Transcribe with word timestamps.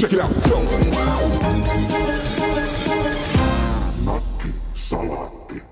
Check 0.00 0.12
it 0.12 0.20
out. 0.20 0.30
Nakki 4.04 4.48
salaatti. 4.74 5.62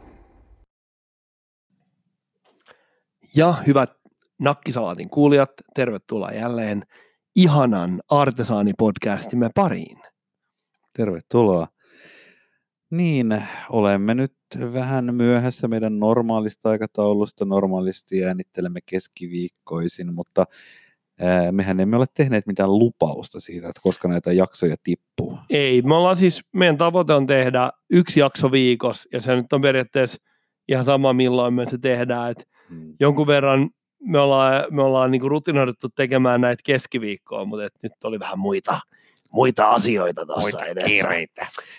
Ja 3.36 3.54
hyvät 3.66 3.90
Nakkisalaatin 4.38 5.10
kuulijat, 5.10 5.50
tervetuloa 5.74 6.30
jälleen 6.30 6.82
ihanan 7.36 8.02
Artesaani-podcastimme 8.12 9.50
pariin. 9.54 9.98
Tervetuloa. 10.96 11.68
Niin, 12.90 13.44
olemme 13.70 14.14
nyt 14.14 14.36
vähän 14.72 15.14
myöhässä 15.14 15.68
meidän 15.68 15.98
normaalista 15.98 16.70
aikataulusta. 16.70 17.44
Normaalisti 17.44 18.24
äänittelemme 18.24 18.80
keskiviikkoisin, 18.86 20.14
mutta 20.14 20.44
mehän 21.52 21.80
emme 21.80 21.96
ole 21.96 22.06
tehneet 22.14 22.46
mitään 22.46 22.78
lupausta 22.78 23.40
siitä, 23.40 23.68
että 23.68 23.80
koska 23.82 24.08
näitä 24.08 24.32
jaksoja 24.32 24.76
tippuu. 24.82 25.38
Ei, 25.50 25.82
me 25.82 25.94
ollaan 25.94 26.16
siis, 26.16 26.40
meidän 26.52 26.76
tavoite 26.76 27.12
on 27.14 27.26
tehdä 27.26 27.70
yksi 27.90 28.20
jakso 28.20 28.52
viikossa, 28.52 29.08
ja 29.12 29.20
se 29.20 29.36
nyt 29.36 29.52
on 29.52 29.60
periaatteessa 29.60 30.18
ihan 30.68 30.84
sama 30.84 31.12
milloin 31.12 31.54
me 31.54 31.66
se 31.66 31.78
tehdään, 31.78 32.30
että 32.30 32.44
Mm. 32.70 32.94
jonkun 33.00 33.26
verran 33.26 33.70
me 34.00 34.18
ollaan, 34.20 34.64
me 34.70 34.82
ollaan 34.82 35.10
niin 35.10 35.22
rutinoiduttu 35.22 35.88
tekemään 35.96 36.40
näitä 36.40 36.60
keskiviikkoa, 36.66 37.44
mutta 37.44 37.64
et 37.64 37.72
nyt 37.82 37.92
oli 38.04 38.18
vähän 38.18 38.38
muita, 38.38 38.80
muita 39.32 39.68
asioita 39.70 40.26
tuossa 40.26 40.64
edessä. 40.66 41.08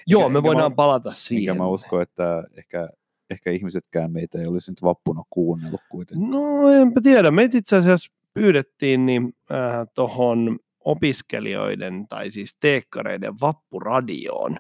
Joo, 0.07 0.21
Enkä- 0.21 0.29
me 0.33 0.37
enkä 0.37 0.47
voidaan 0.47 0.71
mä- 0.71 0.75
palata 0.75 1.09
Enkä 1.09 1.19
siihen. 1.19 1.57
mä 1.57 1.67
usko, 1.67 2.01
että 2.01 2.43
ehkä, 2.57 2.89
ehkä 3.29 3.51
ihmisetkään 3.51 4.11
meitä 4.11 4.39
ei 4.39 4.47
olisi 4.47 4.71
nyt 4.71 4.81
vappuna 4.83 5.23
kuunnellut 5.29 5.81
kuitenkin. 5.89 6.29
No 6.29 6.69
enpä 6.69 7.01
tiedä. 7.03 7.31
Meitä 7.31 7.57
itse 7.57 7.75
asiassa 7.75 8.13
pyydettiin 8.33 9.05
niin, 9.05 9.29
äh, 9.51 9.87
tuohon 9.95 10.59
opiskelijoiden 10.85 12.07
tai 12.07 12.31
siis 12.31 12.57
teekkareiden 12.59 13.33
vappuradioon 13.41 14.57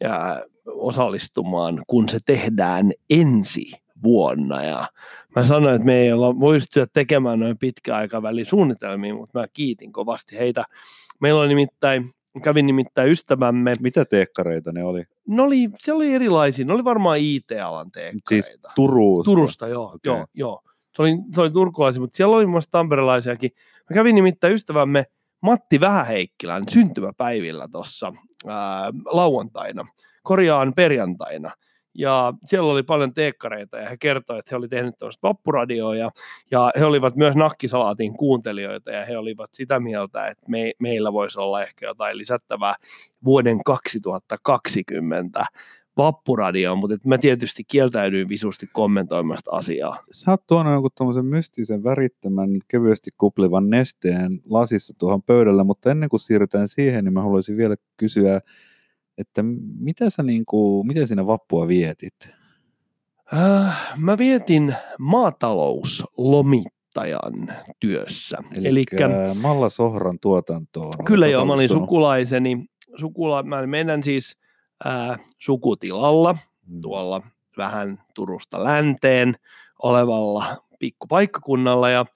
ja 0.00 0.42
osallistumaan, 0.66 1.82
kun 1.86 2.08
se 2.08 2.18
tehdään 2.26 2.92
ensi 3.10 3.72
vuonna. 4.02 4.62
Ja 4.62 4.86
mä 5.36 5.42
sanoin, 5.44 5.74
että 5.74 5.86
me 5.86 6.00
ei 6.00 6.12
olla 6.12 6.40
voi 6.40 6.54
pystyä 6.54 6.86
tekemään 6.92 7.40
noin 7.40 7.58
pitkä 7.58 7.96
aikavälin 7.96 8.46
suunnitelmia, 8.46 9.14
mutta 9.14 9.38
mä 9.38 9.46
kiitin 9.52 9.92
kovasti 9.92 10.38
heitä. 10.38 10.64
Meillä 11.20 11.40
oli 11.40 11.48
nimittäin, 11.48 12.10
kävin 12.42 12.66
nimittäin 12.66 13.10
ystävämme, 13.10 13.76
Mitä 13.80 14.04
teekkareita 14.04 14.72
ne 14.72 14.84
oli? 14.84 15.04
ne 15.28 15.42
oli, 15.42 15.70
siellä 15.78 15.96
oli 15.96 16.14
erilaisia, 16.14 16.64
ne 16.64 16.72
oli 16.72 16.84
varmaan 16.84 17.18
IT-alan 17.18 17.90
teekkareita. 17.90 18.48
Siis 18.48 18.74
Turusta. 18.74 19.24
Turusta, 19.30 19.68
joo, 19.68 19.84
Okei. 19.84 19.98
joo, 20.04 20.26
joo. 20.34 20.62
Se 20.96 21.02
oli, 21.02 21.16
se 21.34 21.40
oli 21.40 21.50
turkulaisia, 21.50 22.00
mutta 22.00 22.16
siellä 22.16 22.36
oli 22.36 22.46
myös 22.46 22.68
tamperelaisiakin. 22.70 23.50
Mä 23.90 23.94
kävin 23.94 24.14
nimittäin 24.14 24.54
ystävämme 24.54 25.04
Matti 25.42 25.80
Vähäheikkilän 25.80 26.64
syntymäpäivillä 26.68 27.68
tuossa 27.72 28.12
lauantaina, 29.04 29.86
korjaan 30.22 30.74
perjantaina. 30.74 31.50
Ja 31.94 32.34
siellä 32.44 32.72
oli 32.72 32.82
paljon 32.82 33.14
teekkareita 33.14 33.78
ja 33.78 33.88
he 33.88 33.96
kertoivat, 33.96 34.38
että 34.38 34.50
he 34.50 34.56
olivat 34.56 34.70
tehneet 34.70 34.98
tuollaista 34.98 35.28
vappuradioa 35.28 35.96
ja, 35.96 36.10
ja 36.50 36.72
he 36.78 36.84
olivat 36.84 37.16
myös 37.16 37.34
nakkisalaatin 37.34 38.16
kuuntelijoita 38.16 38.90
ja 38.90 39.04
he 39.04 39.18
olivat 39.18 39.50
sitä 39.54 39.80
mieltä, 39.80 40.26
että 40.26 40.44
me, 40.48 40.72
meillä 40.78 41.12
voisi 41.12 41.40
olla 41.40 41.62
ehkä 41.62 41.86
jotain 41.86 42.18
lisättävää 42.18 42.74
vuoden 43.24 43.64
2020 43.64 45.44
vappuradioon, 45.96 46.78
mutta 46.78 46.94
et 46.94 47.04
mä 47.04 47.18
tietysti 47.18 47.64
kieltäydyin 47.64 48.28
visusti 48.28 48.66
kommentoimasta 48.72 49.50
asiaa. 49.50 49.98
Sä 50.10 50.30
oot 50.30 50.46
tuonut 50.46 50.72
jonkun 50.72 50.90
tuommoisen 50.96 51.24
mystisen 51.24 51.84
värittömän, 51.84 52.50
kevyesti 52.68 53.10
kuplivan 53.18 53.70
nesteen 53.70 54.40
lasissa 54.50 54.94
tuohon 54.98 55.22
pöydälle, 55.22 55.64
mutta 55.64 55.90
ennen 55.90 56.08
kuin 56.08 56.20
siirrytään 56.20 56.68
siihen, 56.68 57.04
niin 57.04 57.12
mä 57.12 57.22
haluaisin 57.22 57.56
vielä 57.56 57.76
kysyä, 57.96 58.40
että 59.18 59.42
mitä 59.78 60.10
sä 60.10 60.22
niinku, 60.22 60.84
miten 60.84 61.08
sinä 61.08 61.26
vappua 61.26 61.68
vietit? 61.68 62.14
Äh, 63.34 63.92
mä 63.96 64.18
vietin 64.18 64.74
maatalouslomittajan 64.98 67.32
työssä. 67.80 68.38
Eli 68.56 68.68
Elikkä 68.68 69.08
Malla 69.42 69.68
Sohran 69.68 70.18
tuotantoon. 70.20 70.92
kyllä 71.06 71.26
joo, 71.26 71.44
mä 71.44 71.52
olin 71.52 71.68
sukulaiseni, 71.68 72.64
sukula, 73.00 73.42
mä 73.42 73.66
meidän 73.66 74.02
siis 74.02 74.39
sukutilalla 75.38 76.36
Mm. 76.66 76.80
tuolla 76.80 77.22
vähän 77.56 77.98
Turusta 78.14 78.64
länteen 78.64 79.34
olevalla 79.82 80.44
pikkupaikkakunnalla 80.78 81.90
ja 81.90 82.06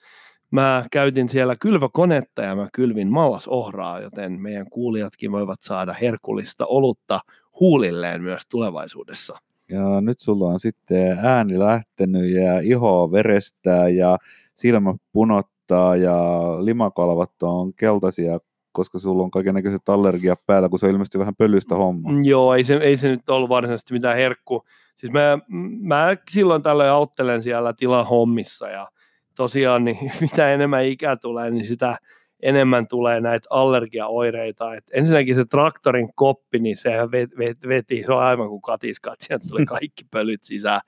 mä 0.51 0.85
käytin 0.91 1.29
siellä 1.29 1.57
kylvökonetta 1.57 2.43
ja 2.43 2.57
mä 2.57 2.69
kylvin 2.73 3.09
mallasohraa, 3.13 4.01
joten 4.01 4.41
meidän 4.41 4.71
kuulijatkin 4.71 5.33
voivat 5.33 5.63
saada 5.63 5.93
herkullista 5.93 6.67
olutta 6.67 7.21
huulilleen 7.61 8.23
myös 8.23 8.43
tulevaisuudessa. 8.51 9.37
Ja 9.69 10.01
nyt 10.01 10.21
sulla 10.21 10.47
on 10.49 10.61
sitten 10.61 11.19
ääni 11.23 11.59
lähtenyt 11.59 12.31
ja 12.31 12.61
iho 12.61 13.13
verestää 13.13 13.89
ja 13.89 14.19
silmä 14.55 14.95
punottaa 15.13 15.97
ja 15.97 16.17
limakalvat 16.65 17.43
on 17.43 17.75
keltaisia, 17.75 18.39
koska 18.75 18.99
sulla 18.99 19.23
on 19.23 19.31
kaikennäköiset 19.31 19.89
allergiat 19.89 20.47
päällä, 20.47 20.69
kun 20.69 20.79
se 20.79 20.87
on 20.87 20.93
ilmeisesti 20.93 21.19
vähän 21.19 21.37
pölyistä 21.37 21.75
hommaa. 21.75 22.13
Mm, 22.13 22.25
Joo, 22.25 22.55
ei 22.55 22.65
se, 22.65 22.75
ei 22.75 22.97
se 22.97 23.09
nyt 23.09 23.29
ollut 23.29 23.49
varsinaisesti 23.49 23.93
mitään 23.93 24.17
herkku. 24.17 24.65
Siis 24.97 25.13
mä, 25.13 25.39
mä 25.81 26.17
silloin 26.31 26.63
tällöin 26.63 26.91
auttelen 26.91 27.43
siellä 27.43 27.73
tilan 27.73 28.07
hommissa 28.07 28.69
ja 28.69 28.89
tosiaan 29.37 29.85
niin 29.85 30.13
mitä 30.21 30.53
enemmän 30.53 30.85
ikää 30.85 31.17
tulee, 31.17 31.51
niin 31.51 31.67
sitä 31.67 31.97
enemmän 32.43 32.87
tulee 32.89 33.21
näitä 33.21 33.47
allergiaoireita. 33.51 34.75
Et 34.75 34.85
ensinnäkin 34.93 35.35
se 35.35 35.45
traktorin 35.45 36.15
koppi, 36.15 36.59
niin 36.59 36.77
sehän 36.77 37.11
vet, 37.11 37.31
veti, 37.69 38.03
se 38.07 38.13
on 38.13 38.23
aivan 38.23 38.49
kuin 38.49 38.63
katiskat, 38.63 39.21
sieltä 39.21 39.49
tuli 39.49 39.67
kaikki 39.79 40.05
pölyt 40.11 40.45
sisään. 40.45 40.81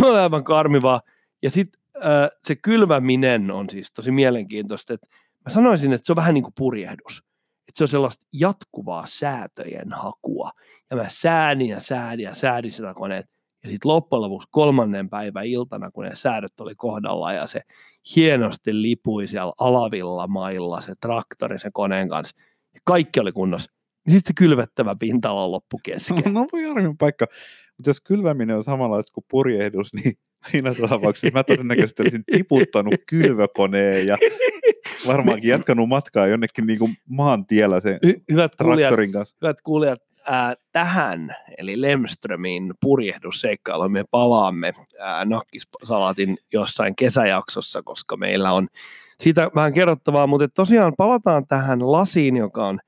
aivan 0.22 0.44
karmivaa. 0.44 1.00
Ja 1.42 1.50
sitten 1.50 1.80
äh, 1.96 2.28
se 2.44 2.56
kylväminen 2.56 3.50
on 3.50 3.70
siis 3.70 3.92
tosi 3.92 4.10
mielenkiintoista, 4.10 4.94
että 4.94 5.06
mä 5.44 5.52
sanoisin, 5.52 5.92
että 5.92 6.06
se 6.06 6.12
on 6.12 6.16
vähän 6.16 6.34
niin 6.34 6.44
kuin 6.44 6.54
purjehdus. 6.56 7.24
Että 7.68 7.78
se 7.78 7.84
on 7.84 7.88
sellaista 7.88 8.24
jatkuvaa 8.32 9.04
säätöjen 9.06 9.92
hakua. 9.92 10.50
Ja 10.90 10.96
mä 10.96 11.06
säädin 11.08 11.68
ja 11.68 11.80
säädin 11.80 12.24
ja 12.24 12.34
säädin 12.34 12.70
sitä 12.70 12.94
koneet. 12.94 13.26
Ja 13.64 13.70
sitten 13.70 13.88
loppujen 13.88 14.22
lopuksi 14.22 14.48
kolmannen 14.50 15.10
päivän 15.10 15.46
iltana, 15.46 15.90
kun 15.90 16.04
ne 16.04 16.10
säädöt 16.14 16.60
oli 16.60 16.74
kohdalla 16.74 17.32
ja 17.32 17.46
se 17.46 17.60
hienosti 18.16 18.82
lipui 18.82 19.28
siellä 19.28 19.52
alavilla 19.58 20.26
mailla, 20.26 20.80
se 20.80 20.94
traktori 21.00 21.58
sen 21.58 21.72
koneen 21.72 22.08
kanssa. 22.08 22.36
Ja 22.74 22.80
kaikki 22.84 23.20
oli 23.20 23.32
kunnossa. 23.32 23.72
Niin 24.06 24.18
sitten 24.18 24.30
se 24.30 24.34
kylvettävä 24.38 24.94
pinta-ala 25.00 25.50
loppu 25.50 25.80
kesken. 25.82 26.34
No 26.34 26.46
voi 26.52 26.64
arvin 26.64 26.98
paikka. 26.98 27.26
Mutta 27.76 27.90
jos 27.90 28.00
kylväminen 28.00 28.56
on 28.56 28.64
samanlaista 28.64 29.12
kuin 29.12 29.24
purjehdus, 29.30 29.94
niin 29.94 30.14
siinä 30.50 30.74
tapauksessa 30.74 31.34
mä 31.34 31.44
todennäköisesti 31.44 32.02
olisin 32.02 32.24
tiputtanut 32.32 32.94
kylvökoneen 33.06 34.06
ja 34.06 34.18
varmaankin 35.06 35.50
jatkanut 35.50 35.88
matkaa 35.88 36.26
jonnekin 36.26 36.66
niin 36.66 36.78
kuin 36.78 36.94
maantiellä 37.08 37.80
sen 37.80 37.98
Hy- 38.06 38.22
hyvät 38.32 38.56
kuulijat, 38.56 38.88
traktorin 38.88 39.12
kanssa. 39.12 39.36
hyvät 39.42 39.60
kuulijat, 39.60 40.00
ää, 40.26 40.54
tähän, 40.72 41.36
eli 41.58 41.80
Lemströmin 41.80 42.74
purjehdusseikkailuun 42.80 43.92
me 43.92 44.04
palaamme 44.10 44.72
ää, 44.98 45.24
Nakkisalatin 45.24 46.38
jossain 46.52 46.96
kesäjaksossa, 46.96 47.82
koska 47.82 48.16
meillä 48.16 48.52
on 48.52 48.68
siitä 49.20 49.50
vähän 49.54 49.72
kerrottavaa, 49.72 50.26
mutta 50.26 50.48
tosiaan 50.48 50.92
palataan 50.98 51.46
tähän 51.46 51.92
lasiin, 51.92 52.36
joka 52.36 52.66
on 52.66 52.78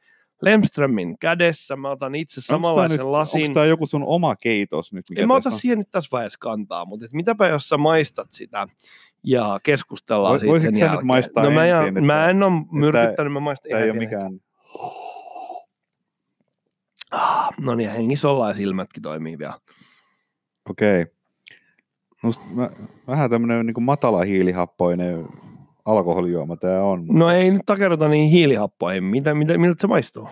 Lemströmin 0.42 1.18
kädessä. 1.18 1.76
Mä 1.76 1.90
otan 1.90 2.14
itse 2.14 2.40
samanlaisen 2.40 3.12
lasin. 3.12 3.42
Onko 3.42 3.54
tämä 3.54 3.66
joku 3.66 3.86
sun 3.86 4.04
oma 4.06 4.36
keitos 4.36 4.92
nyt? 4.92 5.04
Mikä 5.10 5.22
En 5.22 5.28
mä 5.28 5.34
ota 5.34 5.48
on? 5.50 5.58
siihen 5.58 5.78
nyt 5.78 5.90
tässä 5.90 6.08
vaiheessa 6.12 6.38
kantaa, 6.40 6.84
mutta 6.84 7.06
et 7.06 7.12
mitäpä 7.12 7.48
jos 7.48 7.68
sä 7.68 7.76
maistat 7.76 8.32
sitä 8.32 8.66
ja 9.24 9.60
keskustellaan 9.62 10.32
Voi- 10.32 10.40
siitä 10.40 10.50
voisitko 10.52 10.78
sen 10.78 10.86
jälkeen. 10.86 11.06
maistaa 11.06 11.44
no 11.44 11.50
mä, 11.50 11.66
ensin, 11.66 11.82
en, 11.82 11.88
että- 11.88 12.00
mä 12.00 12.28
en 12.28 12.42
ole 12.42 12.52
myrkyttänyt, 12.72 13.32
mä 13.32 13.40
maistan 13.40 13.70
Tämä 13.70 13.80
ei 13.80 13.86
ihan 13.86 13.96
ole 13.98 14.04
mikään... 14.04 14.40
Ah, 17.10 17.48
no 17.64 17.74
niin, 17.74 17.90
hengissä 17.90 18.28
ollaan 18.28 18.50
ja 18.50 18.56
silmätkin 18.56 19.02
toimii 19.02 19.38
vielä. 19.38 19.54
Okei. 20.70 21.06
Musta 22.22 22.42
mä, 22.50 22.70
vähän 23.06 23.30
tämmöinen 23.30 23.66
niin 23.66 23.82
matala 23.82 24.22
hiilihappoinen 24.24 25.28
alkoholijuoma 25.84 26.56
tämä 26.56 26.82
on. 26.82 26.98
mutta 27.00 27.18
No 27.18 27.30
ei 27.30 27.50
nyt 27.50 27.62
takerrota 27.66 28.08
niin 28.08 28.30
hiilihappoihin. 28.30 29.04
Mitä, 29.04 29.34
mitä, 29.34 29.58
miltä 29.58 29.80
se 29.80 29.86
maistuu? 29.86 30.28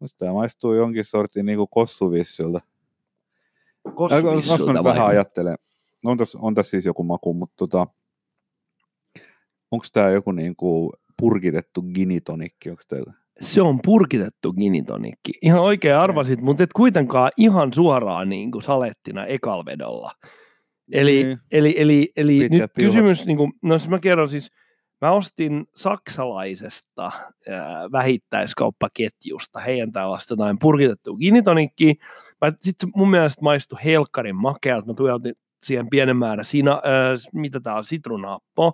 Musta 0.00 0.18
tämä 0.18 0.32
maistuu 0.32 0.74
jonkin 0.74 1.04
sortin 1.04 1.46
niin 1.46 1.58
kossuvissyltä. 1.70 2.58
Äh, 2.58 2.62
mä 3.84 3.92
Kossuvissulta 3.92 4.72
nyt 4.72 4.84
vai? 4.84 4.94
vähän 4.94 5.06
ajattelen. 5.06 5.56
On 6.06 6.18
tässä, 6.18 6.38
on 6.42 6.54
tässä 6.54 6.70
siis 6.70 6.84
joku 6.86 7.02
maku, 7.02 7.34
mutta 7.34 7.54
tota, 7.56 7.86
onko 9.70 9.86
tämä 9.92 10.10
joku 10.10 10.32
niin 10.32 10.56
kuin 10.56 10.90
purkitettu 11.20 11.82
ginitonikki? 11.82 12.70
Onko 12.70 12.82
tämä? 12.88 13.14
Se 13.40 13.62
on 13.62 13.78
purkitettu 13.84 14.52
ginitonikki. 14.52 15.32
Ihan 15.42 15.60
oikein 15.60 15.96
arvasit, 15.96 16.40
mutta 16.40 16.62
et 16.62 16.72
kuitenkaan 16.72 17.30
ihan 17.36 17.72
suoraan 17.72 18.28
niin 18.28 18.50
kuin 18.50 18.62
salettina 18.62 19.26
ekalvedolla. 19.26 20.12
Eli, 20.92 21.24
Niin. 21.24 21.38
eli, 21.52 21.74
eli, 21.78 22.08
eli 22.16 22.38
nyt 22.38 22.50
piuhat. 22.50 22.72
kysymys, 22.74 23.26
niin 23.26 23.36
kuin, 23.36 23.52
no 23.62 23.78
siis 23.78 23.90
mä 23.90 23.98
kerron 23.98 24.28
siis, 24.28 24.50
Mä 25.00 25.10
ostin 25.10 25.66
saksalaisesta 25.74 27.12
ää, 27.48 27.92
vähittäiskauppaketjusta 27.92 29.60
heidän 29.60 29.92
tällaista 29.92 30.32
jotain 30.32 30.58
purkitettua 30.58 31.16
ginitonikkiä. 31.16 31.94
Sitten 32.60 32.90
mun 32.96 33.10
mielestä 33.10 33.42
maistui 33.42 33.78
helkkarin 33.84 34.36
makealta. 34.36 34.86
Mä 34.86 34.94
tuijotin 34.94 35.34
siihen 35.64 35.90
pienen 35.90 36.16
määrän, 36.16 36.44
sina, 36.44 36.72
ää, 36.72 37.14
mitä 37.32 37.60
tää 37.60 37.74
on, 37.74 37.84
sitrunaappo. 37.84 38.72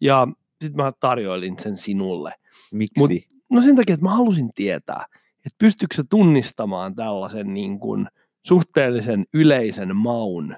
Ja 0.00 0.28
sitten 0.62 0.84
mä 0.84 0.92
tarjoilin 1.00 1.58
sen 1.58 1.76
sinulle. 1.78 2.30
Miksi? 2.72 3.00
Mut- 3.00 3.10
No 3.52 3.62
sen 3.62 3.76
takia, 3.76 3.94
että 3.94 4.06
mä 4.06 4.16
halusin 4.16 4.50
tietää, 4.54 5.04
että 5.36 5.56
pystyykö 5.58 5.94
se 5.94 6.02
tunnistamaan 6.10 6.94
tällaisen 6.94 7.54
niin 7.54 7.78
kuin 7.78 8.06
suhteellisen 8.46 9.24
yleisen 9.34 9.96
maun 9.96 10.56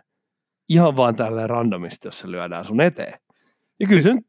ihan 0.68 0.96
vaan 0.96 1.16
tälleen 1.16 1.50
randomisti, 1.50 2.08
jos 2.08 2.20
se 2.20 2.30
lyödään 2.30 2.64
sun 2.64 2.80
eteen. 2.80 3.14
Ja 3.80 3.86
kyllä 3.88 4.02
se 4.02 4.14
nyt 4.14 4.26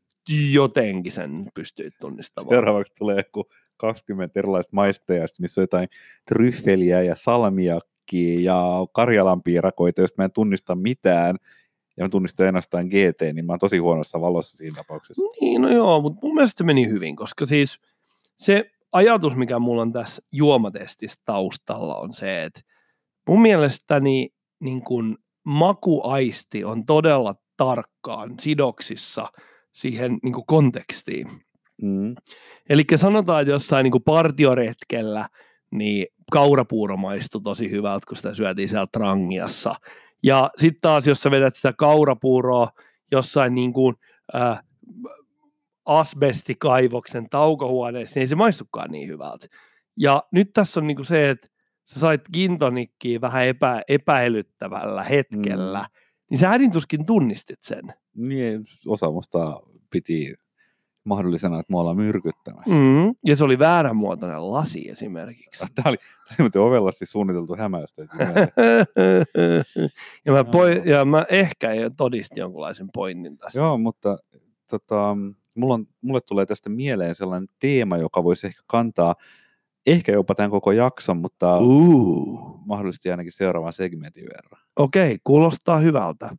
jotenkin 0.52 1.12
sen 1.12 1.50
pystyy 1.54 1.90
tunnistamaan. 2.00 2.56
Seuraavaksi 2.56 2.94
tulee 3.00 3.18
joku 3.18 3.50
20 3.78 4.40
erilaista 4.40 4.70
maisteista, 4.76 5.42
missä 5.42 5.62
on 5.62 5.64
jotain 5.64 5.90
tryffeliä 6.26 7.02
ja 7.02 7.16
salmiakkia 7.16 8.40
ja 8.40 8.64
Karjalan 8.94 9.44
piirakoita, 9.44 10.02
joista 10.02 10.22
mä 10.22 10.26
en 10.26 10.32
tunnista 10.32 10.76
mitään. 10.76 11.36
Ja 11.98 12.06
mä 12.06 12.10
tunnistan 12.10 12.46
ainoastaan 12.46 12.88
GT, 12.88 13.22
niin 13.34 13.46
mä 13.46 13.54
oon 13.54 13.60
tosi 13.60 13.78
huonossa 13.78 14.22
valossa 14.22 14.58
siinä 14.58 14.76
tapauksessa. 14.76 15.22
Niin, 15.42 15.62
no 15.62 15.70
joo, 15.70 16.02
mutta 16.02 16.20
mun 16.24 16.36
mielestä 16.36 16.58
se 16.58 16.64
meni 16.64 16.88
hyvin, 16.88 17.16
koska 17.16 17.46
siis 17.46 17.80
se 18.38 18.72
ajatus, 18.92 19.36
mikä 19.36 19.60
mulla 19.60 19.82
on 19.82 19.92
tässä 19.92 20.22
juomatestissä 20.32 21.22
taustalla, 21.26 21.96
on 21.96 22.14
se, 22.14 22.44
että 22.44 22.62
mun 23.28 23.42
mielestäni 23.42 24.30
niin 24.60 24.82
kun 24.82 25.18
makuaisti 25.44 26.64
on 26.64 26.86
todella 26.86 27.36
tarkkaan 27.58 28.40
sidoksissa 28.40 29.28
siihen 29.72 30.18
niin 30.24 30.34
kuin 30.34 30.46
kontekstiin. 30.46 31.28
Mm. 31.82 32.16
Eli 32.70 32.84
sanotaan, 32.96 33.42
että 33.42 33.52
jossain 33.52 33.84
niin 33.84 33.92
kuin 33.92 34.04
partioretkellä 34.04 35.30
niin 35.72 36.08
kaurapuuro 36.32 36.98
maistui 36.98 37.42
tosi 37.42 37.72
hyvältä, 37.72 38.06
kun 38.08 38.18
sitä 38.18 38.34
syötiin 38.34 38.70
siellä 38.70 38.88
Trangiassa. 38.92 39.76
Ja 40.24 40.52
sitten 40.58 40.82
taas, 40.82 41.08
jos 41.08 41.22
sä 41.22 41.32
vedät 41.32 41.56
sitä 41.56 41.74
kaurapuuroa 41.78 42.72
jossain 43.12 43.56
niin 43.56 43.74
kuin, 43.74 43.96
äh, 44.36 44.60
asbestikaivoksen 45.86 47.30
taukohuoneessa, 47.30 48.20
niin 48.20 48.22
ei 48.22 48.28
se 48.28 48.36
maistukaan 48.36 48.92
niin 48.92 49.08
hyvältä. 49.08 49.48
Ja 49.98 50.24
nyt 50.32 50.54
tässä 50.54 50.80
on 50.80 50.88
niin 50.88 50.96
kuin 50.96 51.06
se, 51.06 51.30
että 51.30 51.48
sä 51.84 52.00
sait 52.00 52.22
gintonikkiä 52.34 53.22
vähän 53.22 53.46
epä, 53.46 53.82
epäilyttävällä 53.88 55.04
hetkellä, 55.04 55.80
mm. 55.80 56.00
niin 56.30 56.38
sä 56.38 56.48
hädintuskin 56.48 57.06
tunnistit 57.06 57.62
sen. 57.62 57.84
Niin, 58.16 58.66
osa 58.88 59.12
musta 59.12 59.62
piti 59.92 60.36
mahdollisena, 61.04 61.60
että 61.60 61.74
me 61.74 61.80
ollaan 61.80 61.98
myrkyttämässä. 61.98 62.74
Mm. 62.74 63.14
Ja 63.26 63.36
se 63.36 63.44
oli 63.44 63.60
vääränmuotoinen 63.60 64.52
lasi 64.52 64.90
esimerkiksi. 64.90 65.66
Tämä 65.76 65.90
oli, 65.90 65.98
tämä 66.38 66.50
oli 66.56 66.68
ovellasti 66.68 67.06
suunniteltu 67.06 67.56
hämäystä. 67.56 68.02
ja, 70.26 70.32
mä 70.32 70.44
poi, 70.44 70.82
ja 70.86 71.06
mä 71.06 71.26
ehkä 71.30 71.74
jo 71.74 71.90
todistin 71.90 72.42
jonkunlaisen 72.42 72.88
pointin 72.94 73.38
tässä. 73.38 73.60
Joo, 73.60 73.78
mutta 73.78 74.18
tota, 74.70 75.18
mulla 75.56 75.74
on, 75.74 75.88
mulle 76.02 76.22
tulee 76.22 76.46
tästä 76.46 76.70
mieleen 76.70 77.16
sellainen 77.16 77.50
teema, 77.60 77.98
joka 77.98 78.24
voisi 78.24 78.48
ehkä 78.48 78.62
kantaa 78.68 79.16
ehkä 79.86 80.12
jopa 80.12 80.36
tämän 80.36 80.52
koko 80.52 80.72
jakson, 80.72 81.18
mutta 81.18 81.58
Uh. 81.60 82.60
mahdollisesti 82.66 83.12
ainakin 83.12 83.32
seuraavan 83.32 83.74
segmentin 83.74 84.24
verran. 84.24 84.62
Okei, 84.76 85.18
kuulostaa 85.24 85.80
hyvältä. 85.80 86.36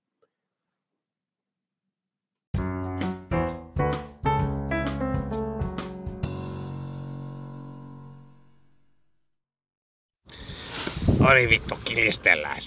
Oi 11.24 11.48
vittu, 11.48 11.78
kilistellään. 11.84 12.58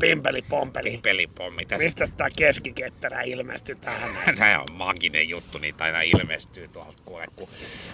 Pimpeli 0.00 0.42
pompeli. 0.42 1.00
Pelipommi 1.02 1.66
tässä. 1.66 1.84
Mistä 1.84 2.06
tämä 2.16 2.30
keskiketterä 2.36 3.22
ilmestyi 3.22 3.74
tähän? 3.74 4.10
Tämä 4.38 4.60
on 4.60 4.66
maginen 4.72 5.28
juttu, 5.28 5.58
niitä 5.58 5.84
aina 5.84 6.02
ilmestyy 6.02 6.68
tuolta 6.68 7.02
kuule, 7.04 7.26
kun 7.36 7.48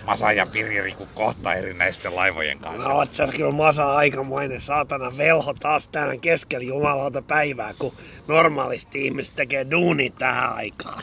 Masa 0.06 0.32
ja 0.32 0.46
Piririku 0.46 1.08
kohtaa 1.14 1.54
erinäisten 1.54 2.16
laivojen 2.16 2.58
kanssa. 2.58 2.88
No 2.88 2.94
oot 2.94 3.14
sä 3.14 3.28
kyllä 3.36 3.50
Masa 3.50 3.96
aikamoinen 3.96 4.60
saatana 4.60 5.16
velho 5.18 5.54
taas 5.54 5.88
tänään 5.88 6.20
keskellä 6.20 6.64
jumalauta 6.64 7.22
päivää, 7.22 7.74
kun 7.78 7.96
normaalisti 8.28 9.04
ihmiset 9.04 9.36
tekee 9.36 9.66
duuni 9.70 10.10
tähän 10.10 10.54
aikaan. 10.54 11.02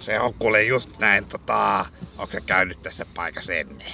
Se 0.00 0.20
on 0.20 0.34
kuule 0.34 0.62
just 0.62 0.98
näin, 0.98 1.24
tota, 1.24 1.86
onko 2.18 2.32
se 2.32 2.40
käynyt 2.40 2.82
tässä 2.82 3.06
paikassa 3.14 3.52
ennen? 3.52 3.86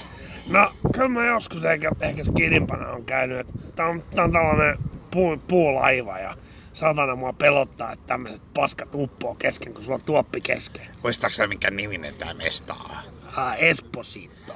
No, 0.46 0.72
kyllä 0.92 1.08
mä 1.08 1.26
joskus 1.26 1.64
ehkä, 1.64 1.90
ehkä 2.00 2.24
skidinpana 2.24 2.88
on 2.88 3.04
käynyt. 3.04 3.46
Tää 3.76 3.86
on, 3.86 4.02
tää 4.14 4.24
on 4.24 4.32
tällainen 4.32 4.78
puu, 5.10 5.36
puulaiva 5.48 6.18
ja 6.18 6.36
saatana 6.72 7.16
mua 7.16 7.32
pelottaa, 7.32 7.92
että 7.92 8.06
tämmöiset 8.06 8.42
paskat 8.54 8.88
uppoo 8.94 9.34
kesken, 9.34 9.74
kun 9.74 9.84
sulla 9.84 9.94
on 9.96 10.04
tuoppi 10.04 10.40
kesken. 10.40 10.86
Muistaaks 11.02 11.36
sä 11.36 11.46
minkä 11.46 11.70
niminen 11.70 12.14
tää 12.14 12.34
mesta 12.34 12.74
on? 12.74 12.96
Ah, 13.36 13.54
Esposito. 13.58 14.52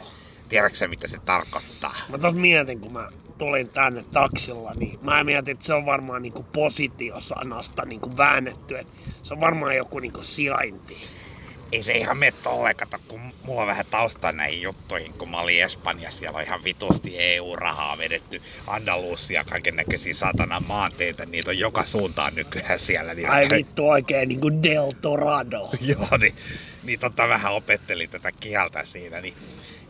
Tiedätkö 0.49 0.79
sä 0.79 0.89
mitä 0.89 1.09
se 1.09 1.19
tarkoittaa? 1.25 1.95
Mä 2.09 2.19
tos 2.19 2.35
mietin, 2.35 2.81
kun 2.81 2.93
mä 2.93 3.09
tulin 3.39 3.69
tänne 3.69 4.05
taksilla, 4.13 4.75
niin 4.75 4.99
mä 5.03 5.25
mietin, 5.25 5.53
että 5.53 5.67
se 5.67 5.75
on 5.75 5.87
varmaan 5.87 6.23
niinku 6.23 6.43
positiosanasta 6.43 7.85
niinku 7.85 8.17
väännetty, 8.17 8.79
että 8.79 8.93
se 9.23 9.35
on 9.35 9.41
varmaan 9.41 9.77
joku 9.77 9.99
niinku 9.99 10.23
sijainti. 10.23 10.97
Ei 11.73 11.83
se 11.83 11.93
ihan 11.93 12.17
mene 12.19 12.33
tolleen, 12.43 12.77
kato, 12.77 12.99
kun 13.09 13.21
mulla 13.43 13.61
on 13.61 13.67
vähän 13.67 13.87
taustaa 13.91 14.33
näihin 14.33 14.63
juttuihin, 14.63 15.13
kun 15.13 15.31
mä 15.31 15.41
olin 15.41 15.63
Espanjassa, 15.63 16.19
siellä 16.19 16.39
on 16.39 16.45
ihan 16.45 16.65
vitusti 16.65 17.15
EU-rahaa 17.19 17.99
vedetty, 17.99 18.43
Andalusia, 18.67 19.45
kaiken 19.45 19.77
näköisiä 19.77 20.15
satana 20.15 20.61
maanteita, 20.61 21.27
niitä 21.27 21.51
on 21.51 21.59
joka 21.59 21.85
suuntaan 21.85 22.35
nykyään 22.35 22.79
siellä. 22.79 23.15
Niin 23.15 23.31
Ai 23.31 23.47
käyn- 23.49 23.59
vittu 23.59 23.89
oikein 23.89 24.29
niinku 24.29 24.51
Del 24.63 24.93
Torado. 25.01 25.71
Joo, 25.81 26.17
niin, 26.21 26.35
niin 26.85 27.01
tota 27.01 27.29
vähän 27.29 27.53
opettelin 27.53 28.11
tätä 28.11 28.33
kieltä 28.33 28.85
siinä, 28.85 29.21
niin 29.21 29.35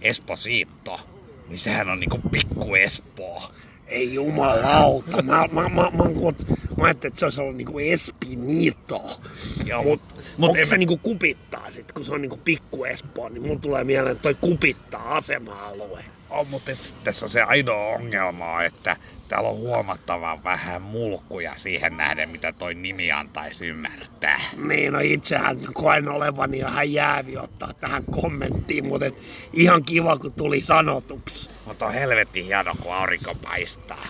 Esposito, 0.03 1.01
niin 1.49 1.59
sehän 1.59 1.89
on 1.89 2.01
niinku 2.01 2.21
pikku 2.31 2.75
Espoo. 2.75 3.51
Ei 3.89 4.15
jumalauta. 4.15 5.23
Mä, 5.23 5.49
mä, 5.53 5.63
mä, 5.63 5.69
mä, 5.69 5.91
mä, 5.91 6.05
mä 6.77 6.85
ajattelin, 6.85 7.13
että 7.13 7.19
se 7.19 7.27
olisi 7.27 7.41
ollut 7.41 7.57
niinku 7.57 7.79
Espinito. 7.79 9.21
Joo, 9.67 9.83
Mut, 9.83 10.01
mut, 10.37 10.51
onko 10.51 10.65
se 10.65 10.71
mä- 10.71 10.79
niinku 10.79 10.97
kupittaa 10.97 11.71
sit, 11.71 11.93
kun 11.93 12.05
se 12.05 12.13
on 12.15 12.23
niinku 12.23 12.41
pikku 12.45 12.85
Espoo, 12.85 13.29
niin 13.29 13.43
mulla 13.43 13.59
tulee 13.59 13.85
mieleen, 13.85 14.13
että 14.13 14.23
toi 14.23 14.35
kupittaa 14.41 15.17
asema-alue. 15.17 16.05
on, 16.31 16.47
mutta 16.49 16.71
tässä 17.05 17.27
on 17.27 17.31
se 17.31 17.43
ainoa 17.43 17.87
ongelma, 17.95 18.53
on, 18.53 18.65
että 18.65 18.97
täällä 19.29 19.49
on 19.49 19.57
huomattavan 19.57 20.45
vähän 20.45 20.83
mulkkuja 20.83 21.53
siihen 21.57 21.97
nähden, 21.97 22.29
mitä 22.29 22.53
toi 22.53 22.75
nimi 22.75 23.13
antaisi 23.13 23.67
ymmärtää. 23.67 24.41
Niin, 24.69 24.93
no 24.93 24.99
itsehän 25.03 25.59
koen 25.73 26.09
olevani 26.09 26.59
ihan 26.59 26.93
jäävi 26.93 27.37
ottaa 27.37 27.75
tähän 27.75 28.03
kommenttiin, 28.11 28.87
mutta 28.87 29.07
et 29.07 29.15
ihan 29.53 29.85
kiva, 29.85 30.19
kun 30.19 30.33
tuli 30.33 30.61
sanotuksi. 30.61 31.51
Mutta 31.67 31.87
on 31.87 31.93
helvetin 31.93 32.45
hieno, 32.45 32.75
kun 32.83 32.95
aurinko 32.95 33.35
paistaa. 33.43 34.07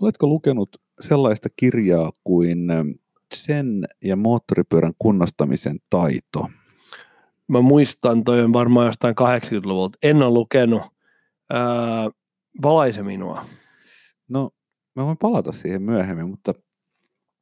Oletko 0.00 0.26
lukenut 0.26 0.76
sellaista 1.00 1.48
kirjaa 1.56 2.12
kuin 2.24 2.66
Sen 3.32 3.84
ja 4.04 4.16
moottoripyörän 4.16 4.92
kunnostamisen 4.98 5.78
taito? 5.90 6.48
Mä 7.48 7.60
muistan, 7.60 8.24
toi 8.24 8.40
on 8.40 8.52
varmaan 8.52 8.86
jostain 8.86 9.14
80-luvulta. 9.20 9.98
En 10.02 10.22
ole 10.22 10.30
lukenut. 10.30 10.82
Ää, 11.50 12.10
valaise 12.62 13.02
minua. 13.02 13.44
No, 14.28 14.50
mä 14.96 15.04
voin 15.06 15.18
palata 15.18 15.52
siihen 15.52 15.82
myöhemmin, 15.82 16.28
mutta 16.28 16.54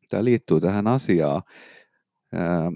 tämä 0.08 0.24
liittyy 0.24 0.60
tähän 0.60 0.86
asiaan. 0.86 1.42
Ähm, 2.34 2.74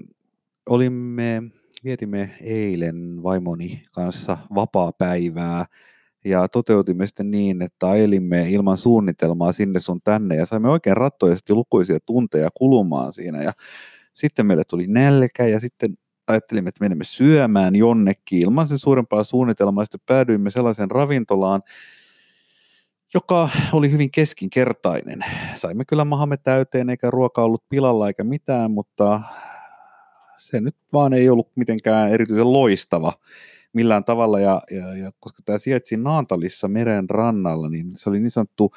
olimme, 0.67 1.43
vietimme 1.85 2.31
eilen 2.41 3.23
vaimoni 3.23 3.83
kanssa 3.95 4.39
vapaa-päivää 4.55 5.67
ja 6.25 6.49
toteutimme 6.49 7.07
sitten 7.07 7.31
niin, 7.31 7.63
että 7.63 7.91
ajelimme 7.91 8.51
ilman 8.51 8.77
suunnitelmaa 8.77 9.53
sinne 9.53 9.81
sun 9.81 10.01
tänne 10.05 10.37
ja 10.37 10.47
saimme 10.47 10.69
oikein 10.69 10.97
rattoisesti 10.97 11.53
lukuisia 11.55 11.99
tunteja 12.07 12.51
kulumaan 12.55 13.13
siinä 13.13 13.43
ja 13.43 13.53
sitten 14.13 14.47
meille 14.47 14.63
tuli 14.69 14.87
nälkä 14.87 15.47
ja 15.47 15.61
sitten 15.61 15.99
ajattelimme, 16.27 16.69
että 16.69 16.85
menemme 16.85 17.05
syömään 17.05 17.77
jonnekin 17.77 18.39
ilman 18.39 18.69
sen 18.69 18.79
suurempaa 18.79 19.25
suunnitelmaa. 19.25 19.85
Sitten 19.85 20.01
päädyimme 20.07 20.51
sellaisen 20.51 20.91
ravintolaan, 20.91 21.63
joka 23.15 23.49
oli 23.73 23.91
hyvin 23.91 24.11
keskinkertainen. 24.11 25.25
Saimme 25.55 25.85
kyllä 25.85 26.05
mahamme 26.05 26.37
täyteen, 26.37 26.91
eikä 26.91 27.11
ruoka 27.11 27.43
ollut 27.43 27.65
pilalla 27.69 28.09
eikä 28.09 28.25
mitään, 28.25 28.71
mutta 28.71 29.21
se 30.37 30.61
nyt 30.61 30.77
vaan 30.93 31.13
ei 31.13 31.29
ollut 31.29 31.49
mitenkään 31.57 32.11
erityisen 32.11 32.53
loistava 32.53 33.13
millään 33.75 34.05
tavalla. 34.05 34.41
Ja, 34.41 34.63
ja, 34.71 34.97
ja 34.97 35.13
koska 35.21 35.43
tämä 35.45 35.59
sijaitsi 35.59 35.97
Naantalissa 35.97 36.69
meren 36.69 37.11
rannalla, 37.11 37.69
niin 37.69 37.93
se 37.97 38.11
oli 38.11 38.21
niin 38.21 38.31
sanottu 38.31 38.73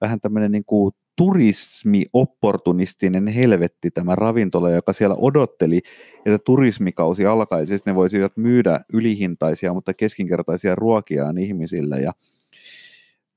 vähän 0.00 0.20
tämmöinen 0.20 0.52
niin 0.52 0.64
kuin 0.64 0.94
turismi-opportunistinen 1.16 3.26
helvetti 3.26 3.90
tämä 3.90 4.14
ravintola, 4.14 4.70
joka 4.70 4.92
siellä 4.92 5.16
odotteli, 5.18 5.80
että 6.26 6.38
turismikausi 6.44 7.26
alkaisi, 7.26 7.74
että 7.74 7.90
ne 7.90 7.94
voisivat 7.94 8.36
myydä 8.36 8.80
ylihintaisia, 8.92 9.74
mutta 9.74 9.94
keskinkertaisia 9.94 10.74
ruokiaan 10.74 11.38
ihmisille. 11.38 12.00
Ja 12.00 12.12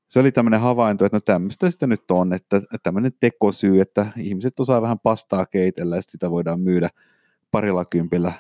se 0.08 0.20
oli 0.20 0.32
tämmöinen 0.32 0.60
havainto, 0.60 1.06
että 1.06 1.18
no 1.18 1.22
tämmöistä 1.22 1.70
sitä 1.70 1.88
nyt 1.88 2.12
on, 2.12 2.34
että 2.34 2.62
tämmöinen 2.84 3.12
tekosyy, 3.20 3.82
että 3.82 4.08
ihmiset 4.18 4.60
osaa 4.60 4.82
vähän 4.82 5.00
pastaa 5.00 5.46
keitellä 5.46 5.96
ja 5.96 6.02
sitä 6.02 6.32
voidaan 6.32 6.60
myydä 6.60 6.90
parilla 7.52 7.86
kympillä 7.86 8.34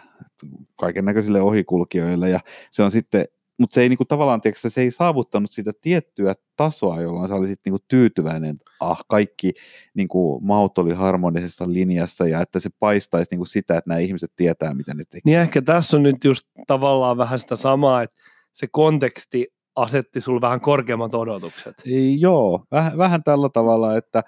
kaiken 0.76 1.06
näköisille 1.06 1.42
ohikulkijoille 1.42 2.30
ja 2.30 2.40
se 2.72 2.84
on 2.84 2.92
sitten 2.92 3.26
mutta 3.58 3.74
se 3.74 3.82
ei 3.82 3.90
niinku, 3.90 4.06
tavallaan, 4.06 4.42
tiedätkö, 4.42 4.70
se 4.70 4.82
ei 4.82 4.92
saavuttanut 4.92 5.52
sitä 5.52 5.72
tiettyä 5.82 6.36
tasoa, 6.56 7.02
jolloin 7.02 7.30
sä 7.30 7.36
olisit 7.36 7.60
niinku, 7.66 7.80
tyytyväinen, 7.88 8.60
ah, 8.80 9.06
kaikki 9.08 9.54
niinku, 9.94 10.40
maut 10.40 10.78
oli 10.78 10.94
harmonisessa 10.94 11.66
linjassa 11.68 12.28
ja 12.28 12.42
että 12.42 12.60
se 12.60 12.70
paistaisi 12.80 13.32
niinku, 13.32 13.46
sitä, 13.46 13.78
että 13.78 13.90
nämä 13.90 14.00
ihmiset 14.00 14.32
tietää, 14.36 14.74
mitä 14.74 14.94
ne 14.94 15.04
tekee. 15.04 15.22
Niin 15.26 15.40
ehkä 15.40 15.62
tässä 15.62 15.98
on 15.98 16.04
nyt 16.04 16.24
just 16.24 16.48
tavallaan 16.68 17.18
vähän 17.18 17.40
sitä 17.40 17.56
samaa, 17.56 18.04
että 18.04 18.16
se 18.54 18.68
konteksti 18.72 19.48
asetti 19.76 20.22
sulle 20.22 20.42
vähän 20.42 20.62
korkeammat 20.62 21.14
odotukset. 21.14 21.76
Ei, 21.86 22.22
joo, 22.22 22.66
vähän, 22.72 22.98
vähän 22.98 23.24
tällä 23.24 23.50
tavalla, 23.50 23.98
että, 23.98 24.24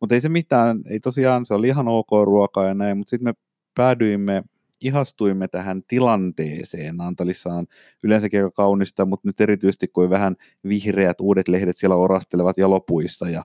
mutta 0.00 0.14
ei 0.14 0.20
se 0.20 0.28
mitään, 0.28 0.80
ei 0.90 1.00
tosiaan, 1.00 1.46
se 1.46 1.54
oli 1.54 1.68
ihan 1.68 1.88
ok 1.88 2.10
ruokaa 2.24 2.66
ja 2.66 2.74
näin, 2.74 2.98
mutta 2.98 3.10
sitten 3.10 3.28
me 3.28 3.34
päädyimme 3.74 4.42
ihastuimme 4.84 5.48
tähän 5.48 5.82
tilanteeseen. 5.88 7.00
Antalissa 7.00 7.50
on 7.50 7.66
yleensäkin 8.02 8.40
aika 8.40 8.50
kaunista, 8.50 9.04
mutta 9.04 9.28
nyt 9.28 9.40
erityisesti 9.40 9.88
kun 9.88 10.10
vähän 10.10 10.36
vihreät 10.68 11.20
uudet 11.20 11.48
lehdet 11.48 11.76
siellä 11.76 11.96
orastelevat 11.96 12.58
jalopuissa 12.58 13.28
ja 13.28 13.42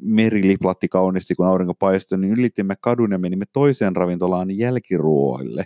meri 0.00 0.48
liplatti 0.48 0.88
kaunisti, 0.88 1.34
kun 1.34 1.46
aurinko 1.46 1.74
paistoi, 1.74 2.18
niin 2.18 2.32
ylitimme 2.32 2.74
kadun 2.80 3.12
ja 3.12 3.18
menimme 3.18 3.44
toiseen 3.52 3.96
ravintolaan 3.96 4.50
jälkiruoille. 4.50 5.64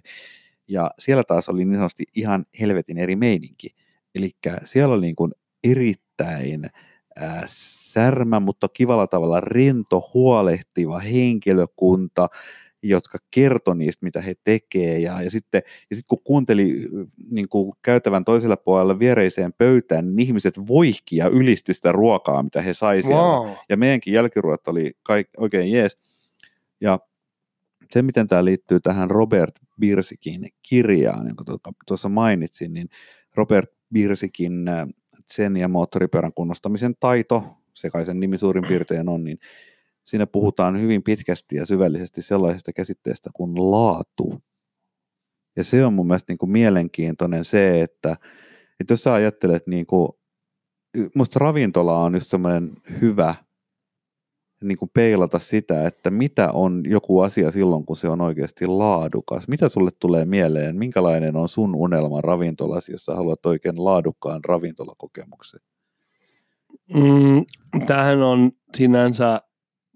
Ja 0.69 0.91
siellä 0.99 1.25
taas 1.25 1.49
oli 1.49 1.65
niin 1.65 1.79
sanotusti 1.79 2.05
ihan 2.15 2.47
helvetin 2.61 2.99
eri 2.99 3.17
meininki. 3.17 3.69
Eli 4.15 4.31
siellä 4.65 4.95
oli 4.95 5.03
niin 5.03 5.17
kuin 5.17 5.31
erittäin 5.65 6.65
äh, 7.23 7.45
särmä, 7.97 8.41
mutta 8.41 8.69
kivalla 8.69 9.07
tavalla 9.07 9.41
rento, 9.41 10.11
huolehtiva 10.15 10.99
henkilökunta, 10.99 12.29
jotka 12.83 13.19
kertoi 13.31 13.77
niistä, 13.77 14.05
mitä 14.05 14.21
he 14.21 14.35
tekee. 14.45 14.99
Ja, 14.99 15.23
ja 15.23 15.31
sitten 15.31 15.63
ja 15.91 15.97
sit 15.97 16.05
kun 16.09 16.23
kuunteli 16.25 16.89
niin 17.31 17.49
kuin 17.49 17.73
käytävän 17.83 18.25
toisella 18.25 18.57
puolella 18.57 18.99
viereiseen 18.99 19.53
pöytään, 19.53 20.07
niin 20.07 20.27
ihmiset 20.27 20.55
voihki 20.69 21.17
ja 21.17 21.29
ylisti 21.29 21.75
sitä 21.75 21.93
ruokaa, 21.93 22.43
mitä 22.43 22.63
he 22.63 22.75
sai 22.75 23.03
siellä. 23.03 23.23
Wow. 23.23 23.51
Ja 23.69 23.77
meidänkin 23.77 24.13
jälkiruot 24.13 24.69
oli 24.69 24.93
kaik, 25.03 25.29
oikein 25.37 25.71
jees. 25.71 25.99
Ja 26.81 27.01
se, 27.91 28.03
miten 28.03 28.29
tämä 28.29 28.45
liittyy 28.45 28.81
tähän 28.81 29.11
Robert 29.11 29.55
Birsikin 29.81 30.47
kirjaan, 30.69 31.27
jonka 31.27 31.73
tuossa 31.87 32.09
mainitsin, 32.09 32.73
niin 32.73 32.89
Robert 33.35 33.71
Birsikin 33.93 34.65
sen 35.31 35.57
ja 35.57 35.69
moottoripyörän 35.69 36.33
kunnostamisen 36.33 36.95
taito, 37.01 37.45
sekaisen 37.75 38.21
nimi 38.21 38.39
suurin 38.39 38.65
piirtein 38.69 39.09
on, 39.09 39.25
niin 39.25 39.39
siinä 40.07 40.27
puhutaan 40.27 40.81
hyvin 40.81 41.03
pitkästi 41.03 41.57
ja 41.57 41.67
syvällisesti 41.67 42.23
sellaisesta 42.23 42.73
käsitteestä 42.73 43.31
kuin 43.33 43.71
laatu. 43.71 44.43
Ja 45.57 45.65
se 45.65 45.85
on 45.85 45.93
mun 45.93 46.07
mielestä 46.07 46.33
niin 46.33 46.39
kuin 46.39 46.51
mielenkiintoinen 46.51 47.45
se, 47.45 47.83
että, 47.83 48.17
että 48.81 48.93
jos 48.93 49.03
sä 49.03 49.15
ajattelet, 49.15 49.67
niin 49.67 49.87
kuin, 49.87 50.09
musta 51.15 51.39
ravintola 51.39 51.99
on 51.99 52.15
just 52.15 52.27
semmoinen 52.27 52.73
hyvä 53.01 53.35
niin 54.65 54.79
kuin 54.79 54.91
peilata 54.95 55.39
sitä, 55.39 55.87
että 55.87 56.11
mitä 56.11 56.53
on 56.53 56.83
joku 56.87 57.21
asia 57.21 57.51
silloin, 57.51 57.87
kun 57.87 57.97
se 57.97 58.09
on 58.09 58.21
oikeasti 58.21 58.67
laadukas. 58.67 59.49
Mitä 59.49 59.69
sulle 59.69 59.91
tulee 60.01 60.25
mieleen? 60.25 60.77
Minkälainen 60.77 61.37
on 61.37 61.49
sun 61.49 61.75
unelma 61.75 62.21
ravintolasi, 62.21 62.93
jos 62.93 63.05
sä 63.05 63.15
haluat 63.15 63.47
oikein 63.47 63.85
laadukkaan 63.85 64.45
ravintolakokemuksen? 64.45 65.61
Mm, 66.95 67.45
tämähän 67.87 68.23
on 68.23 68.53
sinänsä 68.77 69.41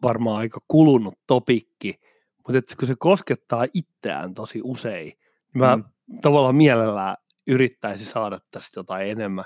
varmaan 0.03 0.37
aika 0.37 0.61
kulunut 0.69 1.15
topikki, 1.27 2.01
mutta 2.37 2.59
että 2.59 2.77
kun 2.77 2.89
se 2.89 2.95
koskettaa 2.99 3.67
itseään 3.75 4.35
tosi 4.35 4.61
usein, 4.65 5.07
niin 5.07 5.19
mä 5.61 5.77
mm. 5.77 5.85
tavallaan 6.23 6.57
mielellään 6.57 7.17
yrittäisin 7.47 8.07
saada 8.07 8.39
tästä 8.51 8.81
jotain 8.81 9.11
enemmän. 9.11 9.45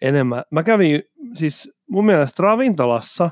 enemmän. 0.00 0.42
Mä 0.50 0.62
kävin 0.62 1.02
siis 1.34 1.72
mun 1.88 2.06
mielestä 2.06 2.42
ravintolassa, 2.42 3.30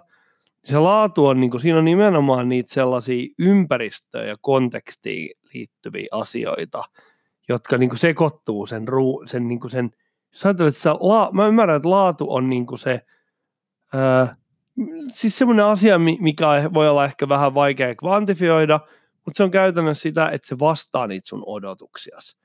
se 0.65 0.79
laatu 0.79 1.27
on, 1.27 1.41
niin 1.41 1.51
kuin, 1.51 1.61
siinä 1.61 1.79
on 1.79 1.85
nimenomaan 1.85 2.49
niitä 2.49 2.75
sellaisia 2.75 3.29
ympäristöön 3.39 4.29
ja 4.29 4.37
kontekstiin 4.41 5.37
liittyviä 5.55 6.07
asioita, 6.13 6.85
jotka 7.49 7.79
niin 7.79 7.91
kuin 7.91 7.99
sekoittuu 7.99 8.67
sen, 8.67 8.89
ruu, 8.89 9.23
sen, 9.27 9.49
niin 9.49 9.61
kuin 9.61 9.71
sen 9.71 9.91
jos 10.33 10.47
ajattelet, 10.47 10.77
että 10.77 10.95
la, 11.01 11.31
mä 11.33 11.47
ymmärrän, 11.47 11.77
että 11.77 11.91
laatu 11.91 12.35
on 12.35 12.51
niin 12.51 12.67
kuin 12.67 12.79
se, 12.79 13.07
öö, 13.95 14.27
siis 15.11 15.39
semmoinen 15.39 15.65
asia, 15.65 15.99
mikä 15.99 16.47
voi 16.75 16.89
olla 16.89 17.05
ehkä 17.05 17.29
vähän 17.29 17.55
vaikea 17.55 17.95
kvantifioida, 17.95 18.81
mutta 19.25 19.37
se 19.37 19.43
on 19.43 19.51
käytännössä 19.51 20.03
sitä, 20.03 20.29
että 20.29 20.49
se 20.49 20.59
vastaa 20.59 21.07
niitä 21.07 21.29
sun 21.29 21.43
odotuksiasi, 21.47 22.37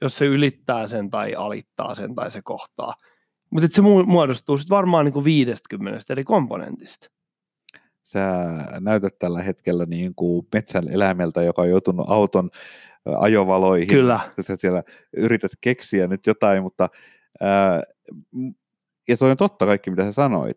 jos 0.00 0.18
se 0.18 0.26
ylittää 0.26 0.88
sen 0.88 1.10
tai 1.10 1.34
alittaa 1.34 1.94
sen 1.94 2.14
tai 2.14 2.30
se 2.30 2.42
kohtaa. 2.42 2.94
Mutta 3.50 3.68
se 3.72 3.82
muodostuu 3.82 4.58
sitten 4.58 4.76
varmaan 4.76 5.04
niin 5.04 5.12
kuin 5.12 5.24
50 5.24 6.00
eri 6.10 6.24
komponentista. 6.24 7.10
Sä 8.02 8.44
näytät 8.80 9.18
tällä 9.18 9.42
hetkellä 9.42 9.86
niin 9.86 10.14
kuin 10.14 10.46
metsän 10.54 10.88
eläimeltä, 10.88 11.42
joka 11.42 11.62
on 11.62 11.68
joutunut 11.68 12.06
auton 12.08 12.50
ajovaloihin. 13.18 13.88
Kyllä. 13.88 14.20
Sä 14.40 14.56
siellä 14.56 14.82
yrität 15.16 15.52
keksiä 15.60 16.06
nyt 16.06 16.26
jotain, 16.26 16.62
mutta 16.62 16.88
ää, 17.40 17.82
ja 19.08 19.16
se 19.16 19.24
on 19.24 19.36
totta 19.36 19.66
kaikki, 19.66 19.90
mitä 19.90 20.04
sä 20.04 20.12
sanoit. 20.12 20.56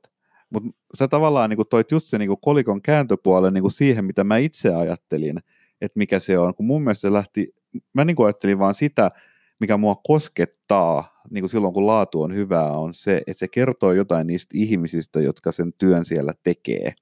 Mutta 0.49 0.69
sä 0.99 1.07
tavallaan 1.07 1.49
niin 1.49 1.57
kuin 1.57 1.67
toit 1.67 1.91
just 1.91 2.07
se 2.07 2.17
niin 2.17 2.27
kuin 2.27 2.39
kolikon 2.41 2.81
kääntöpuolen 2.81 3.53
niin 3.53 3.61
kuin 3.61 3.71
siihen, 3.71 4.05
mitä 4.05 4.23
mä 4.23 4.37
itse 4.37 4.69
ajattelin, 4.69 5.37
että 5.81 5.97
mikä 5.97 6.19
se 6.19 6.37
on. 6.37 6.55
Kun 6.55 6.65
mun 6.65 6.83
mielestä 6.83 7.01
se 7.01 7.13
lähti, 7.13 7.55
mä 7.93 8.05
niin 8.05 8.15
kuin 8.15 8.25
ajattelin 8.25 8.59
vaan 8.59 8.75
sitä, 8.75 9.11
mikä 9.59 9.77
mua 9.77 9.95
koskettaa 9.95 11.21
niin 11.29 11.41
kuin 11.41 11.49
silloin, 11.49 11.73
kun 11.73 11.87
laatu 11.87 12.21
on 12.21 12.35
hyvää, 12.35 12.71
on 12.71 12.93
se, 12.93 13.21
että 13.27 13.39
se 13.39 13.47
kertoo 13.47 13.91
jotain 13.91 14.27
niistä 14.27 14.51
ihmisistä, 14.57 15.21
jotka 15.21 15.51
sen 15.51 15.73
työn 15.77 16.05
siellä 16.05 16.33
tekee. 16.43 16.93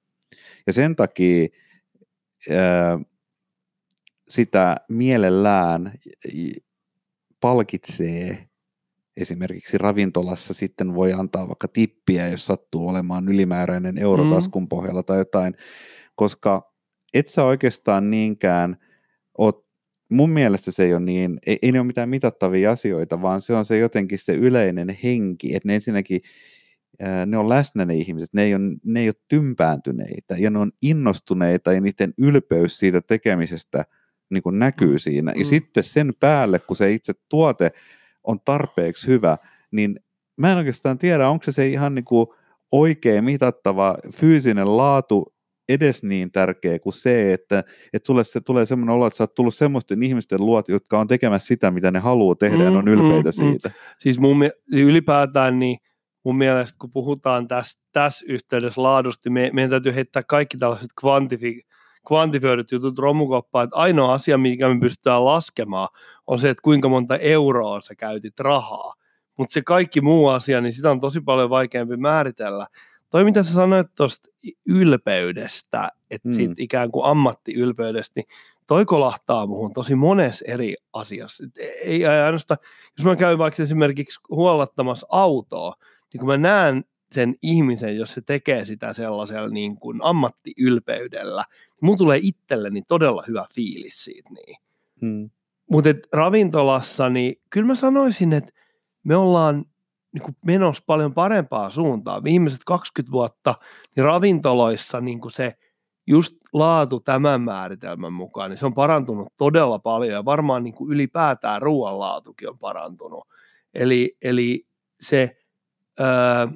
Ja 0.66 0.72
sen 0.72 0.96
takia 0.96 1.48
ää, 2.50 3.00
sitä 4.28 4.76
mielellään 4.88 5.92
palkitsee 7.40 8.47
esimerkiksi 9.18 9.78
ravintolassa 9.78 10.54
sitten 10.54 10.94
voi 10.94 11.12
antaa 11.12 11.48
vaikka 11.48 11.68
tippiä, 11.68 12.28
jos 12.28 12.46
sattuu 12.46 12.88
olemaan 12.88 13.28
ylimääräinen 13.28 13.98
eurotaskun 13.98 14.62
mm. 14.62 14.68
pohjalla 14.68 15.02
tai 15.02 15.18
jotain, 15.18 15.54
koska 16.14 16.72
et 17.14 17.28
sä 17.28 17.44
oikeastaan 17.44 18.10
niinkään 18.10 18.76
oot, 19.38 19.66
mun 20.10 20.30
mielestä 20.30 20.70
se 20.70 20.84
ei 20.84 20.94
ole 20.94 21.00
niin, 21.00 21.38
ei, 21.46 21.58
ei 21.62 21.72
ne 21.72 21.80
ole 21.80 21.86
mitään 21.86 22.08
mitattavia 22.08 22.70
asioita, 22.70 23.22
vaan 23.22 23.40
se 23.40 23.54
on 23.54 23.64
se 23.64 23.78
jotenkin 23.78 24.18
se 24.18 24.32
yleinen 24.32 24.98
henki, 25.02 25.56
että 25.56 25.68
ne 25.68 25.74
ensinnäkin 25.74 26.20
ne 27.26 27.38
on 27.38 27.48
läsnä 27.48 27.84
ne 27.84 27.94
ihmiset, 27.94 28.28
ne 28.32 28.42
ei, 28.42 28.54
ole, 28.54 28.76
ne 28.84 29.00
ei 29.00 29.08
ole 29.08 29.14
tympääntyneitä 29.28 30.36
ja 30.38 30.50
ne 30.50 30.58
on 30.58 30.72
innostuneita 30.82 31.72
ja 31.72 31.80
niiden 31.80 32.14
ylpeys 32.18 32.78
siitä 32.78 33.00
tekemisestä 33.00 33.84
niin 34.30 34.42
kuin 34.42 34.58
näkyy 34.58 34.92
mm. 34.92 34.98
siinä. 34.98 35.32
Ja 35.32 35.44
mm. 35.44 35.44
sitten 35.44 35.84
sen 35.84 36.12
päälle, 36.20 36.58
kun 36.58 36.76
se 36.76 36.92
itse 36.92 37.14
tuote 37.28 37.72
on 38.28 38.40
tarpeeksi 38.44 39.06
hyvä, 39.06 39.38
niin 39.70 40.00
mä 40.36 40.52
en 40.52 40.58
oikeastaan 40.58 40.98
tiedä, 40.98 41.28
onko 41.28 41.44
se 41.44 41.52
se 41.52 41.68
ihan 41.68 41.94
niin 41.94 42.04
kuin 42.04 42.26
oikein 42.72 43.24
mitattava 43.24 43.96
fyysinen 44.16 44.76
laatu 44.76 45.34
edes 45.68 46.02
niin 46.02 46.32
tärkeä 46.32 46.78
kuin 46.78 46.92
se, 46.92 47.32
että, 47.32 47.64
että 47.92 48.06
sulle 48.06 48.24
se 48.24 48.40
tulee 48.40 48.66
semmoinen 48.66 48.94
olo, 48.94 49.06
että 49.06 49.16
sä 49.16 49.22
oot 49.22 49.34
tullut 49.34 49.54
semmoisten 49.54 50.02
ihmisten 50.02 50.40
luot, 50.40 50.68
jotka 50.68 50.98
on 50.98 51.08
tekemässä 51.08 51.46
sitä, 51.46 51.70
mitä 51.70 51.90
ne 51.90 51.98
haluaa 51.98 52.34
tehdä 52.34 52.56
mm, 52.56 52.64
ja 52.64 52.70
ne 52.70 52.76
on 52.76 52.84
mm, 52.84 52.92
ylpeitä 52.92 53.28
mm, 53.28 53.32
siitä. 53.32 53.68
Mm. 53.68 53.74
Siis 53.98 54.18
mun, 54.18 54.50
ylipäätään 54.72 55.58
niin 55.58 55.78
mun 56.24 56.38
mielestä, 56.38 56.76
kun 56.80 56.90
puhutaan 56.92 57.48
tässä, 57.48 57.80
tässä 57.92 58.26
yhteydessä 58.28 58.82
laadusti, 58.82 59.30
me, 59.30 59.50
meidän 59.52 59.70
täytyy 59.70 59.94
heittää 59.94 60.22
kaikki 60.22 60.56
tällaiset 60.56 60.90
kvantifi, 61.00 61.62
kvantifioidut 62.08 62.72
jutut 62.72 62.98
romukoppaan, 62.98 63.64
että 63.64 63.76
ainoa 63.76 64.12
asia, 64.12 64.38
mikä 64.38 64.68
me 64.68 64.80
pystytään 64.80 65.24
laskemaan, 65.24 65.88
on 66.26 66.38
se, 66.38 66.50
että 66.50 66.62
kuinka 66.62 66.88
monta 66.88 67.16
euroa 67.16 67.80
sä 67.80 67.94
käytit 67.94 68.40
rahaa. 68.40 68.94
Mutta 69.38 69.52
se 69.52 69.62
kaikki 69.62 70.00
muu 70.00 70.28
asia, 70.28 70.60
niin 70.60 70.72
sitä 70.72 70.90
on 70.90 71.00
tosi 71.00 71.20
paljon 71.20 71.50
vaikeampi 71.50 71.96
määritellä. 71.96 72.66
Toi, 73.10 73.24
mitä 73.24 73.42
sä 73.42 73.52
sanoit 73.52 73.86
tuosta 73.96 74.28
ylpeydestä, 74.66 75.88
että 76.10 76.28
mm. 76.28 76.32
siitä 76.32 76.54
ikään 76.58 76.90
kuin 76.90 77.04
ammattiylpeydestä, 77.06 78.12
niin 78.20 78.26
toi 78.66 78.84
kolahtaa 78.84 79.46
muuhun 79.46 79.72
tosi 79.72 79.94
monessa 79.94 80.44
eri 80.48 80.76
asiassa. 80.92 81.44
Et 81.44 81.50
ei 81.84 82.06
ainoastaan, 82.06 82.58
jos 82.98 83.04
mä 83.04 83.16
käyn 83.16 83.38
vaikka 83.38 83.62
esimerkiksi 83.62 84.20
huollattamassa 84.30 85.06
autoa, 85.10 85.74
niin 86.12 86.18
kun 86.18 86.28
mä 86.28 86.36
näen 86.36 86.84
sen 87.12 87.34
ihmisen, 87.42 87.96
jos 87.96 88.10
se 88.12 88.20
tekee 88.20 88.64
sitä 88.64 88.92
sellaisella 88.92 89.48
niin 89.48 89.76
kuin 89.76 89.98
ammattiylpeydellä, 90.02 91.44
niin 91.50 91.78
mun 91.80 91.98
tulee 91.98 92.18
itselleni 92.22 92.82
todella 92.82 93.24
hyvä 93.28 93.46
fiilis 93.54 94.04
siitä. 94.04 94.30
Niin. 94.34 94.56
Mm. 95.00 95.30
Mutta 95.70 95.90
ravintolassa, 96.12 97.08
niin 97.08 97.40
kyllä 97.50 97.66
mä 97.66 97.74
sanoisin, 97.74 98.32
että 98.32 98.50
me 99.04 99.16
ollaan 99.16 99.64
niin 100.12 100.22
kuin 100.22 100.36
menossa 100.46 100.82
paljon 100.86 101.14
parempaa 101.14 101.70
suuntaan. 101.70 102.24
Viimeiset 102.24 102.64
20 102.66 103.12
vuotta 103.12 103.54
niin 103.96 104.04
ravintoloissa 104.04 105.00
niin 105.00 105.20
kuin 105.20 105.32
se 105.32 105.54
just 106.06 106.36
laatu 106.52 107.00
tämän 107.00 107.40
määritelmän 107.40 108.12
mukaan, 108.12 108.50
niin 108.50 108.58
se 108.58 108.66
on 108.66 108.74
parantunut 108.74 109.28
todella 109.36 109.78
paljon 109.78 110.12
ja 110.12 110.24
varmaan 110.24 110.64
niin 110.64 110.74
kuin 110.74 110.92
ylipäätään 110.92 111.62
ruoanlaatukin 111.62 112.48
on 112.48 112.58
parantunut. 112.58 113.28
Eli, 113.74 114.16
eli 114.22 114.66
se 115.00 115.36
ää, 115.98 116.48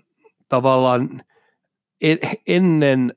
tavallaan 0.52 1.23
en, 2.00 2.18
ennen, 2.47 3.14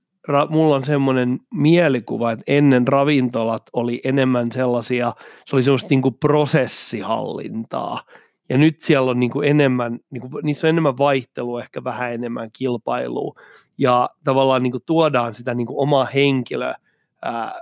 mulla 0.49 0.75
on 0.75 0.85
semmoinen 0.85 1.39
mielikuva, 1.53 2.31
että 2.31 2.43
ennen 2.47 2.87
ravintolat 2.87 3.63
oli 3.73 4.01
enemmän 4.03 4.51
sellaisia, 4.51 5.13
se 5.45 5.55
oli 5.55 5.63
semmoista 5.63 5.89
niin 5.89 6.01
kuin 6.01 6.13
prosessihallintaa, 6.13 8.01
ja 8.49 8.57
nyt 8.57 8.81
siellä 8.81 9.11
on 9.11 9.19
niin 9.19 9.31
kuin 9.31 9.49
enemmän, 9.49 9.99
niin 10.09 10.21
kuin, 10.21 10.45
niissä 10.45 10.67
on 10.67 10.69
enemmän 10.69 10.97
vaihtelua, 10.97 11.61
ehkä 11.61 11.83
vähän 11.83 12.13
enemmän 12.13 12.49
kilpailua, 12.53 13.41
ja 13.77 14.09
tavallaan 14.23 14.63
niin 14.63 14.71
kuin 14.71 14.83
tuodaan 14.85 15.35
sitä 15.35 15.53
niin 15.53 15.67
kuin 15.67 15.79
omaa 15.79 16.05
henkilöä, 16.05 16.75
ää, 17.21 17.53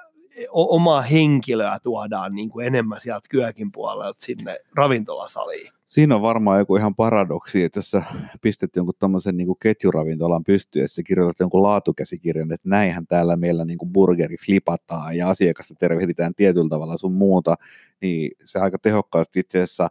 omaa 0.51 1.01
henkilöä 1.01 1.79
tuodaan 1.83 2.31
niin 2.35 2.49
kuin 2.49 2.67
enemmän 2.67 3.01
sieltä 3.01 3.27
kyökin 3.29 3.71
puolelta 3.71 4.21
sinne 4.21 4.59
ravintolasaliin. 4.75 5.73
Siinä 5.93 6.15
on 6.15 6.21
varmaan 6.21 6.59
joku 6.59 6.75
ihan 6.75 6.95
paradoksi, 6.95 7.63
että 7.63 7.77
jos 7.77 7.91
sä 7.91 8.03
pistät 8.41 8.75
jonkun 8.75 8.93
tuommoisen 8.99 9.37
niin 9.37 9.47
ketjuravintolan 9.61 10.43
pystyyn, 10.43 10.87
ja 10.97 11.03
kirjoitat 11.03 11.39
jonkun 11.39 11.63
laatukäsikirjan, 11.63 12.51
että 12.51 12.69
näinhän 12.69 13.07
täällä 13.07 13.35
meillä 13.35 13.65
niin 13.65 13.77
burgeri 13.93 14.35
flipataan 14.45 15.17
ja 15.17 15.29
asiakasta 15.29 15.75
tervehditään 15.79 16.35
tietyllä 16.35 16.69
tavalla 16.69 16.97
sun 16.97 17.13
muuta, 17.13 17.55
niin 18.01 18.31
se 18.43 18.59
aika 18.59 18.79
tehokkaasti 18.79 19.39
itse 19.39 19.61
asiassa 19.61 19.89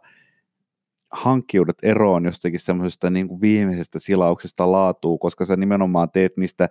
hankkiudet 1.11 1.77
eroon 1.83 2.25
jostakin 2.25 2.59
semmoisesta 2.59 3.09
niin 3.09 3.41
viimeisestä 3.41 3.99
silauksesta 3.99 4.71
laatuu, 4.71 5.17
koska 5.17 5.45
sä 5.45 5.55
nimenomaan 5.55 6.11
teet 6.11 6.37
niistä 6.37 6.69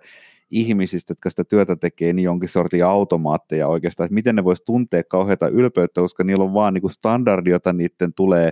ihmisistä, 0.51 1.11
jotka 1.11 1.29
sitä 1.29 1.43
työtä 1.43 1.75
tekee, 1.75 2.13
niin 2.13 2.23
jonkin 2.23 2.49
sortin 2.49 2.85
automaatteja 2.85 3.67
oikeastaan, 3.67 4.05
että 4.05 4.15
miten 4.15 4.35
ne 4.35 4.43
vois 4.43 4.61
tuntea 4.61 5.03
kauheita 5.03 5.47
ylpeyttä, 5.47 6.01
koska 6.01 6.23
niillä 6.23 6.43
on 6.43 6.53
vaan 6.53 6.73
niin 6.73 6.89
standardi, 6.89 7.49
jota 7.49 7.73
niiden 7.73 8.13
tulee 8.13 8.51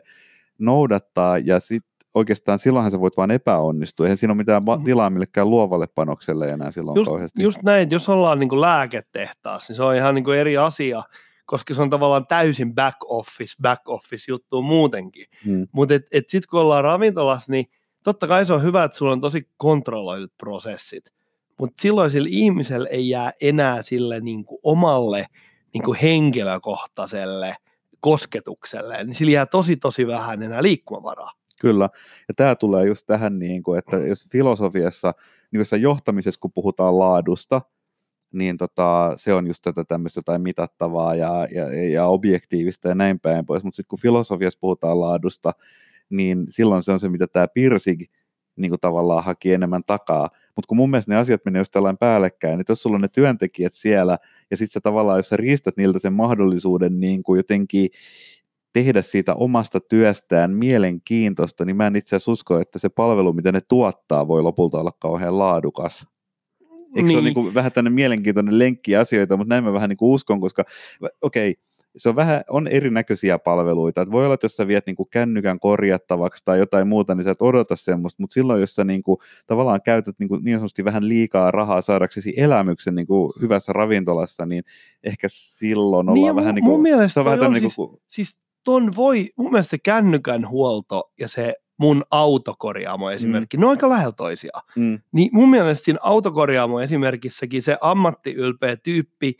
noudattaa, 0.61 1.37
ja 1.37 1.59
sitten 1.59 1.91
oikeastaan 2.13 2.59
silloinhan 2.59 2.91
sä 2.91 2.99
voit 2.99 3.17
vaan 3.17 3.31
epäonnistua. 3.31 4.05
Eihän 4.05 4.17
siinä 4.17 4.31
ole 4.31 4.37
mitään 4.37 4.63
mm. 4.63 4.83
tilaa 4.83 5.09
millekään 5.09 5.49
luovalle 5.49 5.87
panokselle 5.87 6.49
enää 6.49 6.71
silloin 6.71 6.95
just, 6.95 7.09
kauheasti. 7.09 7.43
Just 7.43 7.63
näin, 7.63 7.83
että 7.83 7.95
jos 7.95 8.09
ollaan 8.09 8.39
niin 8.39 8.49
kuin 8.49 8.61
lääketehtaassa, 8.61 9.71
niin 9.71 9.75
se 9.77 9.83
on 9.83 9.95
ihan 9.95 10.15
niin 10.15 10.25
kuin 10.25 10.37
eri 10.37 10.57
asia, 10.57 11.03
koska 11.45 11.73
se 11.73 11.81
on 11.81 11.89
tavallaan 11.89 12.27
täysin 12.27 12.75
back 12.75 12.97
office, 13.05 13.55
back 13.61 13.89
office 13.89 14.31
juttu 14.31 14.61
muutenkin. 14.61 15.25
Hmm. 15.45 15.67
Mutta 15.71 15.93
et, 15.93 16.07
et 16.11 16.29
sitten 16.29 16.47
kun 16.51 16.59
ollaan 16.59 16.83
ravintolassa, 16.83 17.51
niin 17.51 17.65
totta 18.03 18.27
kai 18.27 18.45
se 18.45 18.53
on 18.53 18.63
hyvä, 18.63 18.83
että 18.83 18.97
sulla 18.97 19.11
on 19.11 19.21
tosi 19.21 19.49
kontrolloidut 19.57 20.31
prosessit, 20.37 21.03
mutta 21.59 21.81
silloin 21.81 22.11
sillä 22.11 22.29
ihmisellä 22.31 22.89
ei 22.89 23.09
jää 23.09 23.31
enää 23.41 23.81
sille 23.81 24.19
niin 24.19 24.45
kuin 24.45 24.59
omalle 24.63 25.25
niin 25.73 25.83
kuin 25.83 25.97
henkilökohtaiselle 26.01 27.55
kosketukselle, 28.01 29.03
niin 29.03 29.15
sillä 29.15 29.31
jää 29.31 29.45
tosi 29.45 29.77
tosi 29.77 30.07
vähän 30.07 30.43
enää 30.43 30.63
liikkumavaraa. 30.63 31.31
Kyllä, 31.61 31.89
ja 32.27 32.33
tämä 32.33 32.55
tulee 32.55 32.85
just 32.85 33.05
tähän, 33.07 33.39
niin 33.39 33.63
kuin, 33.63 33.79
että 33.79 33.97
jos 33.97 34.27
filosofiassa, 34.31 35.13
niin 35.51 35.59
jos 35.59 35.71
johtamisessa, 35.71 36.39
kun 36.39 36.51
puhutaan 36.53 36.99
laadusta, 36.99 37.61
niin 38.31 38.57
tota, 38.57 39.13
se 39.17 39.33
on 39.33 39.47
just 39.47 39.61
tätä 39.63 39.83
tämmöistä 39.83 40.21
tai 40.25 40.39
mitattavaa 40.39 41.15
ja, 41.15 41.47
ja, 41.51 41.89
ja 41.89 42.05
objektiivista 42.05 42.87
ja 42.87 42.95
näin 42.95 43.19
päin 43.19 43.45
pois. 43.45 43.63
Mutta 43.63 43.75
sitten 43.75 43.89
kun 43.89 43.99
filosofiassa 43.99 44.59
puhutaan 44.59 44.99
laadusta, 44.99 45.53
niin 46.09 46.47
silloin 46.49 46.83
se 46.83 46.91
on 46.91 46.99
se, 46.99 47.09
mitä 47.09 47.27
tämä 47.27 47.47
Pirsig 47.47 48.11
niin 48.55 48.71
kuin 48.71 48.79
tavallaan 48.79 49.23
haki 49.23 49.53
enemmän 49.53 49.83
takaa. 49.83 50.29
Mutta 50.55 50.67
kun 50.67 50.77
mun 50.77 50.89
mielestä 50.89 51.11
ne 51.11 51.17
asiat 51.17 51.45
menee 51.45 51.59
just 51.59 51.71
tällainen 51.71 51.97
päällekkäin, 51.97 52.57
niin 52.57 52.65
jos 52.69 52.81
sulla 52.81 52.95
on 52.95 53.01
ne 53.01 53.07
työntekijät 53.07 53.73
siellä, 53.73 54.17
ja 54.51 54.57
sitten 54.57 54.73
sä 54.73 54.81
tavallaan, 54.81 55.19
jos 55.19 55.29
sä 55.29 55.37
riistät 55.37 55.77
niiltä 55.77 55.99
sen 55.99 56.13
mahdollisuuden 56.13 56.99
niin 56.99 57.23
kuin 57.23 57.37
jotenkin 57.37 57.89
tehdä 58.73 59.01
siitä 59.01 59.35
omasta 59.35 59.79
työstään 59.79 60.51
mielenkiintoista, 60.51 61.65
niin 61.65 61.75
mä 61.75 61.87
en 61.87 61.95
itse 61.95 62.15
asiassa 62.15 62.31
usko, 62.31 62.59
että 62.59 62.79
se 62.79 62.89
palvelu, 62.89 63.33
mitä 63.33 63.51
ne 63.51 63.61
tuottaa, 63.61 64.27
voi 64.27 64.43
lopulta 64.43 64.79
olla 64.79 64.91
kauhean 64.99 65.39
laadukas. 65.39 66.07
Eikö 66.95 67.01
niin. 67.01 67.09
se 67.09 67.17
ole 67.17 67.23
niin 67.23 67.33
kuin 67.33 67.43
niinku 67.43 67.53
vähän 67.53 67.71
tänne 67.71 67.89
mielenkiintoinen 67.89 68.59
lenkki 68.59 68.95
asioita, 68.95 69.37
mutta 69.37 69.49
näin 69.49 69.63
mä 69.63 69.73
vähän 69.73 69.89
niin 69.89 69.97
kuin 69.97 70.11
uskon, 70.11 70.41
koska 70.41 70.63
okei, 71.21 71.51
okay, 71.51 71.63
se 71.97 72.09
on 72.09 72.15
vähän, 72.15 72.43
on 72.49 72.67
erinäköisiä 72.67 73.39
palveluita. 73.39 74.01
Et 74.01 74.11
voi 74.11 74.25
olla, 74.25 74.33
että 74.33 74.45
jos 74.45 74.55
sä 74.55 74.67
viet 74.67 74.85
niin 74.85 74.95
kuin 74.95 75.09
kännykän 75.11 75.59
korjattavaksi 75.59 76.45
tai 76.45 76.59
jotain 76.59 76.87
muuta, 76.87 77.15
niin 77.15 77.23
sä 77.23 77.31
et 77.31 77.41
odota 77.41 77.75
semmoista, 77.75 78.23
mutta 78.23 78.33
silloin, 78.33 78.61
jos 78.61 78.75
sä 78.75 78.83
niin 78.83 79.03
kuin, 79.03 79.17
tavallaan 79.47 79.81
käytät 79.81 80.15
niin, 80.19 80.29
kuin, 80.29 80.43
niin 80.43 80.57
sanotusti 80.57 80.85
vähän 80.85 81.07
liikaa 81.07 81.51
rahaa 81.51 81.81
saadaksesi 81.81 82.33
elämyksen 82.37 82.95
niin 82.95 83.07
kuin 83.07 83.33
hyvässä 83.41 83.73
ravintolassa, 83.73 84.45
niin 84.45 84.63
ehkä 85.03 85.27
silloin 85.31 86.09
ollaan 86.09 86.13
niin, 86.13 86.35
vähän 86.35 86.55
niin 86.55 86.65
kuin, 86.65 86.73
mun 86.73 86.81
mielestä 86.81 87.13
se 87.13 87.19
on 87.19 87.25
vähän 87.25 87.41
on 87.41 87.53
niin 87.53 87.71
kuin, 87.75 87.89
siis, 87.89 88.03
siis 88.07 88.37
ton 88.63 88.95
voi, 88.95 89.29
mun 89.35 89.51
mielestä 89.51 89.69
se 89.69 89.77
kännykän 89.77 90.49
huolto 90.49 91.11
ja 91.19 91.27
se 91.27 91.55
mun 91.77 92.03
autokorjaamo 92.11 93.09
mm. 93.09 93.15
esimerkki, 93.15 93.57
mm. 93.57 93.61
ne 93.61 93.65
on 93.65 93.69
aika 93.69 93.89
lähellä 93.89 94.11
toisiaan. 94.11 94.63
Mm. 94.75 94.99
Niin 95.11 95.29
mun 95.33 95.49
mielestä 95.49 95.85
siinä 95.85 95.99
autokorjaamo 96.01 96.81
esimerkissäkin 96.81 97.61
se 97.61 97.77
ammattiylpeä 97.81 98.75
tyyppi, 98.75 99.35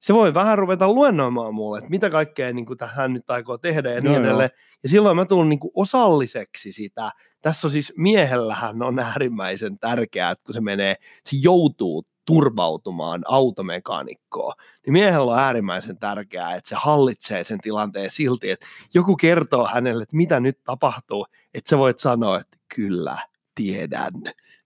se 0.00 0.14
voi 0.14 0.34
vähän 0.34 0.58
ruveta 0.58 0.92
luennoimaan 0.92 1.54
mulle, 1.54 1.78
että 1.78 1.90
mitä 1.90 2.10
kaikkea 2.10 2.52
niin 2.52 2.66
kuin 2.66 2.78
hän 2.86 3.12
nyt 3.12 3.30
aikoo 3.30 3.58
tehdä 3.58 3.92
ja 3.92 4.00
niin 4.00 4.12
no, 4.12 4.18
edelleen. 4.18 4.50
Joo. 4.52 4.66
Ja 4.82 4.88
silloin 4.88 5.16
mä 5.16 5.24
tulen 5.24 5.48
niin 5.48 5.60
kuin 5.60 5.72
osalliseksi 5.74 6.72
sitä. 6.72 7.12
Tässä 7.42 7.66
on 7.66 7.70
siis 7.70 7.92
miehellähän 7.96 8.82
on 8.82 8.98
äärimmäisen 8.98 9.78
tärkeää, 9.78 10.30
että 10.30 10.44
kun 10.44 10.54
se 10.54 10.60
menee, 10.60 10.96
se 11.24 11.36
joutuu 11.42 12.06
turvautumaan 12.24 13.22
automekaanikkoon, 13.26 14.54
niin 14.86 14.92
miehellä 14.92 15.32
on 15.32 15.38
äärimmäisen 15.38 15.98
tärkeää, 15.98 16.54
että 16.54 16.68
se 16.68 16.76
hallitsee 16.78 17.44
sen 17.44 17.58
tilanteen 17.60 18.10
silti, 18.10 18.50
että 18.50 18.66
joku 18.94 19.16
kertoo 19.16 19.66
hänelle, 19.66 20.02
että 20.02 20.16
mitä 20.16 20.40
nyt 20.40 20.58
tapahtuu, 20.64 21.26
että 21.54 21.70
sä 21.70 21.78
voit 21.78 21.98
sanoa, 21.98 22.40
että 22.40 22.58
kyllä, 22.74 23.18
tiedän. 23.54 24.12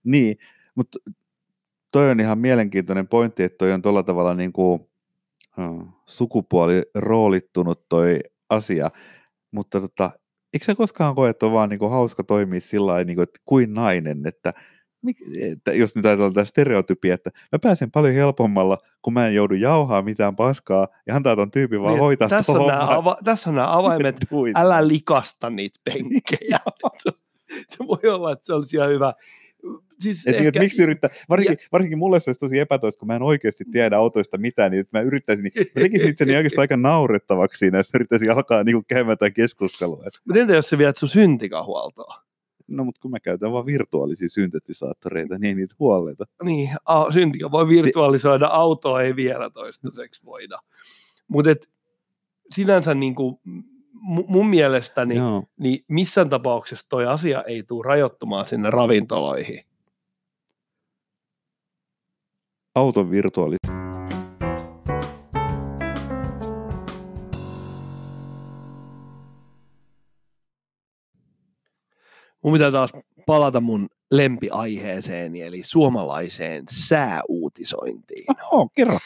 Niin, 0.04 0.38
mutta 0.74 0.98
toi 1.90 2.10
on 2.10 2.20
ihan 2.20 2.38
mielenkiintoinen 2.38 3.08
pointti, 3.08 3.42
että 3.42 3.58
toi 3.58 3.72
on 3.72 3.82
tuolla 3.82 4.02
tavalla 4.02 4.34
niin 4.34 4.52
kuin, 4.52 4.89
sukupuoli 6.06 6.82
roolittunut 6.94 7.88
toi 7.88 8.20
asia, 8.48 8.90
mutta 9.50 9.80
tota, 9.80 10.10
eikö 10.52 10.64
sä 10.64 10.74
koskaan 10.74 11.14
koe, 11.14 11.30
että 11.30 11.46
on 11.46 11.52
vaan 11.52 11.68
niin 11.68 11.78
kuin 11.78 11.90
hauska 11.90 12.24
toimia 12.24 12.60
sillä 12.60 13.04
niin 13.04 13.16
kuin, 13.16 13.22
että 13.22 13.40
kuin 13.44 13.74
nainen, 13.74 14.26
että 14.26 14.52
että 15.40 15.72
jos 15.72 15.96
nyt 15.96 16.04
ajatellaan 16.04 16.32
tätä 16.32 16.44
stereotypia, 16.44 17.14
että 17.14 17.30
mä 17.52 17.58
pääsen 17.58 17.90
paljon 17.90 18.14
helpommalla, 18.14 18.78
kun 19.02 19.12
mä 19.12 19.26
en 19.26 19.34
joudu 19.34 19.54
jauhaa 19.54 20.02
mitään 20.02 20.36
paskaa 20.36 20.88
ja 21.06 21.16
antaa 21.16 21.36
ton 21.36 21.50
tyypin 21.50 21.82
vaan 21.82 21.94
niin, 21.94 22.00
hoitaa 22.00 22.28
tässä 22.28 22.52
on, 22.52 22.66
nämä 22.66 22.86
ava- 22.86 23.24
tässä 23.24 23.50
on 23.50 23.56
nämä 23.56 23.72
avaimet, 23.78 24.16
älä 24.54 24.88
likasta 24.88 25.50
niitä 25.50 25.80
penkkejä. 25.84 26.58
se 27.68 27.78
voi 27.86 28.10
olla, 28.10 28.32
että 28.32 28.46
se 28.46 28.54
olisi 28.54 28.76
ihan 28.76 28.90
hyvä. 28.90 29.14
Siis 30.00 30.26
et, 30.26 30.36
niin, 30.36 30.46
ehkä... 30.46 30.60
miksi 30.60 30.82
yrittää, 30.82 31.10
varsinkin, 31.28 31.58
ja... 31.60 31.68
varsinkin 31.72 31.98
mulle 31.98 32.20
se 32.20 32.30
olisi 32.30 32.40
tosi 32.40 32.58
epätoista, 32.58 32.98
kun 32.98 33.06
mä 33.06 33.16
en 33.16 33.22
oikeasti 33.22 33.64
tiedä 33.64 33.96
autoista 33.96 34.38
mitään, 34.38 34.70
niin 34.70 34.80
että 34.80 34.98
mä 34.98 35.02
yrittäisin, 35.02 35.42
niin 35.42 35.66
mä 35.74 35.82
tekisin 35.82 36.08
itseni 36.08 36.36
oikeastaan 36.36 36.62
aika 36.62 36.76
naurettavaksi 36.76 37.58
siinä, 37.58 37.78
jos 37.78 37.90
yrittäisin 37.94 38.30
alkaa 38.30 38.64
niin 38.64 38.84
käymään 38.88 39.18
tätä 39.18 39.30
keskustelua. 39.30 40.04
Mutta 40.26 40.40
entä 40.40 40.54
jos 40.54 40.68
se 40.68 40.78
viet 40.78 40.96
sun 40.96 41.08
syntikahuoltoa? 41.08 42.14
No, 42.68 42.84
mutta 42.84 43.00
kun 43.00 43.10
mä 43.10 43.20
käytän 43.20 43.52
vaan 43.52 43.66
virtuaalisia 43.66 44.28
syntetisaattoreita, 44.28 45.38
niin 45.38 45.48
ei 45.48 45.54
niitä 45.54 45.74
huoleta. 45.78 46.24
Niin, 46.42 46.70
a, 46.84 47.10
syntikä 47.12 47.50
voi 47.50 47.68
virtualisoida, 47.68 48.46
se... 48.46 48.52
autoa 48.52 49.02
ei 49.02 49.16
vielä 49.16 49.50
toistaiseksi 49.50 50.24
voida. 50.24 50.58
Mutta 51.28 51.50
sinänsä 52.54 52.94
niin 52.94 53.14
kuin, 53.14 53.36
mun 54.26 54.46
mielestäni 54.46 55.14
niin 55.60 55.84
missään 55.88 56.30
tapauksessa 56.30 56.86
toi 56.88 57.06
asia 57.06 57.42
ei 57.42 57.62
tule 57.62 57.86
rajoittumaan 57.86 58.46
sinne 58.46 58.70
ravintoloihin. 58.70 59.64
Auton 62.74 63.10
virtuaali 63.10 63.56
mun 72.42 72.52
pitää 72.52 72.70
taas 72.72 72.92
palata 73.26 73.60
mun 73.60 73.88
lempiaiheeseeni, 74.10 75.42
eli 75.42 75.62
suomalaiseen 75.64 76.64
sääuutisointiin. 76.70 78.24
Oho, 78.52 78.68
kerro. 78.76 78.98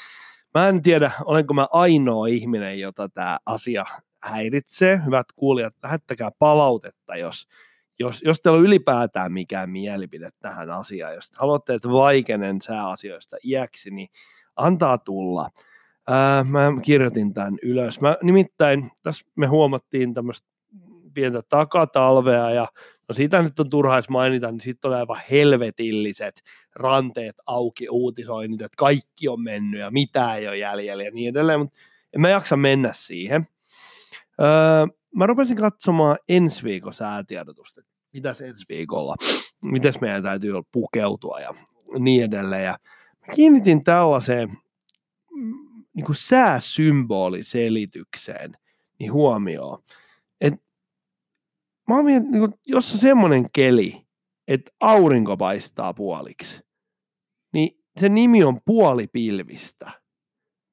Mä 0.55 0.69
en 0.69 0.83
tiedä, 0.83 1.11
olenko 1.25 1.55
mä 1.55 1.67
ainoa 1.73 2.27
ihminen, 2.27 2.81
jota 2.81 3.09
tämä 3.09 3.39
asia 3.47 3.85
häiritsee. 4.23 5.01
Hyvät 5.07 5.27
kuulijat, 5.37 5.75
lähettäkää 5.83 6.31
palautetta, 6.39 7.17
jos, 7.17 7.49
jos, 7.99 8.23
jos 8.23 8.41
teillä 8.41 8.59
on 8.59 8.65
ylipäätään 8.65 9.33
mikään 9.33 9.71
mielipide 9.71 10.29
tähän 10.41 10.71
asiaan, 10.71 11.15
jos 11.15 11.31
haluatte, 11.37 11.75
että 11.75 11.89
vaikenen 11.89 12.61
sääasioista 12.61 13.37
iäksi, 13.45 13.91
niin 13.91 14.09
antaa 14.57 14.99
tulla. 14.99 15.51
Ää, 16.09 16.45
mä 16.45 16.73
kirjoitin 16.83 17.35
tämän 17.35 17.59
ylös. 17.63 18.01
Mä, 18.01 18.17
nimittäin 18.23 18.91
tässä 19.03 19.27
me 19.37 19.47
huomattiin 19.47 20.15
tämmöistä 20.15 20.49
pientä 21.15 21.43
takatalvea 21.49 22.51
ja 22.51 22.69
no 23.09 23.15
sitä 23.15 23.43
nyt 23.43 23.61
on 23.61 23.71
turhais 23.71 24.09
mainita, 24.09 24.51
niin 24.51 24.61
sitten 24.61 24.91
on 24.91 24.97
aivan 24.97 25.21
helvetilliset 25.31 26.43
ranteet 26.75 27.35
auki 27.47 27.89
uutisoinnit, 27.89 28.63
että 28.63 28.77
kaikki 28.77 29.29
on 29.29 29.41
mennyt 29.41 29.81
ja 29.81 29.91
mitä 29.91 30.35
ei 30.35 30.49
ole 30.49 30.59
jäljellä 30.59 31.03
ja 31.03 31.11
niin 31.11 31.29
edelleen, 31.29 31.61
mutta 31.61 31.79
en 32.13 32.21
mä 32.21 32.29
jaksa 32.29 32.57
mennä 32.57 32.91
siihen. 32.93 33.49
Öö, 34.41 34.87
mä 35.15 35.27
rupesin 35.27 35.57
katsomaan 35.57 36.19
ensi 36.29 36.65
viikon 36.65 36.95
säätiedotusta, 36.95 37.83
mitäs 38.13 38.41
ensi 38.41 38.65
viikolla, 38.69 39.17
miten 39.63 39.95
meidän 40.01 40.23
täytyy 40.23 40.53
pukeutua 40.73 41.41
ja 41.41 41.55
niin 41.99 42.25
edelleen. 42.25 42.65
Ja 42.65 42.79
mä 43.27 43.35
kiinnitin 43.35 43.85
tällaiseen 43.85 44.49
mm, 45.31 45.55
niin 45.95 46.07
kuin 46.07 46.17
sääsymboliselitykseen 46.17 48.53
niin 48.99 49.13
huomioon, 49.13 49.83
että 50.41 50.61
mä 51.89 51.97
oon 51.97 52.05
miettinyt, 52.05 52.41
niin 52.41 52.51
jos 52.67 52.93
on 52.93 52.99
semmoinen 52.99 53.47
keli, 53.53 54.07
että 54.49 54.71
aurinko 54.81 55.37
paistaa 55.37 55.95
puoliksi, 55.95 56.63
niin 57.53 57.85
se 58.01 58.09
nimi 58.09 58.45
on 58.45 58.61
puolipilvistä. 58.65 59.91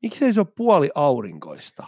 Miksei 0.01 0.33
se 0.33 0.39
ole 0.39 0.47
puoli 0.55 0.89
aurinkoista? 0.95 1.87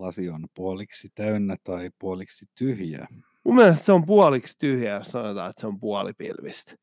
Lasi 0.00 0.30
on 0.30 0.46
puoliksi 0.54 1.08
täynnä 1.14 1.56
tai 1.64 1.90
puoliksi 1.98 2.46
tyhjä. 2.58 3.06
Mun 3.44 3.54
mielestä 3.54 3.84
se 3.84 3.92
on 3.92 4.06
puoliksi 4.06 4.58
tyhjä, 4.58 4.94
jos 4.94 5.06
sanotaan, 5.06 5.50
että 5.50 5.60
se 5.60 5.66
on 5.66 5.80
puolipilvistä. 5.80 6.74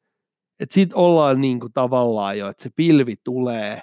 Että 0.59 0.73
sit 0.73 0.93
ollaan 0.93 1.41
niin 1.41 1.59
kuin 1.59 1.73
tavallaan 1.73 2.37
jo, 2.37 2.49
että 2.49 2.63
se 2.63 2.69
pilvi 2.75 3.15
tulee 3.23 3.81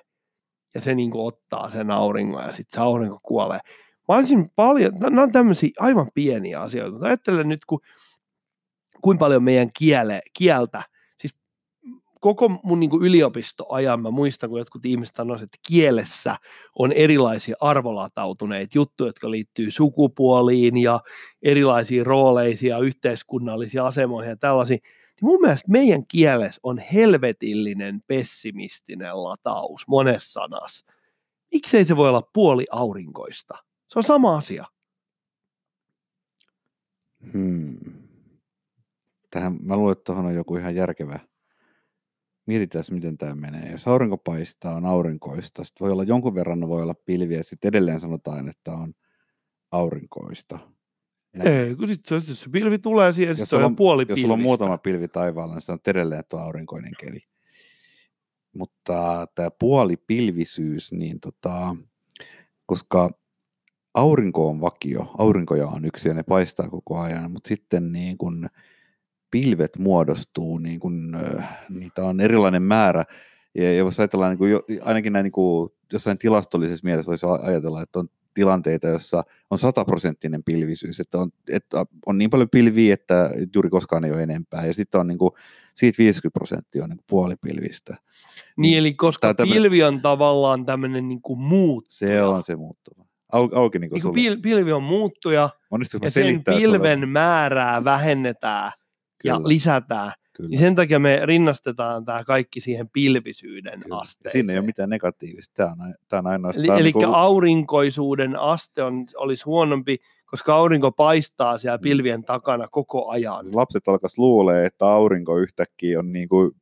ja 0.75 0.81
se 0.81 0.95
niin 0.95 1.11
kuin 1.11 1.27
ottaa 1.27 1.71
sen 1.71 1.91
auringon 1.91 2.43
ja 2.43 2.53
sitten 2.53 2.77
se 2.77 2.81
aurinko 2.81 3.19
kuolee. 3.23 3.61
Mä 4.09 4.15
olisin 4.15 4.47
paljon, 4.57 4.93
nämä 5.01 5.23
on 5.23 5.33
tämmöisiä 5.33 5.71
aivan 5.79 6.11
pieniä 6.15 6.61
asioita, 6.61 6.93
mutta 6.93 7.07
ajattelen 7.07 7.49
nyt, 7.49 7.65
kun, 7.65 7.81
kuinka 9.03 9.21
paljon 9.25 9.43
meidän 9.43 9.71
kiele, 9.79 10.21
kieltä, 10.39 10.83
koko 12.25 12.49
mun 12.49 12.81
niin 12.81 12.91
yliopistoajan 13.01 14.03
mä 14.03 14.11
muistan, 14.11 14.51
kun 14.51 14.59
jotkut 14.59 14.87
ihmiset 14.87 15.15
sanoisivat, 15.15 15.55
että 15.55 15.69
kielessä 15.69 16.37
on 16.79 16.93
erilaisia 16.93 17.57
arvolatautuneita 17.61 18.79
juttuja, 18.79 19.09
jotka 19.09 19.31
liittyy 19.31 19.71
sukupuoliin 19.71 20.77
ja 20.77 21.01
erilaisiin 21.43 22.07
rooleisiin 22.07 22.71
ja 22.71 22.79
yhteiskunnallisiin 22.79 23.83
asemoihin 23.83 24.31
ja 24.31 24.37
tällaisiin. 24.37 24.79
Niin 24.83 25.31
mun 25.31 25.41
mielestä 25.41 25.71
meidän 25.71 26.07
kielessä 26.07 26.61
on 26.63 26.79
helvetillinen 26.79 28.03
pessimistinen 28.07 29.23
lataus 29.23 29.89
monessa 29.89 30.33
sanassa. 30.33 30.87
Miksei 31.53 31.85
se 31.85 31.97
voi 31.97 32.09
olla 32.09 32.29
puoli 32.33 32.67
aurinkoista? 32.71 33.55
Se 33.89 33.99
on 33.99 34.03
sama 34.03 34.37
asia. 34.37 34.65
Hmm. 37.33 37.79
Tähän, 39.31 39.57
mä 39.63 39.77
luulen, 39.77 39.93
että 39.93 40.05
tuohon 40.05 40.27
on 40.27 40.35
joku 40.35 40.57
ihan 40.57 40.75
järkevä. 40.75 41.34
Mietitään, 42.47 42.85
miten 42.91 43.19
tämä 43.19 43.35
menee. 43.35 43.71
Jos 43.71 43.89
aurinko 43.89 44.17
paistaa, 44.17 44.75
on 44.75 44.85
aurinkoista. 44.85 45.65
Sitten 45.65 45.85
voi 45.85 45.93
olla 45.93 46.05
jonkun 46.05 46.35
verran, 46.35 46.69
voi 46.69 46.83
olla 46.83 46.95
pilviä. 46.95 47.43
Sitten 47.43 47.69
edelleen 47.69 48.01
sanotaan, 48.01 48.49
että 48.49 48.73
on 48.73 48.95
aurinkoista. 49.71 50.59
Näin. 51.33 51.49
Ei, 51.49 51.75
kun 51.75 51.89
sitten 51.89 52.21
se, 52.21 52.35
se 52.35 52.51
pilvi 52.51 52.79
tulee 52.79 53.13
siihen, 53.13 53.37
jos 53.39 53.53
on, 53.53 53.65
on 53.65 53.77
puoli 53.77 54.07
Jos 54.09 54.21
sulla 54.21 54.35
on 54.35 54.41
muutama 54.41 54.79
pilvi 54.79 55.09
taivaalla, 55.09 55.55
niin 55.55 55.63
se 55.63 55.73
on 55.73 55.79
edelleen, 55.87 56.21
että 56.21 56.37
on 56.37 56.43
aurinkoinen 56.43 56.93
keli. 57.01 57.21
Mutta 58.57 59.27
tämä 59.35 59.51
puolipilvisyys, 59.51 60.93
niin 60.93 61.21
tota, 61.21 61.77
koska 62.67 63.11
aurinko 63.95 64.49
on 64.49 64.61
vakio, 64.61 65.15
aurinkoja 65.19 65.67
on 65.69 65.85
yksi 65.85 66.09
ja 66.09 66.15
ne 66.15 66.23
paistaa 66.23 66.69
koko 66.69 66.99
ajan, 66.99 67.31
mutta 67.31 67.49
sitten 67.49 67.93
niin 67.93 68.19
kun 68.19 68.49
pilvet 69.35 69.79
muodostuu, 69.79 70.59
niin 70.59 70.81
kun, 70.81 71.17
niitä 71.69 72.05
on 72.05 72.21
erilainen 72.21 72.63
määrä, 72.63 73.05
ja 73.55 73.75
jos 73.75 74.01
ajatellaan, 74.01 74.31
niin 74.31 74.39
kun 74.39 74.51
jo, 74.51 74.63
ainakin 74.83 75.13
näin 75.13 75.25
niin 75.25 75.33
kuin 75.33 75.73
jossain 75.93 76.19
tilastollisessa 76.19 76.85
mielessä 76.85 77.09
voisi 77.09 77.27
ajatella, 77.43 77.83
että 77.83 77.99
on 77.99 78.09
tilanteita, 78.35 78.89
jossa 78.89 79.25
on 79.51 79.59
sataprosenttinen 79.59 80.45
pilvisyys, 80.45 81.01
että 81.01 81.19
on, 81.19 81.31
että 81.49 81.87
on 82.07 82.19
niin 82.19 82.31
paljon 82.31 82.51
pilviä, 82.51 82.95
että 82.95 83.31
juuri 83.55 83.71
koskaan 83.71 84.05
ei 84.05 84.13
ole 84.13 84.23
enempää, 84.23 84.67
ja 84.67 84.75
sitten 84.75 85.01
on 85.01 85.07
niin 85.07 85.19
kuin, 85.19 85.31
siitä 85.75 85.99
50 85.99 86.39
prosenttia 86.39 86.85
on 86.85 86.91
niin 86.91 87.01
puolipilvistä. 87.07 87.97
Niin, 88.57 88.79
eli 88.79 88.95
koska 88.95 89.35
pilvi 89.35 89.83
on 89.83 90.03
tavallaan 90.03 90.67
tämmöinen 90.67 91.09
niin 91.09 91.23
kuin 91.23 91.39
muuttuja. 91.39 92.09
Se 92.09 92.23
on 92.23 92.43
se 92.43 92.57
muuttuva. 92.57 93.05
Au, 93.33 93.49
auki 93.55 93.79
niin 93.79 93.91
kuin 93.91 94.15
niin 94.15 94.43
pilvi 94.43 94.73
on 94.73 94.83
muuttuja, 94.83 95.51
ja 96.03 96.11
sen 96.11 96.45
pilven 96.45 96.99
sulle? 96.99 97.13
määrää 97.13 97.85
vähennetään 97.85 98.73
Kyllä. 99.25 99.37
ja 99.37 99.49
lisätään. 99.49 100.13
Kyllä. 100.33 100.49
Niin 100.51 100.59
sen 100.59 100.75
takia 100.75 100.99
me 100.99 101.21
rinnastetaan 101.25 102.05
tämä 102.05 102.25
kaikki 102.25 102.61
siihen 102.61 102.89
pilvisyyden 102.89 103.81
Kyllä. 103.81 103.99
asteeseen. 103.99 104.33
Siinä 104.33 104.53
ei 104.53 104.59
ole 104.59 104.67
mitään 104.67 104.91
negatiivista. 104.91 105.55
Tämä 105.55 105.71
on, 105.71 105.95
tämä 106.09 106.19
on 106.19 106.27
ainoastaan... 106.27 106.67
Eli, 106.67 106.75
eli 106.75 106.83
niin 106.83 106.93
kuin... 106.93 107.15
aurinkoisuuden 107.15 108.37
aste 108.37 108.83
on, 108.83 109.07
olisi 109.17 109.45
huonompi, 109.45 109.99
koska 110.27 110.55
aurinko 110.55 110.93
paistaa 110.93 111.59
siellä 111.59 111.77
mm. 111.77 111.83
pilvien 111.83 112.25
takana 112.25 112.69
koko 112.69 113.09
ajan. 113.09 113.47
Lapset 113.57 113.89
alkaisivat 113.89 114.19
luulee, 114.19 114.67
että 114.67 114.87
aurinko 114.87 115.39
yhtäkkiä 115.39 115.99
on 115.99 116.13
niin 116.13 116.29
kuin 116.29 116.53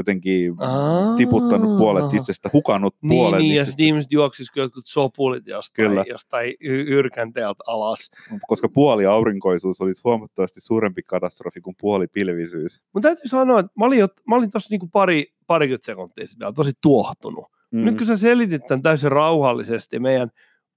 jotenkin 0.00 0.54
Aa, 0.58 1.16
tiputtanut 1.16 1.78
puolet 1.78 2.14
itsestä, 2.14 2.50
hukannut 2.52 2.94
niin, 3.02 3.08
puolet 3.08 3.38
niin, 3.38 3.50
itsestä. 3.50 3.60
ja 3.60 3.64
sitten 3.64 3.86
ihmiset 3.86 4.12
juoksisivat 4.12 4.56
jotkut 4.56 4.84
sopulit 4.86 5.46
jostain, 5.46 5.88
Kyllä. 5.88 6.04
jostain 6.08 6.54
yrkänteeltä 6.86 7.64
alas. 7.66 8.10
Koska 8.48 8.68
puoli 8.68 9.06
aurinkoisuus 9.06 9.80
olisi 9.80 10.00
huomattavasti 10.04 10.60
suurempi 10.60 11.02
katastrofi 11.02 11.60
kuin 11.60 11.76
puoli 11.80 12.06
pilvisyys. 12.06 12.82
Mutta 12.92 13.08
täytyy 13.08 13.28
sanoa, 13.28 13.60
että 13.60 13.72
mä 13.78 13.84
olin, 13.84 14.08
mä 14.28 14.36
olin 14.36 14.50
tuossa 14.50 14.68
niinku 14.70 14.88
pari, 14.92 15.34
parikymmentä 15.46 15.86
sekuntia 15.86 16.26
vielä 16.38 16.52
tosi 16.52 16.70
tuohtunut. 16.82 17.44
Mm. 17.70 17.84
Nyt 17.84 17.98
kun 17.98 18.06
sä 18.06 18.16
selitit 18.16 18.66
tämän 18.66 18.82
täysin 18.82 19.12
rauhallisesti 19.12 19.98
meidän 19.98 20.30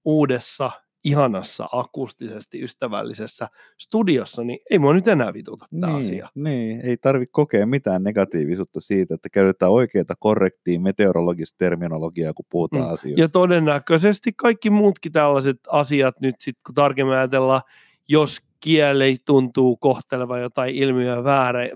uudessa 0.06 0.72
ihanassa, 1.04 1.70
akustisesti 1.72 2.64
ystävällisessä 2.64 3.48
studiossa, 3.78 4.44
niin 4.44 4.60
ei 4.70 4.80
mua 4.80 4.94
nyt 4.94 5.08
enää 5.08 5.34
vituta 5.34 5.66
tämä 5.70 5.88
niin, 5.88 6.00
asia. 6.00 6.30
Niin, 6.36 6.82
ei 6.82 6.98
tarvitse 6.98 7.32
kokea 7.32 7.66
mitään 7.66 8.04
negatiivisuutta 8.04 8.80
siitä, 8.80 9.16
että 9.16 9.30
käytetään 9.30 9.72
oikeita, 9.72 10.14
korrektia 10.20 10.80
meteorologista 10.80 11.58
terminologiaa, 11.58 12.34
kun 12.34 12.46
puhutaan 12.50 12.84
mm. 12.84 12.94
asioista. 12.94 13.22
Ja 13.22 13.30
todennäköisesti 13.30 14.32
kaikki 14.36 14.70
muutkin 14.70 15.12
tällaiset 15.12 15.60
asiat 15.68 16.20
nyt 16.22 16.36
sitten, 16.40 16.62
kun 16.66 16.76
tarkemmin 16.76 17.16
ajatellaan, 17.16 17.62
jos 18.08 18.40
kieli 18.60 19.18
tuntuu 19.26 19.78
kohtelevan 19.78 20.42
jotain 20.42 20.76
ilmiöä 20.76 21.24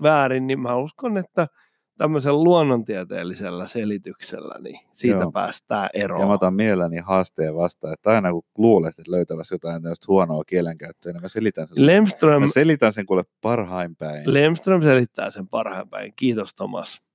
väärin, 0.02 0.46
niin 0.46 0.60
mä 0.60 0.76
uskon, 0.76 1.16
että– 1.16 1.46
tämmöisellä 1.98 2.44
luonnontieteellisellä 2.44 3.66
selityksellä, 3.66 4.54
niin 4.60 4.80
siitä 4.92 5.20
Joo. 5.20 5.32
päästään 5.32 5.88
eroon. 5.94 6.20
Ja 6.20 6.26
mä 6.26 6.32
otan 6.32 6.54
mielelläni 6.54 6.98
haasteen 6.98 7.56
vastaan, 7.56 7.92
että 7.92 8.10
aina 8.10 8.32
kun 8.32 8.42
luulet, 8.58 8.98
että 8.98 9.12
löytävässä 9.12 9.54
jotain 9.54 9.82
tällaista 9.82 10.04
huonoa 10.08 10.44
kielenkäyttöä, 10.44 11.12
niin 11.12 11.22
mä 11.22 11.28
selitän 11.28 11.68
sen, 11.68 11.86
Lemström, 11.86 12.42
mä 12.42 12.48
selitän 12.48 12.92
sen 12.92 13.06
kuule 13.06 13.24
parhain 13.40 13.96
päin. 13.96 14.34
Lemström 14.34 14.82
selittää 14.82 15.30
sen 15.30 15.48
parhain 15.48 15.88
päin. 15.88 16.12
Kiitos 16.16 16.54
Tomas. 16.54 17.07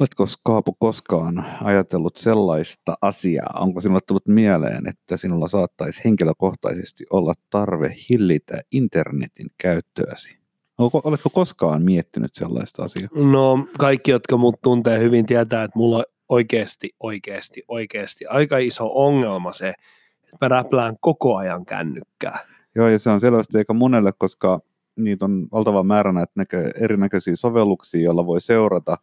Oletko 0.00 0.24
Kaapo 0.42 0.72
koskaan 0.78 1.44
ajatellut 1.62 2.16
sellaista 2.16 2.98
asiaa, 3.00 3.58
onko 3.60 3.80
sinulle 3.80 4.00
tullut 4.06 4.26
mieleen, 4.26 4.88
että 4.88 5.16
sinulla 5.16 5.48
saattaisi 5.48 6.02
henkilökohtaisesti 6.04 7.04
olla 7.10 7.34
tarve 7.50 7.94
hillitä 8.10 8.60
internetin 8.72 9.46
käyttöäsi? 9.58 10.38
Oletko 10.78 11.30
koskaan 11.30 11.82
miettinyt 11.82 12.34
sellaista 12.34 12.84
asiaa? 12.84 13.08
No 13.14 13.66
kaikki, 13.78 14.10
jotka 14.10 14.36
mut 14.36 14.62
tuntee 14.62 14.98
hyvin, 14.98 15.26
tietää, 15.26 15.64
että 15.64 15.78
mulla 15.78 15.96
on 15.96 16.04
oikeasti, 16.28 16.90
oikeasti, 17.00 17.62
oikeasti 17.68 18.26
aika 18.26 18.58
iso 18.58 18.90
ongelma 18.94 19.52
se, 19.52 19.68
että 20.24 20.36
mä 20.40 20.48
räplään 20.48 20.96
koko 21.00 21.36
ajan 21.36 21.66
kännykkää. 21.66 22.38
Joo, 22.74 22.88
ja 22.88 22.98
se 22.98 23.10
on 23.10 23.20
selvästi 23.20 23.58
eikä 23.58 23.72
monelle, 23.72 24.12
koska 24.18 24.60
niitä 24.96 25.24
on 25.24 25.48
valtava 25.52 25.82
määrä 25.82 26.12
näitä 26.12 26.32
näkö, 26.34 26.70
erinäköisiä 26.80 27.36
sovelluksia, 27.36 28.00
joilla 28.00 28.26
voi 28.26 28.40
seurata 28.40 28.98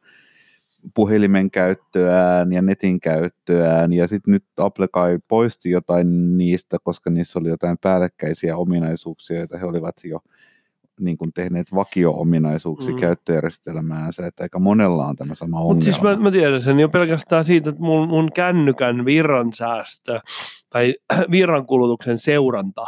puhelimen 0.95 1.51
käyttöään 1.51 2.51
ja 2.51 2.61
netin 2.61 2.99
käyttöään, 2.99 3.93
ja 3.93 4.07
sitten 4.07 4.31
nyt 4.31 4.43
Apple 4.57 4.87
kai 4.93 5.19
poisti 5.27 5.69
jotain 5.69 6.37
niistä, 6.37 6.77
koska 6.83 7.09
niissä 7.09 7.39
oli 7.39 7.49
jotain 7.49 7.77
päällekkäisiä 7.81 8.57
ominaisuuksia, 8.57 9.37
joita 9.37 9.57
he 9.57 9.65
olivat 9.65 9.95
jo 10.03 10.19
niin 10.99 11.17
kuin 11.17 11.33
tehneet 11.33 11.67
vakio-ominaisuuksia 11.75 12.93
Mm. 12.93 12.99
käyttöjärjestelmäänsä, 12.99 14.27
että 14.27 14.43
aika 14.43 14.59
monella 14.59 15.05
on 15.07 15.15
tämä 15.15 15.35
sama 15.35 15.57
Mutta 15.59 15.71
ongelma. 15.71 15.83
siis 15.83 16.01
mä, 16.01 16.15
mä 16.15 16.31
tiedän 16.31 16.61
sen 16.61 16.79
jo 16.79 16.89
pelkästään 16.89 17.45
siitä, 17.45 17.69
että 17.69 17.81
mun, 17.81 18.07
mun 18.07 18.31
kännykän 18.35 19.05
virransäästö 19.05 20.19
tai 20.69 20.93
virrankulutuksen 21.31 22.19
seuranta 22.19 22.85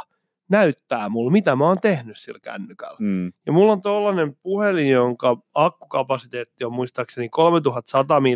näyttää 0.53 1.09
mulle, 1.09 1.31
mitä 1.31 1.55
mä 1.55 1.67
oon 1.67 1.77
tehnyt 1.81 2.17
sillä 2.17 2.39
kännykällä. 2.39 2.97
mm, 2.99 3.31
Ja 3.45 3.51
mulla 3.51 3.71
on 3.71 3.81
tuollainen 3.81 4.35
puhelin, 4.35 4.89
jonka 4.89 5.37
akkukapasiteetti 5.53 6.63
on 6.63 6.73
muistaakseni 6.73 7.29
3100 7.29 8.19
mAh. 8.19 8.29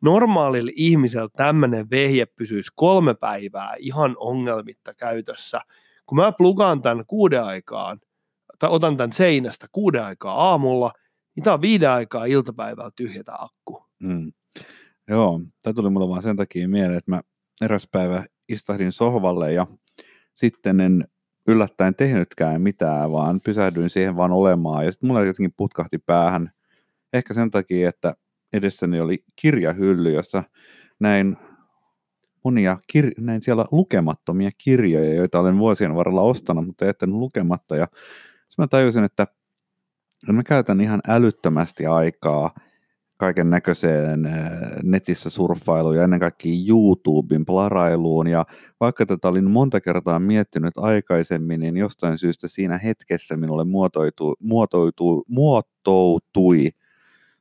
Normaalilla 0.00 0.70
ihmisellä 0.74 1.28
tämmöinen 1.36 1.90
vehje 1.90 2.26
pysyisi 2.26 2.72
kolme 2.74 3.14
päivää 3.14 3.74
ihan 3.78 4.14
ongelmitta 4.18 4.94
käytössä. 4.94 5.60
Kun 6.06 6.16
mä 6.16 6.32
plugaan 6.32 6.80
tämän 6.82 7.04
kuuden 7.06 7.44
aikaan, 7.44 8.00
tai 8.58 8.70
otan 8.70 8.96
tämän 8.96 9.12
seinästä 9.12 9.66
kuuden 9.72 10.04
aikaa 10.04 10.50
aamulla, 10.50 10.92
niin 11.36 11.44
tää 11.44 11.54
on 11.54 11.62
viiden 11.62 11.90
aikaa 11.90 12.24
iltapäivällä 12.24 12.90
tyhjä 12.96 13.22
tää 13.24 13.36
akku. 13.38 13.84
mm. 14.02 14.32
Joo, 15.08 15.40
tämä 15.62 15.74
tuli 15.74 15.90
mulle 15.90 16.08
vaan 16.08 16.22
sen 16.22 16.36
takia 16.36 16.68
mieleen, 16.68 16.98
että 16.98 17.10
mä 17.10 17.20
eräs 17.60 17.88
päivä 17.92 18.24
istahdin 18.48 18.92
sohvalle 18.92 19.52
ja 19.52 19.66
sitten 20.34 20.80
en 20.80 21.08
yllättäen 21.46 21.94
tehnytkään 21.94 22.62
mitään, 22.62 23.12
vaan 23.12 23.40
pysähdyin 23.44 23.90
siihen 23.90 24.16
vaan 24.16 24.32
olemaan. 24.32 24.84
Ja 24.84 24.92
sitten 24.92 25.08
mulla 25.08 25.24
jotenkin 25.24 25.54
putkahti 25.56 25.98
päähän, 25.98 26.50
ehkä 27.12 27.34
sen 27.34 27.50
takia, 27.50 27.88
että 27.88 28.14
edessäni 28.52 29.00
oli 29.00 29.24
kirjahylly, 29.36 30.12
jossa 30.12 30.44
näin 31.00 31.36
monia, 32.44 32.78
kir- 32.96 33.14
näin 33.20 33.42
siellä 33.42 33.64
lukemattomia 33.70 34.50
kirjoja, 34.58 35.14
joita 35.14 35.40
olen 35.40 35.58
vuosien 35.58 35.94
varrella 35.94 36.22
ostanut, 36.22 36.66
mutta 36.66 36.84
jättänyt 36.84 37.16
lukematta. 37.16 37.76
Ja 37.76 37.88
sitten 38.48 38.62
mä 38.62 38.66
tajusin, 38.66 39.04
että 39.04 39.26
mä 40.32 40.42
käytän 40.42 40.80
ihan 40.80 41.00
älyttömästi 41.08 41.86
aikaa 41.86 42.54
kaiken 43.22 43.50
näköiseen 43.50 44.28
netissä 44.82 45.30
surffailuun 45.30 45.96
ja 45.96 46.04
ennen 46.04 46.20
kaikkea 46.20 46.52
YouTuben 46.68 47.44
plarailuun. 47.44 48.26
Ja 48.26 48.46
vaikka 48.80 49.06
tätä 49.06 49.28
olin 49.28 49.50
monta 49.50 49.80
kertaa 49.80 50.18
miettinyt 50.18 50.78
aikaisemmin, 50.78 51.60
niin 51.60 51.76
jostain 51.76 52.18
syystä 52.18 52.48
siinä 52.48 52.78
hetkessä 52.78 53.36
minulle 53.36 53.64
muotoutui, 53.64 54.34
muotoutui, 54.40 55.22
muotoutui 55.28 56.70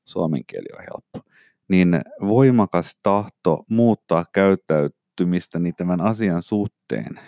suomen 0.06 0.46
kieli 0.48 0.66
on 0.78 0.84
helppo, 0.84 1.32
niin 1.68 2.02
voimakas 2.28 2.98
tahto 3.04 3.66
muuttaa 3.70 4.26
käyttäytymistäni 4.34 5.74
tämän 5.74 6.02
asian 6.02 6.42
suhteen. 6.42 7.20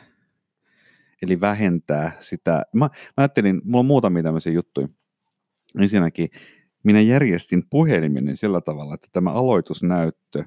Eli 1.22 1.42
vähentää 1.42 2.12
sitä. 2.20 2.64
Mä, 2.74 2.86
mä 2.86 2.90
ajattelin, 3.18 3.62
mulla 3.64 3.80
on 3.80 3.86
muutamia 3.86 4.24
tämmöisiä 4.24 4.54
juttuja. 4.54 4.88
Ensinnäkin 5.80 6.30
minä 6.84 7.02
järjestin 7.02 7.64
puhelimeni 7.70 8.36
sillä 8.36 8.62
tavalla, 8.62 8.94
että 8.94 9.08
tämä 9.12 9.32
aloitusnäyttö 9.32 10.44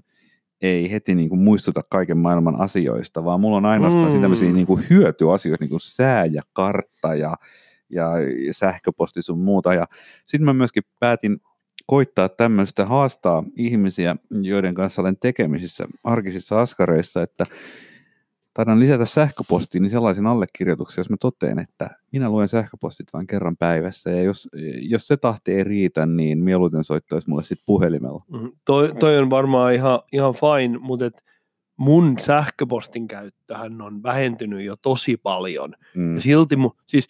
ei 0.63 0.91
heti 0.91 1.15
niin 1.15 1.29
kuin 1.29 1.41
muistuta 1.41 1.83
kaiken 1.91 2.19
maailman 2.19 2.61
asioista, 2.61 3.25
vaan 3.25 3.41
mulla 3.41 3.57
on 3.57 3.67
ainoastaan 3.67 4.13
mm. 4.13 4.21
tämmöisiä 4.21 4.49
Mm. 4.49 4.55
niin 4.55 4.67
kuin 4.67 4.85
hyötyasioita, 4.91 5.65
niin 5.65 5.71
kuin 5.71 5.81
sää 5.81 6.25
ja 6.25 6.43
kartta 6.53 7.15
ja, 7.15 7.37
ja 7.91 8.11
sähköposti 8.51 9.23
sun 9.23 9.39
muuta. 9.39 9.75
Ja 9.75 9.85
sitten 10.27 10.45
mä 10.45 10.53
myöskin 10.53 10.83
päätin 11.01 11.41
koittaa 11.87 12.29
tämmöistä, 12.29 12.85
haastaa 12.85 13.45
ihmisiä, 13.57 14.17
joiden 14.31 14.75
kanssa 14.75 15.03
olen 15.03 15.17
tekemisissä 15.17 15.87
arkisissa 16.05 16.61
askareissa, 16.61 17.23
että 17.23 17.47
taidan 18.57 18.81
lisätä 18.81 19.05
sähköpostiin 19.05 19.83
niin 19.83 19.91
sellaisen 19.91 20.27
allekirjoituksen, 20.27 21.01
jos 21.01 21.11
mä 21.11 21.17
toteen, 21.21 21.59
että 21.59 21.91
minä 22.13 22.31
luen 22.31 22.49
sähköpostit 22.49 23.13
vain 23.13 23.27
kerran 23.27 23.57
päivässä, 23.57 24.11
ja 24.11 24.23
jos, 24.23 24.49
jos 24.81 25.07
se 25.07 25.17
tahti 25.17 25.53
ei 25.53 25.65
riitä, 25.65 26.07
niin 26.07 26.39
mieluiten 26.39 26.85
soittaisi 26.85 27.29
mulle 27.29 27.43
sitten 27.43 27.67
puhelimella. 27.67 28.25
Mm, 28.33 28.53
Toi, 28.65 28.95
toi 29.01 29.19
on 29.19 29.31
varmaan 29.31 29.75
ihan, 29.75 30.01
ihan 30.13 30.35
fine, 30.35 30.79
mutta 30.79 31.07
et 31.07 31.25
mun 31.77 32.17
sähköpostin 32.21 33.09
käyttöhän 33.09 33.81
on 33.81 34.03
vähentynyt 34.03 34.65
jo 34.65 34.77
tosi 34.77 35.17
paljon. 35.17 35.75
Mm. 35.95 36.15
Ja 36.15 36.21
silti 36.21 36.57
mun, 36.57 36.77
siis 36.87 37.09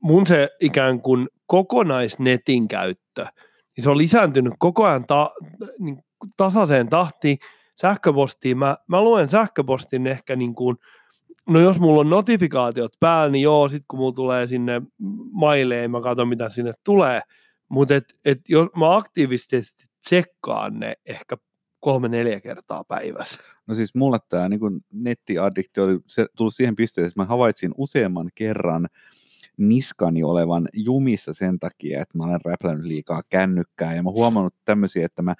mun 0.00 0.26
se 0.26 0.50
ikään 0.60 1.00
kuin 1.00 1.28
kokonaisnetin 1.46 2.68
käyttö, 2.68 3.26
niin 3.76 3.84
se 3.84 3.90
on 3.90 3.98
lisääntynyt 3.98 4.54
koko 4.58 4.84
ajan 4.84 5.04
ta, 5.06 5.30
niin 5.78 6.02
tasaiseen 6.36 6.88
tahtiin 6.88 7.38
sähköpostiin. 7.80 8.58
Mä, 8.58 8.76
mä 8.86 9.02
luen 9.02 9.28
sähköpostin 9.28 10.06
ehkä 10.06 10.36
niin 10.36 10.54
kuin, 10.54 10.76
no 11.48 11.60
jos 11.60 11.78
mulla 11.78 12.00
on 12.00 12.10
notifikaatiot 12.10 12.92
päällä, 13.00 13.32
niin 13.32 13.42
joo, 13.42 13.68
sit 13.68 13.84
kun 13.88 13.98
mulla 13.98 14.12
tulee 14.12 14.46
sinne 14.46 14.82
maileen, 15.32 15.90
mä 15.90 16.00
katson 16.00 16.28
mitä 16.28 16.48
sinne 16.48 16.72
tulee. 16.84 17.20
Mutta 17.68 17.94
et, 17.94 18.04
et 18.24 18.40
jos 18.48 18.68
mä 18.76 18.96
aktiivisesti 18.96 19.62
tsekkaan 20.04 20.78
ne 20.78 20.94
ehkä 21.06 21.36
kolme-neljä 21.80 22.40
kertaa 22.40 22.84
päivässä. 22.84 23.38
No 23.66 23.74
siis 23.74 23.94
mulle 23.94 24.18
tämä 24.28 24.48
niin 24.48 24.60
nettiaddiktio 24.92 25.84
oli 25.84 25.98
se, 26.06 26.26
tullut 26.36 26.54
siihen 26.54 26.76
pisteeseen, 26.76 27.08
että 27.08 27.20
mä 27.20 27.26
havaitsin 27.26 27.74
useamman 27.76 28.30
kerran 28.34 28.88
niskani 29.56 30.22
olevan 30.22 30.68
jumissa 30.72 31.32
sen 31.32 31.58
takia, 31.58 32.02
että 32.02 32.18
mä 32.18 32.24
olen 32.24 32.40
räplännyt 32.44 32.86
liikaa 32.86 33.22
kännykkää 33.28 33.94
ja 33.94 34.02
mä 34.02 34.10
huomannut 34.10 34.54
tämmöisiä, 34.64 35.06
että 35.06 35.22
mä 35.22 35.34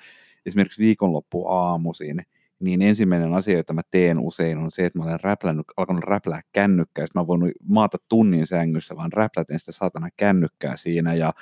esimerkiksi 0.48 0.82
viikonloppu 0.82 1.48
aamuisin, 1.48 2.22
niin 2.61 2.82
ensimmäinen 2.82 3.34
asia, 3.34 3.56
jota 3.56 3.72
mä 3.72 3.80
teen 3.90 4.18
usein, 4.18 4.58
on 4.58 4.70
se, 4.70 4.87
että 4.87 4.98
mä 4.98 5.04
olen 5.04 5.20
räplännyt, 5.20 5.66
alkanut 5.76 6.04
räplää 6.04 6.40
kännykkää, 6.52 7.04
että 7.04 7.18
mä 7.18 7.26
voinut 7.26 7.50
maata 7.62 7.98
tunnin 8.08 8.46
sängyssä, 8.46 8.96
vaan 8.96 9.12
räpläten 9.12 9.58
sitä 9.61 9.72
saatana 9.72 10.08
kännykkää 10.16 10.76
siinä 10.76 11.14
ja, 11.14 11.32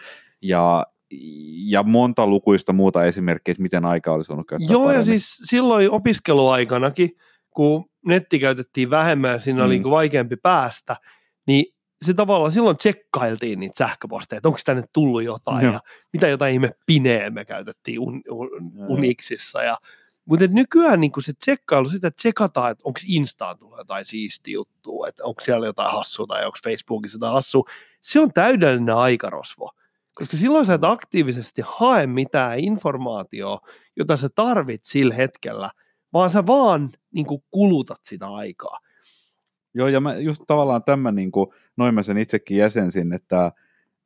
ja 0.43 0.87
ja 1.67 1.83
monta 1.83 2.27
lukuista 2.27 2.73
muuta 2.73 3.05
esimerkkiä, 3.05 3.53
että 3.53 3.63
miten 3.63 3.85
aika 3.85 4.13
olisi 4.13 4.29
voinut 4.29 4.47
käyttää 4.47 4.73
Joo, 4.73 4.85
paremmin. 4.85 5.01
ja 5.01 5.05
siis 5.05 5.41
silloin 5.45 5.91
opiskeluaikanakin, 5.91 7.11
kun 7.51 7.85
netti 8.07 8.39
käytettiin 8.39 8.91
vähemmän 8.91 9.33
ja 9.33 9.39
siinä 9.39 9.61
mm. 9.61 9.67
oli 9.67 9.79
Mm. 9.79 9.83
niin 9.83 9.91
vaikeampi 9.91 10.37
päästä, 10.37 10.97
niin 11.47 11.76
se 12.05 12.15
tavallaan 12.15 12.53
silloin 12.53 12.77
tsekkailtiin 12.77 13.61
niitä 13.61 13.79
sähköposteja, 13.79 14.37
että 14.37 14.49
onko 14.49 14.61
tänne 14.65 14.83
tullut 14.93 15.23
jotain 15.23 15.65
Joo. 15.65 15.73
ja 15.73 15.81
mitä 16.13 16.29
jotain 16.29 16.55
ihme 16.55 16.71
pineä 16.87 17.31
me 17.31 17.45
käytettiin 17.45 18.01
un, 18.01 18.23
un. 18.31 18.51
Unixissa. 18.89 19.63
Ja, 19.63 19.79
mutta 20.25 20.47
nykyään 20.47 21.01
niin 21.01 21.13
se 21.21 21.33
tsekkailu, 21.33 21.89
sitä 21.89 22.11
tsekataan, 22.11 22.71
että 22.71 22.83
onko 22.85 23.01
Instaan 23.07 23.59
tullut 23.59 23.79
jotain 23.79 24.05
siistiä 24.05 24.55
juttua, 24.55 25.09
että 25.09 25.25
onko 25.25 25.41
siellä 25.41 25.67
jotain 25.67 25.93
hassua 25.93 26.27
tai 26.27 26.47
onko 26.47 26.59
Facebookissa 26.65 27.17
jotain 27.17 27.33
hassua, 27.33 27.65
se 28.01 28.21
on 28.21 28.33
täydellinen 28.33 28.97
aikarosvo. 28.97 29.71
Koska 30.15 30.37
silloin 30.37 30.67
sä 30.67 30.75
et 30.75 30.85
aktiivisesti 30.85 31.63
hae 31.65 32.07
mitään 32.07 32.59
informaatiota, 32.59 33.67
jota 33.97 34.17
sä 34.17 34.29
tarvit 34.35 34.85
sillä 34.85 35.15
hetkellä, 35.15 35.71
vaan 36.13 36.31
sä 36.31 36.47
vaan 36.47 36.91
niin 37.15 37.27
kulutat 37.51 38.01
sitä 38.05 38.29
aikaa. 38.29 38.79
Joo, 39.77 39.89
ja 39.89 40.01
mä 40.01 40.17
just 40.17 40.43
tavallaan 40.47 40.85
tämän, 40.85 41.15
niin 41.15 41.33
kuin, 41.33 41.51
noin 41.77 41.95
mä 41.95 42.03
sen 42.03 42.19
itsekin 42.19 42.57
jäsensin, 42.57 43.13
että, 43.13 43.53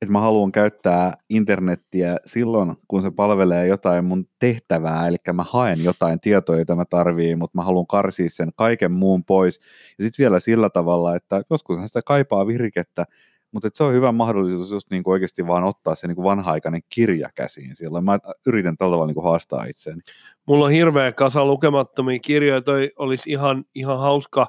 että 0.02 0.12
mä 0.12 0.20
haluan 0.20 0.52
käyttää 0.52 1.16
internettiä 1.28 2.16
silloin, 2.26 2.76
kun 2.88 3.02
se 3.02 3.10
palvelee 3.10 3.66
jotain 3.66 4.04
mun 4.04 4.28
tehtävää, 4.38 5.08
eli 5.08 5.16
mä 5.32 5.44
haen 5.50 5.84
jotain 5.84 6.20
tietoa, 6.20 6.58
jota 6.58 6.76
mä 6.76 6.84
tarviin, 6.84 7.38
mutta 7.38 7.58
mä 7.58 7.64
haluan 7.64 7.86
karsia 7.86 8.30
sen 8.30 8.50
kaiken 8.56 8.92
muun 8.92 9.24
pois. 9.24 9.60
Ja 9.98 10.04
sitten 10.04 10.24
vielä 10.24 10.40
sillä 10.40 10.70
tavalla, 10.70 11.16
että 11.16 11.42
joskus 11.50 11.80
sitä 11.86 12.02
kaipaa 12.02 12.46
virkettä, 12.46 13.06
mutta 13.52 13.68
se 13.74 13.84
on 13.84 13.92
hyvä 13.92 14.12
mahdollisuus 14.12 14.70
just 14.70 14.90
niin 14.90 15.02
kuin 15.02 15.12
oikeasti 15.12 15.46
vaan 15.46 15.64
ottaa 15.64 15.94
se 15.94 16.06
niin 16.06 16.16
kuin 16.16 16.24
vanha-aikainen 16.24 16.82
kirja 16.88 17.30
käsiin 17.34 17.76
silloin. 17.76 18.04
Mä 18.04 18.18
yritän 18.46 18.76
tällä 18.76 18.92
tavalla 18.92 19.06
niin 19.06 19.14
kuin 19.14 19.24
haastaa 19.24 19.64
itseäni. 19.64 20.00
Mulla 20.46 20.64
on 20.64 20.70
hirveä 20.70 21.12
kasa 21.12 21.44
lukemattomia 21.44 22.18
kirjoja, 22.18 22.62
toi 22.62 22.90
olisi 22.96 23.30
ihan, 23.30 23.64
ihan 23.74 23.98
hauska 23.98 24.46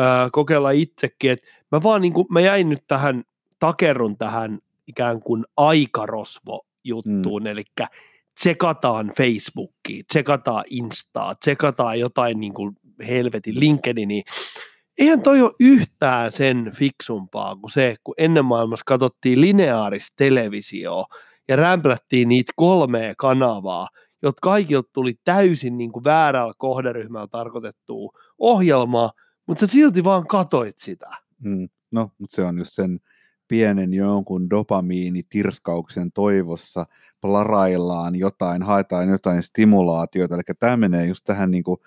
ää, 0.00 0.28
kokeilla 0.32 0.70
itsekin. 0.70 1.30
Et 1.30 1.40
mä 1.72 1.82
vaan 1.82 2.00
niin 2.00 2.12
kuin, 2.12 2.26
mä 2.30 2.40
jäin 2.40 2.68
nyt 2.68 2.84
tähän, 2.86 3.22
takerrun 3.58 4.16
tähän 4.18 4.58
ikään 4.86 5.20
kuin 5.20 5.44
aikarosvo-juttuun, 5.56 7.42
mm. 7.42 7.46
eli 7.46 7.62
tsekataan 8.40 9.12
Facebookia, 9.16 10.02
tsekataan 10.08 10.64
Instaa, 10.70 11.34
tsekataan 11.34 12.00
jotain 12.00 12.40
niin 12.40 12.54
kuin 12.54 12.76
helvetin 13.08 13.60
LinkedInia. 13.60 14.22
Eihän 14.98 15.22
toi 15.22 15.42
ole 15.42 15.52
yhtään 15.60 16.32
sen 16.32 16.72
fiksumpaa 16.74 17.56
kuin 17.56 17.70
se, 17.70 17.96
kun 18.04 18.14
ennen 18.18 18.44
maailmassa 18.44 18.84
katsottiin 18.86 19.40
lineaarista 19.40 20.14
televisioa 20.16 21.06
ja 21.48 21.56
rämplättiin 21.56 22.28
niitä 22.28 22.52
kolmea 22.56 23.14
kanavaa, 23.18 23.88
jotka 24.22 24.50
kaikilta 24.50 24.90
tuli 24.92 25.14
täysin 25.24 25.78
niin 25.78 25.92
kuin 25.92 26.04
väärällä 26.04 26.52
kohderyhmällä 26.58 27.28
tarkoitettua 27.30 28.10
ohjelmaa, 28.38 29.12
mutta 29.50 29.66
sä 29.66 29.72
silti 29.72 30.04
vaan 30.04 30.26
katoit 30.26 30.78
sitä. 30.78 31.06
Mm. 31.44 31.68
No, 31.90 32.10
mutta 32.18 32.36
se 32.36 32.42
on 32.42 32.58
just 32.58 32.72
sen 32.72 33.00
pienen 33.48 33.94
jonkun 33.94 34.50
dopamiinitirskauksen 34.50 36.12
toivossa 36.12 36.86
plaraillaan 37.20 38.16
jotain, 38.16 38.62
haetaan 38.62 39.08
jotain 39.08 39.42
stimulaatiota, 39.42 40.34
eli 40.34 40.42
tämä 40.58 40.76
menee 40.76 41.06
just 41.06 41.24
tähän 41.24 41.50
niin 41.50 41.64
kuin 41.64 41.80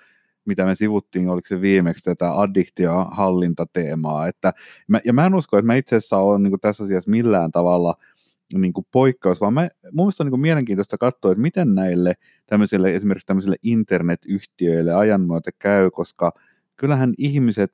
mitä 0.45 0.65
me 0.65 0.75
sivuttiin, 0.75 1.29
oliko 1.29 1.47
se 1.47 1.61
viimeksi 1.61 2.03
tätä 2.03 2.39
addiktiohallintateemaa. 2.39 4.27
Että, 4.27 4.53
mä, 4.87 4.99
ja 5.05 5.13
mä 5.13 5.25
en 5.25 5.35
usko, 5.35 5.57
että 5.57 5.67
mä 5.67 5.75
itse 5.75 5.95
asiassa 5.95 6.17
olen 6.17 6.43
niin 6.43 6.59
tässä 6.61 6.83
asiassa 6.83 7.11
millään 7.11 7.51
tavalla 7.51 7.95
niin 8.53 8.73
kuin 8.73 8.87
poikkeus, 8.91 9.41
vaan 9.41 9.53
mä, 9.53 9.69
mun 9.91 10.05
mielestä 10.05 10.23
on 10.23 10.31
niin 10.31 10.39
mielenkiintoista 10.39 10.97
katsoa, 10.97 11.31
että 11.31 11.41
miten 11.41 11.75
näille 11.75 12.13
tämmöisille, 12.45 12.95
esimerkiksi 12.95 13.27
tämmöisille 13.27 13.55
internetyhtiöille 13.63 14.93
ajan 14.93 15.21
käy, 15.59 15.91
koska 15.91 16.31
kyllähän 16.83 17.13
ihmiset, 17.17 17.73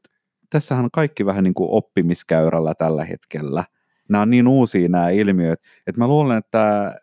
tässähän 0.50 0.89
kaikki 0.93 1.26
vähän 1.26 1.43
niin 1.43 1.54
kuin 1.54 1.69
oppimiskäyrällä 1.72 2.74
tällä 2.76 3.06
hetkellä. 3.06 3.63
Nämä 4.10 4.22
on 4.22 4.30
niin 4.30 4.48
uusia 4.48 4.89
nämä 4.89 5.10
ilmiöt, 5.10 5.60
että 5.88 6.02
mä 6.02 6.08
luulen, 6.08 6.38
että, 6.38 6.95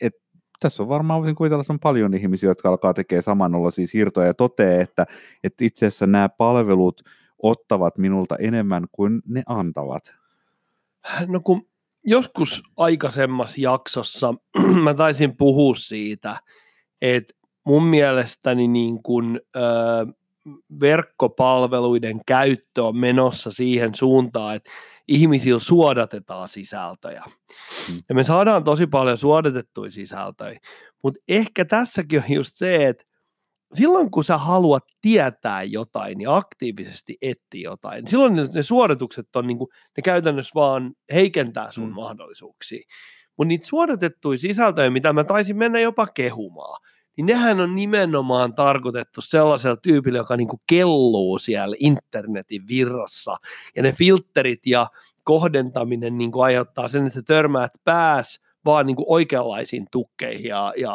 että 0.00 0.20
tässä 0.60 0.82
on 0.82 0.88
varmaan 0.88 1.20
voisin 1.20 1.34
kuvitella, 1.34 1.60
että 1.60 1.72
on 1.72 1.80
paljon 1.80 2.14
ihmisiä, 2.14 2.50
jotka 2.50 2.68
alkaa 2.68 2.94
tekemään 2.94 3.22
samanlaisia 3.22 3.86
siirtoja 3.86 4.26
ja 4.26 4.34
toteaa, 4.34 4.82
että, 4.82 5.06
että 5.44 5.64
itse 5.64 5.86
asiassa 5.86 6.06
nämä 6.06 6.28
palvelut 6.28 7.02
ottavat 7.42 7.98
minulta 7.98 8.36
enemmän 8.36 8.86
kuin 8.92 9.22
ne 9.28 9.42
antavat. 9.46 10.14
No 11.26 11.40
kun 11.40 11.66
joskus 12.04 12.62
aikaisemmassa 12.76 13.60
jaksossa 13.60 14.34
mä 14.84 14.94
taisin 14.94 15.36
puhua 15.36 15.74
siitä, 15.74 16.36
että 17.02 17.34
mun 17.66 17.82
mielestäni 17.84 18.68
niin 18.68 19.02
kun, 19.02 19.40
ö, 19.56 19.60
verkkopalveluiden 20.80 22.20
käyttö 22.26 22.84
on 22.84 22.96
menossa 22.96 23.50
siihen 23.50 23.94
suuntaan, 23.94 24.56
että 24.56 24.70
ihmisillä 25.08 25.58
suodatetaan 25.58 26.48
sisältöjä. 26.48 27.22
Hmm. 27.88 27.98
Ja 28.08 28.14
me 28.14 28.24
saadaan 28.24 28.64
tosi 28.64 28.86
paljon 28.86 29.18
suodatettuja 29.18 29.90
sisältöjä, 29.90 30.58
mutta 31.02 31.20
ehkä 31.28 31.64
tässäkin 31.64 32.18
on 32.18 32.34
just 32.34 32.54
se, 32.54 32.86
että 32.86 33.04
silloin 33.74 34.10
kun 34.10 34.24
sä 34.24 34.38
haluat 34.38 34.84
tietää 35.00 35.62
jotain 35.62 36.20
ja 36.20 36.36
aktiivisesti 36.36 37.16
etsiä 37.22 37.70
jotain, 37.70 37.96
niin 37.96 38.10
silloin 38.10 38.34
ne, 38.34 38.48
ne 38.54 38.62
suoritukset 38.62 39.36
on 39.36 39.46
niin 39.46 39.58
kuin, 39.58 39.68
ne 39.96 40.02
käytännössä 40.02 40.52
vaan 40.54 40.92
heikentää 41.12 41.72
sun 41.72 41.88
mm. 41.88 41.94
mahdollisuuksia. 41.94 42.82
Mutta 43.36 43.48
niitä 43.48 43.66
suodatettuja 43.66 44.38
sisältöjä, 44.38 44.90
mitä 44.90 45.12
mä 45.12 45.24
taisin 45.24 45.56
mennä 45.56 45.80
jopa 45.80 46.06
kehumaan, 46.06 46.80
niin 47.18 47.26
nehän 47.26 47.60
on 47.60 47.74
nimenomaan 47.74 48.54
tarkoitettu 48.54 49.20
sellaisella 49.20 49.76
tyypillä, 49.76 50.18
joka 50.18 50.36
niin 50.36 50.48
kuin 50.48 50.60
kelluu 50.66 51.38
siellä 51.38 51.76
internetin 51.78 52.62
virrassa. 52.68 53.36
Ja 53.76 53.82
ne 53.82 53.92
filterit 53.92 54.66
ja 54.66 54.86
kohdentaminen 55.24 56.18
niin 56.18 56.32
kuin 56.32 56.44
aiheuttaa 56.44 56.88
sen, 56.88 57.06
että 57.06 57.22
törmäät 57.22 57.70
pääs 57.84 58.40
vaan 58.64 58.86
niin 58.86 58.96
kuin 58.96 59.06
oikeanlaisiin 59.08 59.86
tukkeihin 59.90 60.48
ja, 60.48 60.72
ja 60.76 60.94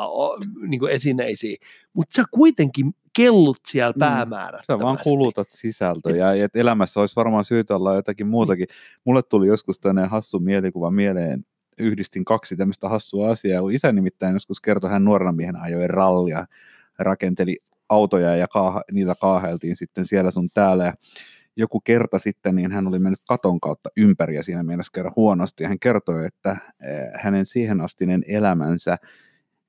niin 0.67 0.79
kuin 0.79 0.91
esineisiin, 0.91 1.57
mutta 1.93 2.15
sä 2.15 2.23
kuitenkin 2.31 2.93
kellut 3.15 3.57
siellä. 3.67 4.25
Mm, 4.25 4.31
sä 4.67 4.79
vaan 4.79 4.99
kulutat 5.03 5.47
sisältöjä, 5.49 6.36
ja 6.36 6.45
että 6.45 6.59
elämässä 6.59 6.99
olisi 6.99 7.15
varmaan 7.15 7.45
syytä 7.45 7.75
olla 7.75 7.95
jotakin 7.95 8.27
muutakin. 8.27 8.67
Mulle 9.05 9.23
tuli 9.23 9.47
joskus 9.47 9.79
tämmöinen 9.79 10.09
hassu 10.09 10.39
mielikuva 10.39 10.91
mieleen, 10.91 11.45
yhdistin 11.77 12.25
kaksi 12.25 12.55
tämmöistä 12.55 12.89
hassua 12.89 13.31
asiaa. 13.31 13.69
Isä 13.71 13.91
nimittäin 13.91 14.33
joskus 14.33 14.62
kertoi, 14.62 14.89
hän 14.89 15.05
nuorena 15.05 15.31
miehenä 15.31 15.62
ajoi 15.62 15.88
rallia, 15.88 16.45
rakenteli 16.99 17.57
autoja 17.89 18.36
ja 18.36 18.47
kaaha, 18.47 18.81
niillä 18.91 19.15
kaaheltiin 19.21 19.75
sitten 19.75 20.05
siellä 20.05 20.31
sun 20.31 20.49
täällä. 20.53 20.86
Ja 20.86 20.93
joku 21.55 21.79
kerta 21.79 22.19
sitten, 22.19 22.55
niin 22.55 22.71
hän 22.71 22.88
oli 22.88 22.99
mennyt 22.99 23.21
katon 23.27 23.59
kautta 23.59 23.89
ympäri 23.97 24.36
ja 24.36 24.43
siinä 24.43 24.63
mielessä 24.63 24.91
kerran 24.93 25.13
huonosti. 25.15 25.63
Hän 25.63 25.79
kertoi, 25.79 26.25
että 26.25 26.51
eh, 26.51 27.21
hänen 27.21 27.45
siihen 27.45 27.81
astinen 27.81 28.23
elämänsä 28.27 28.97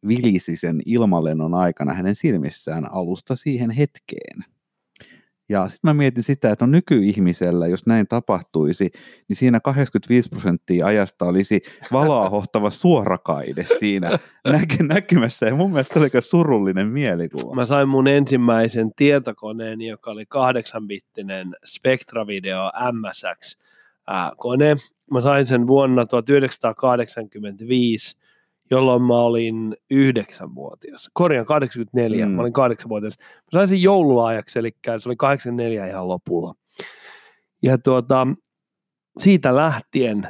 vilisi 0.09 0.57
sen 0.57 0.81
ilmalennon 0.87 1.55
aikana 1.55 1.95
hänen 1.95 2.15
silmissään 2.15 2.93
alusta 2.93 3.37
siihen 3.37 3.71
hetkeen. 3.71 4.54
Ja 5.49 5.69
sitten 5.69 5.89
mä 5.89 5.95
mietin 5.95 6.23
sitä, 6.23 6.51
että 6.51 6.67
no 6.67 6.71
nykyihmisellä, 6.71 7.67
jos 7.67 7.87
näin 7.87 8.09
tapahtuisi, 8.09 8.91
niin 9.29 9.37
siinä 9.37 9.61
85 9.61 10.29
prosenttia 10.29 10.87
ajasta 10.87 11.25
olisi 11.25 11.63
valoa 11.93 12.31
hohtava 12.31 12.71
suorakaide 12.71 13.67
siinä 13.79 14.11
näky- 14.49 14.83
näkymässä. 14.83 15.47
Ja 15.47 15.55
mun 15.55 15.71
mielestä 15.71 15.95
se 15.95 16.01
oli 16.01 16.11
surullinen 16.21 16.89
mielikuva. 16.89 17.55
Mä 17.55 17.67
sain 17.67 17.89
mun 17.89 18.07
ensimmäisen 18.07 18.91
tietokoneen, 18.97 19.81
joka 19.81 20.11
oli 20.11 20.25
8-bittinen 20.25 21.55
Spectra 21.65 22.27
Video 22.27 22.71
MSX-kone. 22.93 24.77
Mä 25.11 25.21
sain 25.21 25.47
sen 25.47 25.67
vuonna 25.67 26.07
1985 26.07 28.17
jolloin 28.71 29.03
mä 29.03 29.19
olin 29.19 29.77
yhdeksänvuotias. 29.91 31.11
Korjaan 31.13 31.47
84, 31.47 32.27
mm. 32.27 32.33
mä 32.33 32.41
olin 32.41 32.53
kahdeksanvuotias. 32.53 33.19
Mä 33.19 33.59
sain 33.59 33.69
sen 33.69 33.83
joululaajaksi, 33.83 34.59
eli 34.59 34.71
se 34.99 35.09
oli 35.09 35.17
84 35.17 35.87
ihan 35.87 36.09
lopulla. 36.09 36.55
Ja 37.63 37.79
tuota, 37.79 38.27
siitä 39.19 39.57
lähtien 39.57 40.29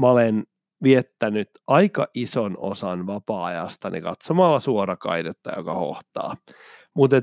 mä 0.00 0.10
olen 0.10 0.44
viettänyt 0.82 1.48
aika 1.66 2.08
ison 2.14 2.56
osan 2.58 3.06
vapaa-ajastani 3.06 4.00
katsomalla 4.00 4.60
suorakaidetta, 4.60 5.52
joka 5.56 5.74
hohtaa. 5.74 6.36
Mutta 6.94 7.20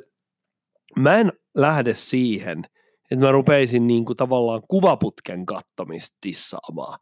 mä 0.96 1.16
en 1.16 1.34
lähde 1.56 1.94
siihen, 1.94 2.66
että 3.12 3.26
mä 3.26 3.32
rupeisin 3.32 3.88
niin 3.88 4.06
kuin 4.06 4.18
tavallaan 4.18 4.62
kuvaputken 4.68 5.46
kattomista 5.46 6.18
tissaamaan, 6.22 7.00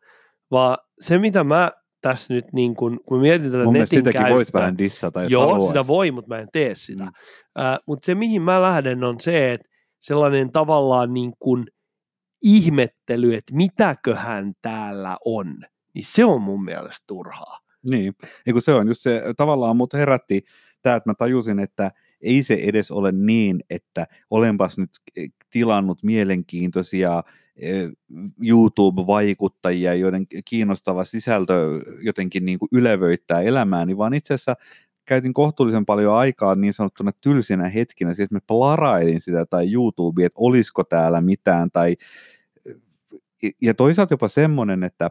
vaan 0.51 0.77
se 0.99 1.17
mitä 1.17 1.43
mä 1.43 1.71
tässä 2.01 2.33
nyt, 2.33 2.45
niin 2.53 2.75
kun, 2.75 2.99
kun 3.05 3.19
mietin 3.19 3.51
tätä 3.51 3.63
Mun 3.63 3.73
netin 3.73 3.87
sitäkin 3.87 4.13
käyttöä, 4.13 4.35
voisi 4.35 4.53
vähän 4.53 4.77
dissata, 4.77 5.23
jos 5.23 5.31
Joo, 5.31 5.47
haluaisi. 5.47 5.67
sitä 5.67 5.87
voi, 5.87 6.11
mutta 6.11 6.35
mä 6.35 6.41
en 6.41 6.47
tee 6.53 6.75
sitä. 6.75 7.03
Mm. 7.03 7.09
Uh, 7.09 7.79
mutta 7.87 8.05
se, 8.05 8.15
mihin 8.15 8.41
mä 8.41 8.61
lähden, 8.61 9.03
on 9.03 9.19
se, 9.19 9.53
että 9.53 9.67
sellainen 9.99 10.51
tavallaan 10.51 11.13
niin 11.13 11.33
kuin 11.39 11.65
ihmettely, 12.43 13.33
että 13.35 13.55
mitäköhän 13.55 14.53
täällä 14.61 15.17
on, 15.25 15.55
niin 15.93 16.05
se 16.05 16.25
on 16.25 16.41
mun 16.41 16.63
mielestä 16.63 17.03
turhaa. 17.07 17.59
Niin, 17.89 18.15
kun 18.51 18.61
se 18.61 18.73
on 18.73 18.87
just 18.87 19.01
se, 19.01 19.21
tavallaan 19.37 19.77
mut 19.77 19.93
herätti 19.93 20.43
tämä, 20.81 20.95
että 20.95 21.09
mä 21.09 21.13
tajusin, 21.13 21.59
että 21.59 21.91
ei 22.21 22.43
se 22.43 22.53
edes 22.53 22.91
ole 22.91 23.11
niin, 23.11 23.59
että 23.69 24.07
olenpas 24.29 24.77
nyt 24.77 24.89
tilannut 25.49 26.03
mielenkiintoisia 26.03 27.23
YouTube-vaikuttajia, 28.43 29.93
joiden 29.93 30.27
kiinnostava 30.45 31.03
sisältö 31.03 31.81
jotenkin 32.01 32.45
niin 32.45 32.59
kuin 32.59 32.69
ylevöittää 32.71 33.41
elämääni, 33.41 33.97
vaan 33.97 34.13
itse 34.13 34.33
asiassa 34.33 34.55
käytin 35.05 35.33
kohtuullisen 35.33 35.85
paljon 35.85 36.15
aikaa 36.15 36.55
niin 36.55 36.73
sanottuna 36.73 37.11
tylsinä 37.21 37.69
hetkinä, 37.69 38.13
siis 38.13 38.31
mä 38.31 38.39
plarailin 38.47 39.21
sitä 39.21 39.45
tai 39.45 39.73
YouTubea, 39.73 40.25
että 40.25 40.39
olisiko 40.39 40.83
täällä 40.83 41.21
mitään, 41.21 41.71
tai 41.71 41.95
ja 43.61 43.73
toisaalta 43.73 44.13
jopa 44.13 44.27
semmoinen, 44.27 44.83
että 44.83 45.09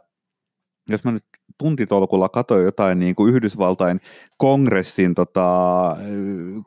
jos 0.89 1.05
mä 1.05 1.13
nyt 1.13 1.25
tuntitolkulla 1.59 2.29
katsoin 2.29 2.65
jotain 2.65 2.99
niin 2.99 3.15
kuin 3.15 3.35
Yhdysvaltain 3.35 4.01
kongressin 4.37 5.15
tota, 5.15 5.97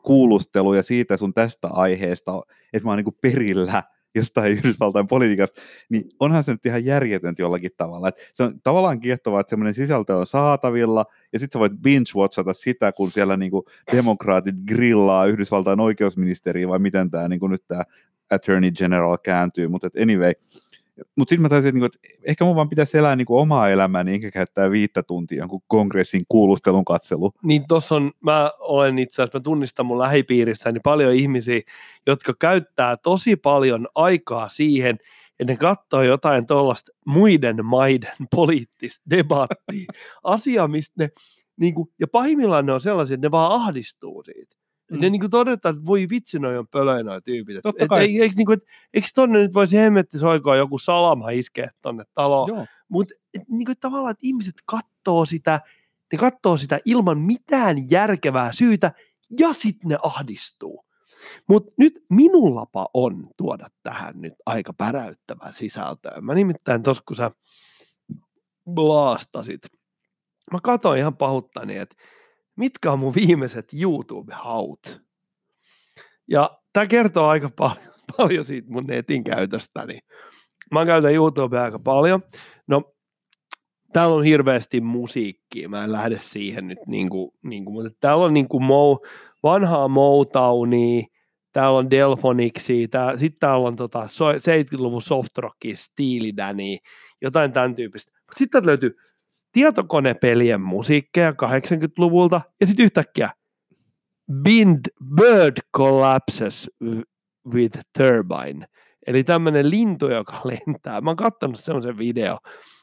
kuulusteluja 0.02 0.82
siitä 0.82 1.16
sun 1.16 1.34
tästä 1.34 1.68
aiheesta, 1.68 2.42
että 2.72 2.86
mä 2.86 2.90
oon 2.90 2.96
niin 2.96 3.04
kuin 3.04 3.18
perillä 3.20 3.82
jostain 4.14 4.52
Yhdysvaltain 4.58 5.06
politiikasta, 5.06 5.60
niin 5.88 6.08
onhan 6.20 6.44
se 6.44 6.52
nyt 6.52 6.66
ihan 6.66 6.84
järjetöntä 6.84 7.42
jollakin 7.42 7.70
tavalla. 7.76 8.08
Et 8.08 8.30
se 8.34 8.42
on 8.42 8.60
tavallaan 8.62 9.00
kiehtovaa, 9.00 9.40
että 9.40 9.50
semmoinen 9.50 9.74
sisältö 9.74 10.16
on 10.16 10.26
saatavilla, 10.26 11.06
ja 11.32 11.38
sitten 11.38 11.58
sä 11.58 11.60
voit 11.60 11.72
binge-watchata 11.72 12.54
sitä, 12.54 12.92
kun 12.92 13.10
siellä 13.10 13.36
niinku 13.36 13.64
demokraatit 13.92 14.54
grillaa 14.68 15.26
Yhdysvaltain 15.26 15.80
oikeusministeriä, 15.80 16.68
vai 16.68 16.78
miten 16.78 17.10
tämä 17.10 17.28
niinku 17.28 17.46
nyt 17.46 17.64
tämä 17.68 17.82
Attorney 18.30 18.70
General 18.70 19.18
kääntyy, 19.22 19.68
mutta 19.68 19.90
anyway, 20.02 20.32
mutta 21.16 21.30
sitten 21.30 21.42
mä 21.42 21.48
taisin, 21.48 21.84
että, 21.84 21.98
että 22.02 22.18
ehkä 22.24 22.44
mun 22.44 22.56
vaan 22.56 22.68
pitäisi 22.68 22.98
elää 22.98 23.16
niin 23.16 23.26
kuin 23.26 23.40
omaa 23.40 23.68
elämääni, 23.68 24.14
enkä 24.14 24.30
käyttää 24.30 24.70
viittä 24.70 25.02
tuntia 25.02 25.38
jonkun 25.38 25.62
kongressin 25.66 26.22
kuulustelun 26.28 26.84
katselu. 26.84 27.32
Niin 27.42 27.64
tuossa 27.68 27.94
on, 27.94 28.10
mä 28.20 28.50
olen 28.58 28.98
itse 28.98 29.22
asiassa, 29.22 29.38
mä 29.38 29.42
tunnistan 29.42 29.86
mun 29.86 29.98
lähipiirissäni 29.98 30.80
paljon 30.84 31.14
ihmisiä, 31.14 31.60
jotka 32.06 32.34
käyttää 32.38 32.96
tosi 32.96 33.36
paljon 33.36 33.88
aikaa 33.94 34.48
siihen, 34.48 34.98
että 35.40 35.52
ne 35.52 35.56
katsoo 35.56 36.02
jotain 36.02 36.46
tuollaista 36.46 36.92
muiden 37.06 37.64
maiden 37.64 38.12
poliittista 38.36 39.10
debattia, 39.10 39.86
asia, 40.24 40.68
mistä 40.68 40.94
ne, 40.98 41.08
niin 41.56 41.74
kuin, 41.74 41.88
ja 42.00 42.06
pahimmillaan 42.08 42.66
ne 42.66 42.72
on 42.72 42.80
sellaisia, 42.80 43.14
että 43.14 43.26
ne 43.26 43.30
vaan 43.30 43.52
ahdistuu 43.52 44.22
siitä. 44.22 44.59
Mm. 44.90 45.00
Ne 45.00 45.10
niin 45.10 45.20
kuin 45.20 45.30
todetaan, 45.30 45.74
että 45.74 45.86
voi 45.86 46.06
vitsi, 46.10 46.38
noi 46.38 46.58
on 46.58 46.68
pölöjä 46.68 47.02
noi 47.02 47.22
tyypit. 47.22 47.56
Et, 47.56 47.88
kai. 47.88 48.16
Et, 48.16 48.22
eikö, 48.22 48.34
niin 48.36 48.46
kuin, 48.46 48.58
et, 48.58 48.64
eikö 48.94 49.08
tonne 49.14 49.38
nyt 49.38 49.54
voisi 49.54 49.76
hemmetti 49.76 50.18
soikoa 50.18 50.56
joku 50.56 50.78
salama 50.78 51.30
iskeä 51.30 51.70
tonne 51.82 52.04
taloon? 52.14 52.66
Mutta 52.88 53.14
niin 53.48 53.66
kuin, 53.66 53.78
tavallaan, 53.80 54.10
että 54.10 54.26
ihmiset 54.26 54.54
katsoo 54.66 55.26
sitä, 55.26 55.60
ne 56.12 56.18
katsoo 56.18 56.56
sitä 56.56 56.80
ilman 56.84 57.18
mitään 57.18 57.90
järkevää 57.90 58.52
syytä, 58.52 58.92
ja 59.38 59.52
sitten 59.52 59.88
ne 59.88 59.98
ahdistuu. 60.02 60.84
Mutta 61.48 61.72
nyt 61.78 62.04
minullapa 62.10 62.88
on 62.94 63.28
tuoda 63.36 63.68
tähän 63.82 64.20
nyt 64.20 64.34
aika 64.46 64.72
päräyttävää 64.72 65.52
sisältöä. 65.52 66.20
Mä 66.20 66.34
nimittäin 66.34 66.82
tuossa, 66.82 67.02
kun 67.08 67.16
sä 67.16 67.30
blaastasit, 68.70 69.60
mä 70.52 70.58
katsoin 70.62 70.98
ihan 70.98 71.16
pahuttani, 71.16 71.76
että 71.76 71.96
mitkä 72.56 72.92
on 72.92 72.98
mun 72.98 73.14
viimeiset 73.14 73.68
YouTube-haut. 73.72 75.02
Ja 76.28 76.58
tämä 76.72 76.86
kertoo 76.86 77.26
aika 77.26 77.50
paljon, 77.58 77.94
paljon 78.16 78.44
siitä 78.44 78.68
mun 78.70 78.86
netin 78.86 79.24
käytöstäni. 79.24 79.98
Mä 80.70 80.86
käytän 80.86 81.14
YouTubea 81.14 81.62
aika 81.62 81.78
paljon. 81.78 82.22
No, 82.66 82.94
täällä 83.92 84.16
on 84.16 84.24
hirveästi 84.24 84.80
musiikkia, 84.80 85.68
mä 85.68 85.84
en 85.84 85.92
lähde 85.92 86.18
siihen 86.18 86.68
nyt, 86.68 86.78
niin 86.86 87.10
kuin, 87.10 87.30
niin 87.42 87.64
kuin, 87.64 87.74
mutta 87.74 87.98
täällä 88.00 88.24
on 88.24 88.34
niin 88.34 88.48
kuin 88.48 88.64
Mo, 88.64 89.00
vanhaa 89.42 89.88
Motownia, 89.88 91.02
täällä 91.52 91.78
on 91.78 91.90
Delphonixia, 91.90 92.88
tää, 92.88 93.16
sitten 93.16 93.40
täällä 93.40 93.68
on 93.68 93.76
tota, 93.76 94.06
70-luvun 94.06 95.02
softrockia, 95.02 95.76
Steely 95.76 96.36
Danny, 96.36 96.76
jotain 97.22 97.52
tämän 97.52 97.74
tyyppistä. 97.74 98.12
Sitten 98.36 98.50
täältä 98.50 98.66
löytyy 98.66 98.96
tietokonepelien 99.52 100.60
musiikkeja 100.60 101.30
80-luvulta, 101.30 102.40
ja 102.60 102.66
sitten 102.66 102.84
yhtäkkiä 102.84 103.30
Bind, 104.42 104.80
Bird 105.14 105.56
Collapses 105.76 106.70
with 107.54 107.80
Turbine. 107.98 108.66
Eli 109.06 109.24
tämmöinen 109.24 109.70
lintu, 109.70 110.08
joka 110.08 110.40
lentää. 110.66 111.00
Mä 111.00 111.10
oon 111.10 111.16
katsonut 111.16 111.60
semmoisen 111.60 111.98
video, 111.98 112.38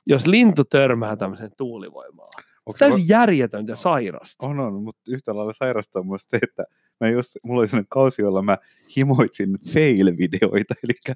jos 0.06 0.28
lintu 0.28 0.64
törmää 0.64 1.16
tämmöisen 1.16 1.52
tuulivoimaan. 1.58 2.44
Onko 2.66 2.78
Täysin 2.80 3.08
järjetöntä 3.08 3.72
ja 3.72 3.76
sairasta. 3.76 4.48
On, 4.48 4.60
on, 4.60 4.84
mutta 4.84 5.02
yhtä 5.08 5.36
lailla 5.36 5.54
sairasta 5.54 6.00
on 6.00 6.08
myös 6.08 6.24
se, 6.28 6.38
että 6.44 6.64
mä 7.02 7.10
just, 7.10 7.32
mulla 7.44 7.60
oli 7.60 7.68
sellainen 7.68 7.88
kausi, 7.90 8.22
jolla 8.22 8.42
mä 8.42 8.58
himoitsin 8.98 9.58
fail-videoita, 9.74 10.74
eli 10.84 11.16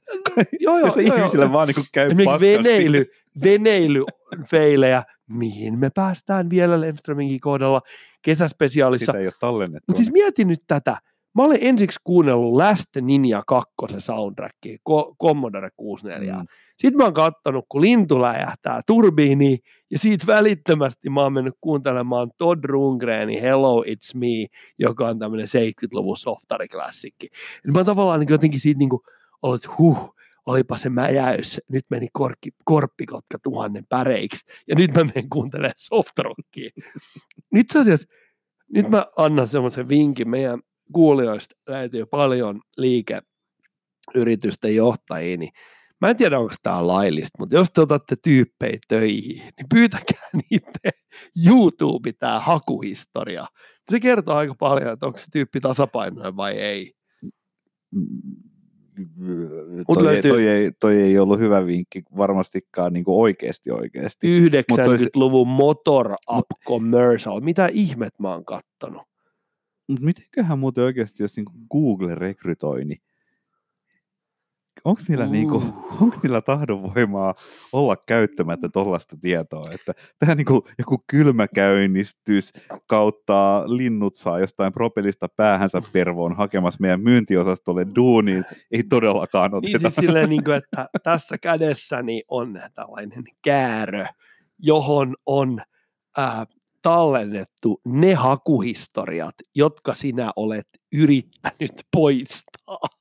joo, 0.59 0.77
joo, 0.77 0.87
jos 0.87 0.95
joo, 0.95 1.15
ihmisillä 1.15 1.45
joo. 1.45 1.53
vaan 1.53 1.67
niin 1.67 1.85
käy 1.93 2.07
Esimerkiksi 2.07 2.25
paskasti. 2.25 2.57
veneily, 2.57 3.05
veneilyfeilejä, 3.43 5.03
mihin 5.29 5.79
me 5.79 5.89
päästään 5.95 6.49
vielä 6.49 6.81
Lemströminkin 6.81 7.39
kohdalla 7.39 7.81
kesäspesiaalissa. 8.21 9.05
Sitä 9.05 9.19
ei 9.19 9.27
ole 9.27 9.33
tallennettu. 9.39 9.85
Mutta 9.87 10.03
siis 10.03 10.13
mietin 10.13 10.47
nyt 10.47 10.59
tätä. 10.67 10.97
Mä 11.35 11.43
olen 11.43 11.57
ensiksi 11.61 11.99
kuunnellut 12.03 12.53
Last 12.53 12.95
Ninja 13.01 13.43
2 13.47 13.71
soundtrackia, 13.97 14.77
Ko- 14.89 15.15
Commodore 15.21 15.69
64. 15.77 16.35
Mm. 16.35 16.45
Sitten 16.77 16.97
mä 16.97 17.03
oon 17.03 17.13
kattonut, 17.13 17.65
kun 17.69 17.81
lintu 17.81 18.21
läjähtää 18.21 18.81
turbiiniin, 18.87 19.59
ja 19.91 19.99
siitä 19.99 20.27
välittömästi 20.27 21.09
mä 21.09 21.21
oon 21.21 21.33
mennyt 21.33 21.53
kuuntelemaan 21.61 22.31
Todd 22.37 22.63
Rundgrenin 22.63 23.41
Hello 23.41 23.83
It's 23.83 24.17
Me, 24.17 24.45
joka 24.79 25.07
on 25.07 25.19
tämmöinen 25.19 25.47
70-luvun 25.47 26.17
softariklassikki. 26.17 27.27
Ja 27.65 27.71
mä 27.71 27.79
oon 27.79 27.85
tavallaan 27.85 28.19
niin 28.19 28.29
jotenkin 28.29 28.59
siitä 28.59 28.79
niin 28.79 28.89
kuin 28.89 29.01
ollut, 29.41 29.65
että 29.65 29.75
huh, 29.77 30.15
olipa 30.45 30.77
se 30.77 30.89
mäjäys, 30.89 31.61
nyt 31.69 31.85
meni 31.89 32.07
korkki, 32.13 32.49
korppikotka 32.65 33.37
tuhannen 33.43 33.85
päreiksi, 33.89 34.45
ja 34.67 34.75
nyt 34.75 34.93
mä 34.93 35.03
menen 35.03 35.29
kuuntelemaan 35.29 35.73
softrockia. 35.77 36.69
Itse 37.55 37.79
asiassa, 37.79 38.07
nyt 38.73 38.89
mä 38.89 39.05
annan 39.17 39.47
semmoisen 39.47 39.89
vinkin 39.89 40.29
meidän 40.29 40.59
kuulijoista, 40.93 41.55
löytyy 41.67 42.05
paljon 42.05 42.61
liikeyritysten 42.77 44.75
johtajia, 44.75 45.37
niin 45.37 45.51
mä 46.01 46.09
en 46.09 46.17
tiedä, 46.17 46.39
onko 46.39 46.53
tämä 46.63 46.87
laillista, 46.87 47.39
mutta 47.39 47.55
jos 47.55 47.71
te 47.71 47.81
otatte 47.81 48.15
tyyppejä 48.23 48.79
töihin, 48.87 49.37
niin 49.37 49.69
pyytäkää 49.73 50.29
niiden 50.49 50.91
YouTube 51.47 52.13
tämä 52.13 52.39
hakuhistoria. 52.39 53.45
Se 53.91 53.99
kertoo 53.99 54.35
aika 54.35 54.55
paljon, 54.59 54.93
että 54.93 55.05
onko 55.05 55.19
se 55.19 55.25
tyyppi 55.31 55.59
tasapainoinen 55.61 56.35
vai 56.35 56.57
ei. 56.57 56.93
Mut 58.97 59.93
Toi, 59.93 60.03
löytyy- 60.03 60.31
ei, 60.31 60.31
toi, 60.31 60.47
ei, 60.47 60.71
toi 60.79 61.01
ei 61.01 61.19
ollut 61.19 61.39
hyvä 61.39 61.65
vinkki 61.65 62.03
varmastikaan 62.17 62.93
niin 62.93 63.03
oikeasti 63.07 63.71
oikeasti. 63.71 64.49
90-luvun 64.49 65.47
Motor 65.47 66.13
Up 66.37 66.47
Commercial. 66.67 67.41
Mitä 67.41 67.69
ihmet 67.73 68.13
mä 68.19 68.29
oon 68.29 68.45
kattonut? 68.45 69.01
Mutta 69.89 70.05
mitenköhän 70.05 70.59
muuten 70.59 70.83
oikeasti, 70.83 71.23
jos 71.23 71.35
niinku 71.35 71.53
Google 71.71 72.15
rekrytoi, 72.15 72.85
niin 72.85 73.01
onko 74.85 75.01
niillä, 75.07 75.25
uh. 75.25 75.31
niinku, 75.31 75.55
Uh. 75.57 76.01
onko 76.01 76.17
niillä 76.23 76.41
tahdonvoimaa 76.41 77.35
olla 77.71 77.95
käyttämättä 78.07 78.69
tuollaista 78.73 79.17
tietoa, 79.21 79.71
että 79.71 79.93
tämä 80.19 80.35
niinku 80.35 80.67
joku 80.77 81.03
kylmäkäynnistys 81.07 82.51
kautta 82.87 83.63
linnut 83.67 84.15
saa 84.15 84.39
jostain 84.39 84.73
propellista 84.73 85.27
päähänsä 85.35 85.81
pervoon 85.93 86.35
hakemassa 86.35 86.81
meidän 86.81 87.01
myyntiosastolle 87.01 87.87
duuniin, 87.95 88.45
ei 88.71 88.83
todellakaan 88.83 89.53
oteta. 89.53 89.77
Niin 89.77 89.81
siis 89.81 89.95
silleen, 89.95 90.29
niin 90.29 90.43
kuin, 90.43 90.57
että 90.57 90.89
tässä 91.03 91.37
kädessäni 91.37 92.21
on 92.27 92.59
tällainen 92.73 93.23
käärö, 93.41 94.05
johon 94.59 95.15
on 95.25 95.61
äh, 96.19 96.47
tallennettu 96.81 97.81
ne 97.85 98.13
hakuhistoriat, 98.13 99.35
jotka 99.55 99.93
sinä 99.93 100.31
olet 100.35 100.67
yrittänyt 100.91 101.71
poistaa. 101.95 103.00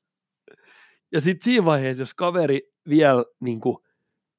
Ja 1.12 1.20
sitten 1.20 1.44
siinä 1.44 1.64
vaiheessa, 1.64 2.02
jos 2.02 2.14
kaveri 2.14 2.62
vielä 2.88 3.24
niin 3.40 3.60
kuin, 3.60 3.76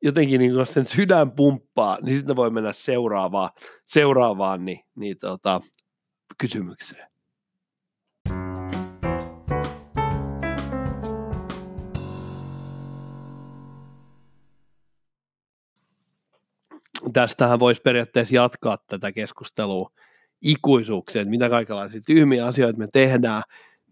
jotenkin 0.02 0.40
niin 0.40 0.54
kuin, 0.54 0.68
sen 0.68 0.86
sydän 0.86 1.32
pumppaa, 1.32 1.98
niin 2.02 2.16
sitten 2.18 2.36
voi 2.36 2.50
mennä 2.50 2.74
seuraavaan, 2.74 3.50
seuraavaan 3.86 4.66
niin, 4.66 4.80
niin, 4.96 5.18
tota, 5.18 5.62
kysymykseen. 6.38 7.12
tästähän 17.14 17.60
voisi 17.60 17.82
periaatteessa 17.82 18.36
jatkaa 18.36 18.78
tätä 18.88 19.12
keskustelua 19.12 19.92
ikuisuuksien, 20.42 21.22
että 21.22 21.30
mitä 21.30 21.50
kaikenlaisia 21.50 22.02
tyhmiä 22.06 22.46
asioita 22.46 22.80
me 22.80 22.88
tehdään, 22.94 23.44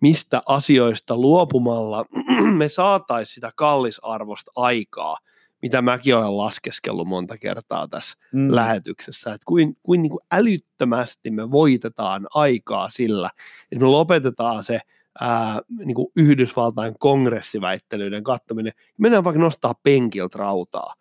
mistä 0.02 0.42
asioista 0.46 1.18
luopumalla 1.18 2.06
me 2.58 2.70
saataisiin 2.70 3.34
sitä 3.34 3.52
kallisarvosta 3.56 4.52
aikaa, 4.56 5.18
mitä 5.62 5.82
mäkin 5.82 6.16
olen 6.16 6.38
laskeskellut 6.38 7.08
monta 7.08 7.38
kertaa 7.38 7.88
tässä 7.88 8.18
mm. 8.34 8.56
lähetyksessä, 8.56 9.34
että 9.34 9.46
kuin, 9.46 9.78
kuin, 9.84 10.02
niin 10.02 10.10
kuin 10.10 10.22
älyttömästi 10.32 11.32
me 11.32 11.52
voitetaan 11.52 12.28
aikaa 12.34 12.90
sillä, 12.90 13.32
että 13.72 13.86
me 13.86 13.92
lopetetaan 13.92 14.64
se 14.64 14.80
ää, 15.20 15.62
niin 15.86 15.96
kuin 15.96 16.08
Yhdysvaltain 16.16 16.96
kongressiväittelyiden 17.00 18.24
kattominen, 18.24 18.74
mennään 18.98 19.24
vaikka 19.24 19.42
nostaa 19.42 19.74
penkiltä 19.84 20.38
rautaa. 20.38 20.94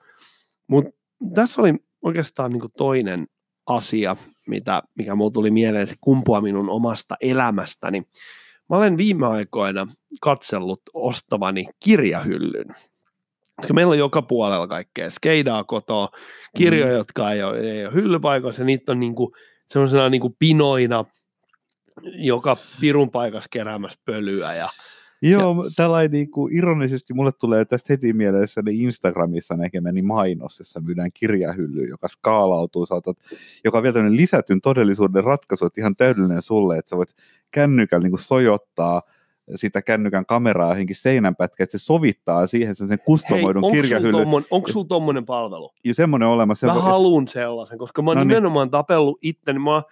Mutta 0.66 0.90
tässä 1.34 1.62
oli 1.62 1.74
oikeastaan 2.02 2.52
niin 2.52 2.62
toinen 2.76 3.26
asia, 3.66 4.16
mitä, 4.46 4.82
mikä 4.94 5.14
mulle 5.14 5.32
tuli 5.32 5.50
mieleen, 5.50 5.86
se 5.86 5.94
kumpua 6.00 6.40
minun 6.40 6.70
omasta 6.70 7.16
elämästäni. 7.20 8.02
Mä 8.68 8.76
olen 8.76 8.96
viime 8.96 9.26
aikoina 9.26 9.86
katsellut 10.20 10.80
ostavani 10.94 11.66
kirjahyllyn. 11.84 12.66
Koska 13.56 13.74
meillä 13.74 13.90
on 13.90 13.98
joka 13.98 14.22
puolella 14.22 14.66
kaikkea 14.66 15.10
skeidaa 15.10 15.64
kotoa, 15.64 16.08
kirjoja, 16.56 16.92
mm. 16.92 16.98
jotka 16.98 17.32
ei 17.32 17.42
ole, 17.42 17.58
ei 17.58 17.86
ole 17.86 17.94
hyllypaikoissa, 17.94 18.64
niitä 18.64 18.92
on 18.92 19.00
niin 19.00 19.14
kuin, 19.14 19.32
sellaisena 19.68 20.08
niin 20.08 20.20
kuin 20.20 20.36
pinoina 20.38 21.04
joka 22.02 22.56
pirun 22.80 23.10
paikassa 23.10 23.48
keräämässä 23.52 24.00
pölyä 24.04 24.54
ja 24.54 24.68
Joo, 25.22 25.62
se... 25.62 25.76
tällainen 25.76 26.10
niin 26.10 26.30
kuin, 26.30 26.56
ironisesti 26.56 27.14
mulle 27.14 27.32
tulee 27.32 27.64
tästä 27.64 27.92
heti 27.92 28.12
mielessä 28.12 28.62
niin 28.64 28.86
Instagramissa 28.86 29.56
näkemäni 29.56 30.02
mainos, 30.02 30.58
jossa 30.58 30.80
myydään 30.80 31.10
kirjahylly, 31.14 31.84
joka 31.84 32.08
skaalautuu, 32.08 32.86
saatat, 32.86 33.16
joka 33.64 33.78
on 33.78 33.82
vielä 33.82 33.94
tämmöinen 33.94 34.16
lisätyn 34.16 34.60
todellisuuden 34.60 35.24
ratkaisu, 35.24 35.66
että 35.66 35.80
ihan 35.80 35.96
täydellinen 35.96 36.42
sulle, 36.42 36.78
että 36.78 36.88
sä 36.88 36.96
voit 36.96 37.14
kännykällä 37.50 38.02
niin 38.02 38.12
kuin 38.12 38.20
sojottaa 38.20 39.02
sitä 39.56 39.82
kännykän 39.82 40.26
kameraa 40.26 40.70
johonkin 40.70 40.96
seinänpätkä, 40.96 41.64
että 41.64 41.78
se 41.78 41.84
sovittaa 41.84 42.46
siihen 42.46 42.74
sen 42.74 42.98
kustomoidun 43.04 43.64
Hei, 43.64 43.72
kirjahyllyn. 43.72 44.44
Onko 44.50 44.68
sulla 44.72 44.86
tommonen 44.86 45.26
palvelu? 45.26 45.70
Ja 45.84 45.94
semmoinen 45.94 46.28
olemassa. 46.28 46.66
Mä 46.66 46.72
haluun 46.72 47.28
sellaisen, 47.28 47.78
koska 47.78 48.02
mä 48.02 48.10
oon 48.10 48.16
No 48.16 48.24
niin. 48.24 48.28
nimenomaan 48.28 48.70
tapellut 48.70 49.18
itteni. 49.22 49.58
Mä, 49.58 49.82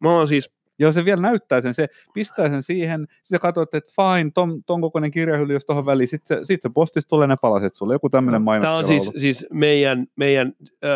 mä 0.00 0.12
oon 0.12 0.28
siis 0.28 0.57
Joo, 0.78 0.92
se 0.92 1.04
vielä 1.04 1.22
näyttää 1.22 1.60
sen, 1.60 1.74
se 1.74 1.88
pistää 2.14 2.48
sen 2.48 2.62
siihen, 2.62 3.06
sitten 3.22 3.40
katsot, 3.40 3.74
että 3.74 3.92
fine, 3.96 4.30
ton, 4.34 4.64
ton 4.64 4.80
kokoinen 4.80 5.10
kirjahylly, 5.10 5.52
jos 5.52 5.64
tuohon 5.64 5.86
väliin, 5.86 6.08
sitten 6.08 6.38
se, 6.38 6.44
sit 6.44 6.62
se 6.62 6.70
postista 6.74 7.08
tulee 7.08 7.26
ne 7.26 7.36
palaset 7.42 7.74
sulle, 7.74 7.94
joku 7.94 8.08
tämmöinen 8.08 8.42
mainos. 8.42 8.64
Tämä 8.64 8.76
on 8.76 8.86
siis, 8.86 9.08
ollut. 9.08 9.20
siis 9.20 9.46
meidän, 9.52 10.06
meidän 10.16 10.52
öö, 10.84 10.90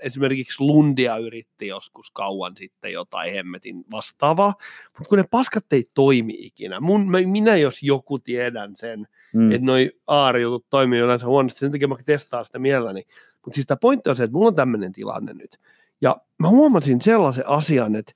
esimerkiksi 0.00 0.64
Lundia 0.64 1.16
yritti 1.16 1.66
joskus 1.66 2.10
kauan 2.10 2.56
sitten 2.56 2.92
jotain 2.92 3.32
hemmetin 3.32 3.84
vastaavaa, 3.90 4.54
mutta 4.98 5.08
kun 5.08 5.18
ne 5.18 5.24
paskat 5.30 5.72
ei 5.72 5.90
toimi 5.94 6.34
ikinä. 6.38 6.80
Mun, 6.80 7.10
mä- 7.10 7.18
minä 7.26 7.56
jos 7.56 7.82
joku 7.82 8.18
tiedän 8.18 8.76
sen, 8.76 9.06
mm. 9.34 9.52
että 9.52 9.66
noi 9.66 9.90
AR-jutut 10.06 10.66
toimii 10.70 11.00
yleensä 11.00 11.26
huonosti, 11.26 11.58
sen 11.58 11.72
takia 11.72 11.88
mä 11.88 11.96
testaan 12.06 12.44
sitä 12.44 12.58
mielelläni. 12.58 13.02
Mutta 13.44 13.54
siis 13.54 13.66
tämä 13.66 13.78
pointti 13.80 14.10
on 14.10 14.16
se, 14.16 14.24
että 14.24 14.34
mulla 14.34 14.48
on 14.48 14.54
tämmöinen 14.54 14.92
tilanne 14.92 15.34
nyt. 15.34 15.58
Ja 16.00 16.16
mä 16.38 16.48
huomasin 16.48 17.00
sellaisen 17.00 17.48
asian, 17.48 17.96
että 17.96 18.12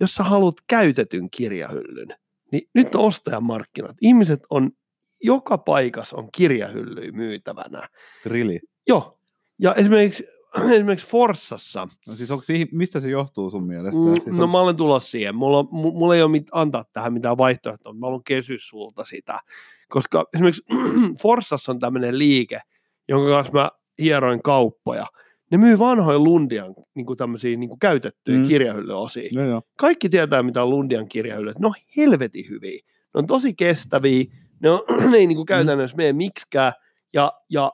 jos 0.00 0.14
sä 0.14 0.22
haluat 0.22 0.54
käytetyn 0.66 1.30
kirjahyllyn, 1.30 2.08
niin 2.52 2.62
nyt 2.74 2.94
on 2.94 3.04
ostajamarkkinat. 3.04 3.96
Ihmiset 4.00 4.40
on, 4.50 4.70
joka 5.22 5.58
paikassa 5.58 6.16
on 6.16 6.28
kirjahyllyjä 6.32 7.12
myytävänä. 7.12 7.88
Grilli. 8.22 8.60
Joo. 8.88 9.18
Ja 9.58 9.74
esimerkiksi 9.74 10.24
esimerkiksi 10.76 11.06
Forssassa, 11.06 11.88
No 12.06 12.16
siis 12.16 12.30
onko, 12.30 12.42
siihen- 12.44 12.68
mistä 12.72 13.00
se 13.00 13.08
johtuu 13.10 13.50
sun 13.50 13.66
mielestä? 13.66 14.00
Mm, 14.00 14.14
Siis 14.14 14.36
no 14.36 14.44
onks- 14.44 14.52
mä 14.52 14.60
olen 14.60 14.76
tulossa 14.76 15.10
siihen. 15.10 15.34
Mulla, 15.34 15.62
mulla 15.72 16.14
ei 16.16 16.22
ole 16.22 16.30
mit, 16.30 16.46
antaa 16.52 16.84
tähän 16.92 17.12
mitään 17.12 17.38
vaihtoehtoa, 17.38 17.92
mä 17.92 18.06
haluan 18.06 18.24
kysyä 18.24 18.56
sulta 18.60 19.04
sitä. 19.04 19.40
Koska 19.88 20.24
esimerkiksi 20.34 20.62
Forssassa 21.22 21.72
on 21.72 21.78
tämmöinen 21.78 22.18
liike, 22.18 22.60
jonka 23.08 23.30
kanssa 23.30 23.52
mä 23.52 23.70
hieroin 23.98 24.42
kauppoja. 24.42 25.06
Ne 25.50 25.58
myy 25.58 25.78
vanhoja 25.78 26.18
Lundian 26.18 26.74
niin 26.94 27.06
kuin 27.06 27.16
tämmöisiä 27.16 27.56
niin 27.56 27.68
kuin 27.68 27.78
käytettyjä 27.78 28.38
Mm. 28.38 28.42
mm. 28.42 28.48
kirjahyllyosia. 28.48 29.28
Joo, 29.32 29.44
joo. 29.44 29.62
Kaikki 29.78 30.08
tietää, 30.08 30.42
mitä 30.42 30.62
on 30.62 30.70
Lundian 30.70 31.08
kirjahyllyt. 31.08 31.58
Ne 31.58 31.66
on 31.66 31.74
helvetin 31.96 32.44
hyviä. 32.48 32.80
Ne 33.14 33.18
on 33.18 33.26
tosi 33.26 33.54
kestäviä. 33.54 34.24
Ne, 34.60 34.70
on, 34.70 34.80
ne 35.10 35.16
ei 35.16 35.26
niin 35.26 35.36
kuin 35.36 35.46
käytännössä 35.46 35.96
mene 35.96 36.12
miksikään. 36.12 36.72
Ja, 37.12 37.32
ja 37.50 37.72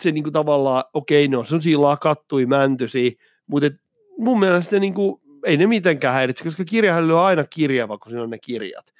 se 0.00 0.12
niin 0.12 0.24
kuin 0.24 0.32
tavallaan, 0.32 0.84
okei, 0.94 1.28
ne 1.28 1.36
on 1.36 1.46
sellaisia 1.46 1.82
lakattui, 1.82 2.46
mäntyisiä, 2.46 3.10
mutta 3.46 3.66
et 3.66 3.74
mun 4.18 4.40
mielestä 4.40 4.76
ne 4.76 4.80
niin 4.80 4.94
kuin, 4.94 5.22
ei 5.46 5.56
ne 5.56 5.66
mitenkään 5.66 6.14
häiritse, 6.14 6.44
koska 6.44 6.64
kirjahylly 6.64 7.12
on 7.18 7.24
aina 7.24 7.44
kirjava, 7.44 7.98
kun 7.98 8.10
siinä 8.10 8.22
on 8.22 8.30
ne 8.30 8.38
kirjat. 8.38 8.92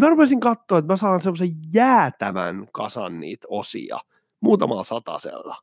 Mä 0.00 0.08
rupesin 0.08 0.40
katsoa, 0.40 0.78
että 0.78 0.92
mä 0.92 0.96
saan 0.96 1.22
semmoisen 1.22 1.48
jäätävän 1.74 2.66
kasan 2.72 3.20
niitä 3.20 3.46
osia 3.50 3.98
muutamalla 4.40 4.84
satasella. 4.84 5.56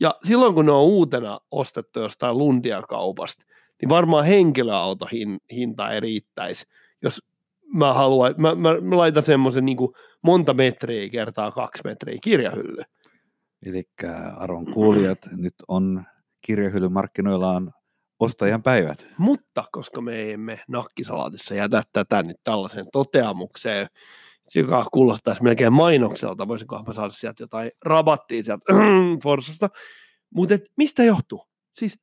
Ja 0.00 0.14
silloin, 0.24 0.54
kun 0.54 0.66
ne 0.66 0.72
on 0.72 0.82
uutena 0.82 1.40
ostettu 1.50 2.00
jostain 2.00 2.38
Lundia 2.38 2.82
kaupasta, 2.82 3.44
niin 3.80 3.88
varmaan 3.88 4.24
henkilöauto 4.24 5.06
hinta 5.52 5.90
ei 5.90 6.00
riittäisi, 6.00 6.66
jos 7.02 7.22
mä 7.74 7.94
haluan, 7.94 8.34
mä, 8.38 8.54
mä, 8.54 8.80
mä 8.80 8.96
laitan 8.96 9.22
semmoisen 9.22 9.64
niin 9.64 9.78
monta 10.22 10.54
metriä 10.54 11.08
kertaa 11.08 11.50
kaksi 11.50 11.82
metriä 11.84 12.18
kirjahylly. 12.22 12.82
Eli 13.66 13.84
Aron 14.36 14.72
kuulijat, 14.72 15.18
nyt 15.32 15.54
on 15.68 16.04
kirjahyllymarkkinoilla 16.40 17.50
on 17.50 17.70
ostajan 18.20 18.62
päivät. 18.62 19.06
Mutta 19.18 19.64
koska 19.72 20.00
me 20.00 20.32
emme 20.32 20.60
nakkisalaatissa 20.68 21.54
jätä 21.54 21.82
tätä 21.92 22.22
nyt 22.22 22.36
tällaiseen 22.44 22.86
toteamukseen, 22.92 23.86
joka 24.58 24.86
kuulostaisi 24.92 25.42
melkein 25.42 25.72
mainokselta, 25.72 26.48
voisinkohan 26.48 26.84
mä 26.86 26.92
saada 26.92 27.10
sieltä 27.10 27.42
jotain 27.42 27.70
rabattia 27.84 28.42
sieltä 28.42 28.64
Forsasta. 29.22 29.70
Mutta 30.34 30.58
mistä 30.76 31.04
johtuu? 31.04 31.46
Siis 31.76 31.98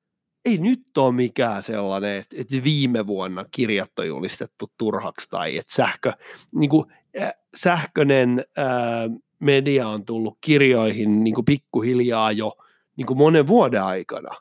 ei 0.46 0.58
nyt 0.58 0.98
ole 0.98 1.14
mikään 1.14 1.64
sellainen, 1.64 2.18
että, 2.18 2.36
että 2.40 2.64
viime 2.64 3.08
vuonna 3.08 3.46
kirjat 3.52 4.00
on 4.00 4.08
julistettu 4.08 4.72
turhaksi 4.78 5.30
tai 5.30 5.58
että 5.58 5.76
sähkö, 5.76 6.14
niin 6.56 6.70
kuin, 6.70 6.86
äh, 7.22 7.34
sähköinen 7.56 8.46
äh, 8.58 9.20
media 9.40 9.88
on 9.88 10.06
tullut 10.06 10.38
kirjoihin 10.42 11.24
niin 11.24 11.34
kuin 11.36 11.46
pikkuhiljaa 11.46 12.32
jo 12.32 12.54
niin 12.96 13.08
kuin 13.08 13.18
monen 13.18 13.48
vuoden 13.48 13.84
aikana. 13.84 14.36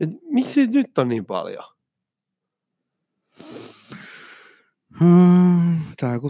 Et 0.00 0.10
miksi 0.22 0.66
nyt 0.66 0.98
on 0.98 1.08
niin 1.08 1.26
paljon? 1.26 1.64
Hmm, 5.00 5.40
Tämä 5.96 6.10
on 6.10 6.16
joku 6.16 6.28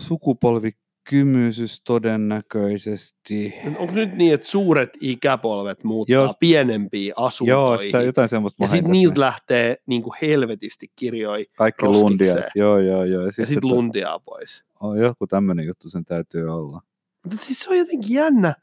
sukupolvikymysys 1.09 1.83
todennäköisesti. 1.85 3.55
Onko 3.79 3.95
nyt 3.95 4.15
niin, 4.15 4.35
että 4.35 4.47
suuret 4.47 4.91
ikäpolvet 5.01 5.85
muuttaa 5.85 6.15
Joo. 6.15 6.25
Joo. 6.25 6.35
pienempiin 6.41 7.09
Joo, 7.17 7.27
asuntoihin? 7.27 7.85
sitä, 7.87 8.03
jotain 8.03 8.29
semmoista 8.29 8.65
ja 8.65 8.69
sitten 8.69 8.93
niiltä 8.93 9.21
lähtee 9.21 9.77
niin 9.87 10.03
kuin 10.03 10.13
helvetisti 10.23 10.91
kirjoja 10.97 11.45
Kaikki 11.57 11.87
roskikseen. 11.87 12.11
lundia. 12.35 12.51
Joo, 12.55 12.79
joo, 12.79 13.05
joo. 13.05 13.21
Ja 13.21 13.27
ja 13.27 13.33
sitten 13.33 13.47
sitten 13.47 13.71
lundia 13.71 14.21
pois. 14.25 14.65
on 14.81 14.99
joku 14.99 15.27
tämmöinen 15.27 15.67
juttu 15.67 15.89
sen 15.91 16.05
täytyy 16.05 16.49
olla. 16.49 16.81
Mutta 17.25 17.45
siis 17.45 17.59
se 17.61 17.71
on 17.71 17.79
jotenkin 17.79 18.15
jännä, 18.15 18.55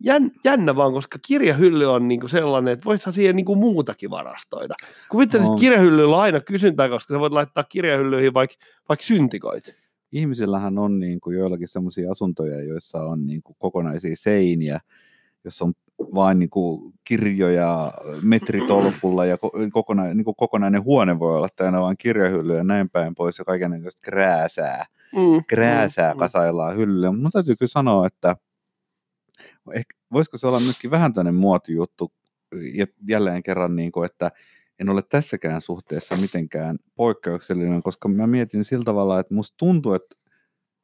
jän, 0.00 0.30
jännä 0.44 0.76
vaan, 0.76 0.92
koska 0.92 1.18
kirjahylly 1.26 1.92
on 1.92 2.08
niinku 2.08 2.28
sellainen, 2.28 2.72
että 2.72 2.84
voisihan 2.84 3.12
siihen 3.12 3.36
niinku 3.36 3.54
muutakin 3.54 4.10
varastoida. 4.10 4.74
Kuvittelisit, 5.10 5.48
On. 5.48 5.54
että 5.56 5.60
kirjahyllyllä 5.60 6.16
on 6.16 6.22
aina 6.22 6.40
kysyntää, 6.40 6.88
koska 6.88 7.14
sä 7.14 7.20
voit 7.20 7.32
laittaa 7.32 7.64
kirjahyllyihin 7.64 8.34
vaikka 8.34 8.56
vaik 8.88 9.02
syntikoita. 9.02 9.72
Ihmisillähän 10.12 10.78
on 10.78 10.98
niin 10.98 11.20
kuin 11.20 11.36
joillakin 11.36 11.68
semmoisia 11.68 12.10
asuntoja, 12.10 12.62
joissa 12.62 13.02
on 13.02 13.26
niin 13.26 13.42
kuin 13.42 13.56
kokonaisia 13.58 14.16
seiniä, 14.16 14.80
jossa 15.44 15.64
on 15.64 15.72
vain 15.98 16.38
niin 16.38 16.50
kuin 16.50 16.94
kirjoja 17.04 17.92
metritolkulla 18.22 19.26
ja 19.26 19.36
ko- 19.36 19.70
kokonainen, 19.72 20.16
niin 20.16 20.24
kuin 20.24 20.36
kokonainen 20.36 20.84
huone 20.84 21.18
voi 21.18 21.36
olla 21.36 21.48
täynnä 21.56 21.80
vain 21.80 21.96
kirjahyllyä 21.98 22.56
ja 22.56 22.64
näin 22.64 22.90
päin 22.90 23.14
pois 23.14 23.38
ja 23.38 23.44
kaikenlaista 23.44 24.00
krääsää. 24.02 24.86
Mm, 25.16 25.44
krääsää 25.46 26.14
mm, 26.14 26.18
kasaillaan 26.18 26.76
hyllyyn. 26.76 27.18
Mutta 27.18 27.30
täytyy 27.38 27.56
kyllä 27.56 27.70
sanoa, 27.70 28.06
että 28.06 28.36
ehkä, 29.74 29.94
voisiko 30.12 30.38
se 30.38 30.46
olla 30.46 30.60
myöskin 30.60 30.90
vähän 30.90 31.12
tämmöinen 31.12 31.40
muotijuttu, 31.40 32.12
ja 32.74 32.86
jälleen 33.08 33.42
kerran, 33.42 33.76
niin 33.76 33.92
kuin, 33.92 34.06
että 34.06 34.30
en 34.78 34.88
ole 34.88 35.02
tässäkään 35.02 35.60
suhteessa 35.60 36.16
mitenkään 36.16 36.78
poikkeuksellinen, 36.94 37.82
koska 37.82 38.08
mä 38.08 38.26
mietin 38.26 38.64
sillä 38.64 38.84
tavalla, 38.84 39.20
että 39.20 39.34
musta 39.34 39.56
tuntuu, 39.56 39.92
että 39.92 40.16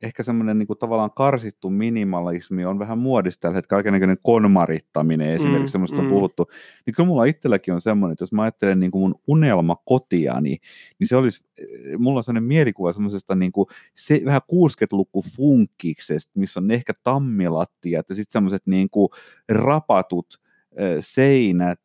ehkä 0.03 0.23
semmoinen 0.23 0.59
niin 0.59 0.67
kuin 0.67 0.79
tavallaan 0.79 1.11
karsittu 1.17 1.71
minimalismi 1.71 2.65
on 2.65 2.79
vähän 2.79 2.99
muodista 2.99 3.41
tällä 3.41 3.55
hetkellä, 3.55 3.83
kaikenlainen 3.83 4.17
konmarittaminen 4.23 5.29
esimerkiksi, 5.29 5.69
Mm, 5.69 5.73
semmoista 5.73 6.01
on 6.01 6.05
mm. 6.05 6.11
puhuttu, 6.11 6.51
niin 6.87 6.95
kyllä 6.95 7.07
mulla 7.07 7.25
itselläkin 7.25 7.75
on 7.75 7.81
semmoinen, 7.81 8.13
että 8.13 8.23
jos 8.23 8.33
mä 8.33 8.43
ajattelen 8.43 8.81
niin 8.81 8.91
kuin 8.91 9.01
mun 9.01 9.21
unelmakotiani, 9.27 10.59
niin 10.99 11.09
se 11.09 11.17
olisi, 11.17 11.45
eh, 11.59 11.99
mulla 11.99 12.19
on 12.19 12.25
sellainen 12.25 12.49
mielikuva 12.49 12.93
semmoisesta 12.93 13.35
niin 13.35 13.53
kuin 13.53 13.67
se, 13.95 14.21
vähän 14.25 14.43
60-luku 14.53 15.25
funkiksesta, 15.37 16.33
missä 16.35 16.61
on 16.61 16.71
ehkä 16.71 16.93
tammilattiat 17.03 18.09
ja 18.09 18.15
sitten 18.15 18.33
semmoiset 18.33 18.63
niin 18.67 18.91
kuin 18.91 19.09
rapatut 19.49 20.41
eh, 20.77 20.97
seinät, 21.01 21.81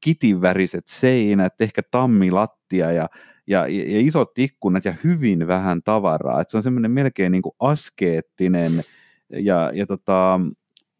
kitinväriset 0.00 0.84
seinät, 0.88 1.60
ehkä 1.60 1.82
tammilattia 1.90 2.92
ja, 2.92 3.08
ja, 3.46 3.66
ja 3.68 4.00
isot 4.00 4.38
ikkunat 4.38 4.84
ja 4.84 4.94
hyvin 5.04 5.46
vähän 5.46 5.82
tavaraa. 5.82 6.40
Et 6.40 6.50
se 6.50 6.56
on 6.56 6.62
semmoinen 6.62 6.90
melkein 6.90 7.32
niin 7.32 7.42
kuin 7.42 7.54
askeettinen 7.60 8.82
ja, 9.30 9.70
ja 9.74 9.86
tota, 9.86 10.40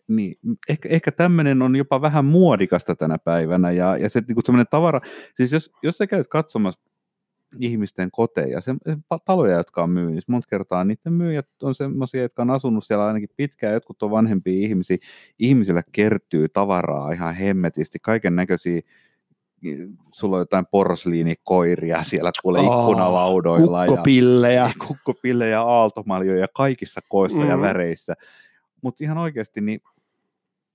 niin, 0.09 0.39
ehkä, 0.69 0.89
ehkä 0.89 1.13
tämmöinen 1.13 1.63
on 1.63 1.77
jopa 1.77 2.01
vähän 2.01 2.25
muodikasta 2.25 2.97
tänä 2.97 3.19
päivänä 3.19 3.71
ja, 3.71 3.97
ja 3.97 4.09
se 4.09 4.23
niin 4.29 4.45
semmoinen 4.45 4.67
tavara, 4.71 5.01
siis 5.35 5.53
jos, 5.53 5.73
jos 5.83 5.99
sä 5.99 6.07
käyt 6.07 6.29
katsomassa 6.29 6.90
ihmisten 7.59 8.09
koteja, 8.13 8.61
se, 8.61 8.75
taloja, 9.25 9.57
jotka 9.57 9.83
on 9.83 9.91
myynyt, 9.91 10.29
monta 10.29 10.47
kertaa 10.51 10.85
niiden 10.85 11.13
myyjät 11.13 11.47
on 11.63 11.75
semmoisia, 11.75 12.23
jotka 12.23 12.43
on 12.43 12.51
asunut 12.51 12.85
siellä 12.85 13.07
ainakin 13.07 13.29
pitkään, 13.37 13.75
jotkut 13.75 14.03
on 14.03 14.11
vanhempia 14.11 14.67
ihmisiä, 14.69 14.97
ihmisillä 15.39 15.83
kertyy 15.93 16.49
tavaraa 16.49 17.13
ihan 17.13 17.35
hemmetisti, 17.35 17.99
kaiken 18.03 18.37
näköisiä 18.37 18.81
sulla 20.15 20.37
on 20.37 20.41
jotain 20.43 20.67
porsliinikoiria 20.71 22.03
siellä 22.05 22.31
kuule 22.43 22.59
ikkunalaudoilla 22.61 23.83
ja 23.85 23.89
Kukkopillejä. 23.89 24.71
kukkopillejä, 24.89 25.61
aaltomaljoja 25.63 26.47
kaikissa 26.55 27.01
koissa 27.09 27.45
ja 27.45 27.57
Mhm. 27.57 27.63
väreissä. 27.65 28.15
Mutta 28.83 29.05
ihan 29.05 29.19
oikeasti, 29.19 29.61
niin 29.61 29.81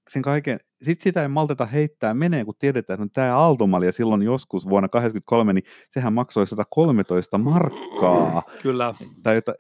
sen 0.10 0.22
kaiken, 0.22 0.60
sit 0.86 1.02
sitä 1.02 1.22
ei 1.22 1.28
malteta 1.28 1.66
heittää 1.66 2.14
menee, 2.14 2.46
kun 2.46 2.54
tiedetään, 2.60 3.02
että 3.04 3.14
tämä 3.22 3.38
aaltomalja 3.38 3.92
silloin 3.92 4.22
joskus 4.22 4.70
vuonna 4.70 4.88
1983, 4.90 5.54
niin 5.54 5.64
sehän 5.90 6.14
maksoi 6.14 6.48
113 6.48 7.38
markkaa. 7.38 8.44
Kyllä. 8.62 8.94
Tai 9.24 9.36
jotain 9.42 9.58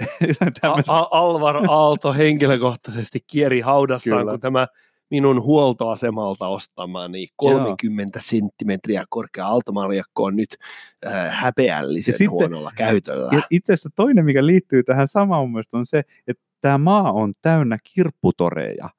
A- 0.47 0.51
tämmöistä. 0.61 0.93
A- 0.93 1.07
Alvar 1.11 1.55
Aalto 1.67 2.13
henkilökohtaisesti 2.13 3.19
kieri 3.28 3.59
haudassaan, 3.61 4.19
Kyllä. 4.21 4.32
kun 4.32 4.39
tämä 4.39 4.67
minun 5.09 5.41
huoltoasemalta 5.43 6.47
ostamani 6.47 7.28
30 7.36 8.19
senttimetriä 8.23 9.03
korkea 9.09 9.47
aaltomaljakko 9.47 10.23
on 10.23 10.36
nyt 10.36 10.49
äh, 11.07 11.28
häpeällisen 11.30 12.11
Ja 12.11 12.17
sitten- 12.17 12.32
huonolla 12.32 12.71
käytöllä. 12.78 13.30
Ja 13.32 13.41
itse 13.51 13.73
asiassa 13.73 13.89
toinen, 13.95 14.26
mikä 14.26 14.45
liittyy 14.45 14.84
tähän 14.84 15.07
samaan 15.07 15.41
mun 15.43 15.51
mielestä 15.51 15.78
on 15.78 15.86
se, 15.86 16.03
että 16.28 16.43
tämä 16.61 16.78
maa 16.78 17.11
on 17.11 17.34
täynnä 17.41 17.78
kirpputoreja. 17.93 18.89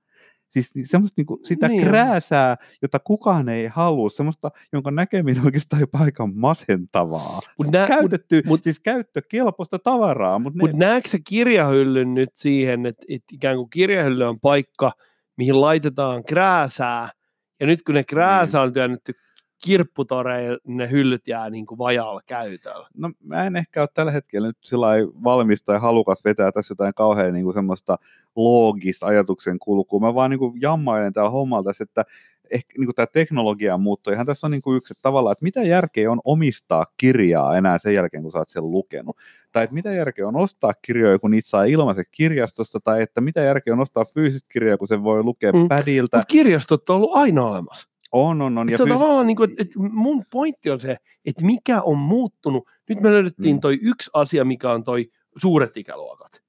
Siis 0.50 0.72
semmoista 0.84 1.14
niinku, 1.20 1.40
sitä 1.42 1.68
Niin 1.68 1.76
niin 1.78 1.88
krääsää, 1.88 2.56
jota 2.82 2.98
kukaan 2.98 3.48
ei 3.48 3.66
halua, 3.66 4.10
semmoista, 4.10 4.50
jonka 4.72 4.90
näkeminen 4.90 5.44
oikeastaan 5.44 5.80
jopa 5.80 5.98
aika 5.98 6.26
masentavaa. 6.26 7.40
Mut 7.58 7.70
nä- 7.72 7.86
Käytetty, 7.86 8.36
mut- 8.36 8.46
mut, 8.46 8.62
siis 8.62 8.80
käyttökelpoista 8.80 9.78
tavaraa, 9.78 10.38
mutta 10.38 10.58
Mutta 10.58 10.76
näetkö 10.76 11.08
sä 11.10 11.18
kirjahyllyn 11.28 12.14
nyt 12.14 12.30
siihen, 12.34 12.86
että, 12.86 13.06
että 13.08 13.26
ikään 13.32 13.56
kuin 13.56 13.70
kirjahylly 13.70 14.24
on 14.24 14.40
paikka, 14.40 14.92
mihin 15.36 15.60
laitetaan 15.60 16.24
krääsää, 16.24 17.08
ja 17.60 17.66
nyt 17.66 17.82
kun 17.82 17.94
ne 17.94 18.04
krääsää 18.04 18.62
on 18.62 18.72
työnnetty 18.72 19.12
kirpputoreille, 19.64 20.58
ne 20.64 20.90
hyllyt 20.90 21.28
jää 21.28 21.50
niin 21.50 21.66
kuin 21.66 21.78
vajaalla 21.78 22.20
käytöllä. 22.26 22.88
no 22.96 23.10
mä 23.24 23.44
en 23.44 23.56
ehkä 23.56 23.80
ole 23.80 23.88
tällä 23.94 24.12
hetkellä 24.12 24.48
nyt 24.48 24.56
sillä 24.60 24.86
valmis 25.24 25.62
tai 25.64 25.78
halukas 25.78 26.24
vetää 26.24 26.52
tässä 26.52 26.72
jotain 26.72 26.94
kauhean 26.94 27.32
niin 27.32 27.44
kuin 27.44 27.54
semmoista 27.54 27.98
loogista 28.36 29.06
ajatuksen 29.06 29.58
kulkua. 29.58 30.00
Mä 30.00 30.14
vaan 30.14 30.30
niin 30.30 30.38
kuin 30.38 30.60
jammailen 30.60 31.12
täällä 31.12 31.30
hommalla 31.30 31.64
tässä, 31.64 31.84
että 31.84 32.04
ehkä 32.50 32.74
niin 32.78 32.86
kuin 32.86 32.94
tämä 32.94 33.06
teknologia 33.06 33.78
muuttuu. 33.78 34.12
Ihan 34.12 34.26
tässä 34.26 34.46
on 34.46 34.50
niin 34.50 34.62
kuin 34.62 34.76
yksi, 34.76 34.92
että 34.92 35.02
tavallaan, 35.02 35.32
että 35.32 35.44
mitä 35.44 35.62
järkeä 35.62 36.10
on 36.10 36.20
omistaa 36.24 36.86
kirjaa 36.96 37.56
enää 37.56 37.78
sen 37.78 37.94
jälkeen, 37.94 38.22
kun 38.22 38.32
sä 38.32 38.38
oot 38.38 38.50
sen 38.50 38.70
lukenut. 38.70 39.16
Tai 39.52 39.64
että 39.64 39.74
mitä 39.74 39.92
järkeä 39.92 40.28
on 40.28 40.36
ostaa 40.36 40.72
kirjoja, 40.82 41.18
kun 41.18 41.30
niitä 41.30 41.48
saa 41.48 41.64
ilmaisen 41.64 42.04
kirjastosta, 42.10 42.80
tai 42.80 43.02
että 43.02 43.20
mitä 43.20 43.40
järkeä 43.40 43.72
on 43.74 43.80
ostaa 43.80 44.04
fyysistä 44.04 44.48
kirjaa, 44.52 44.76
kun 44.76 44.88
sen 44.88 45.02
voi 45.02 45.22
lukea 45.22 45.52
mm. 45.52 45.68
pädiltä. 45.68 46.16
Mutta 46.16 46.32
kirjastot 46.32 46.90
on 46.90 46.96
ollut 46.96 47.16
aina 47.16 47.44
olemassa. 47.44 47.88
On, 48.16 48.42
on, 48.42 48.58
on. 48.58 48.68
Ja 48.68 48.76
se 48.76 48.82
on 48.82 48.88
fyys- 48.88 48.98
tavallaan 48.98 49.26
niin 49.26 49.36
kuin, 49.36 49.50
että, 49.50 49.62
että 49.62 49.78
mun 49.78 50.24
pointti 50.30 50.70
on 50.70 50.80
se, 50.80 50.96
että 51.24 51.44
mikä 51.44 51.82
on 51.82 51.98
muuttunut. 51.98 52.68
Nyt 52.88 53.00
me 53.00 53.10
löydettiin 53.10 53.56
Mm. 53.56 53.60
toi 53.60 53.78
yksi 53.82 54.10
asia, 54.14 54.44
mikä 54.44 54.70
on 54.70 54.84
toi 54.84 55.06
suuret 55.36 55.76
ikäluokat. 55.76 56.45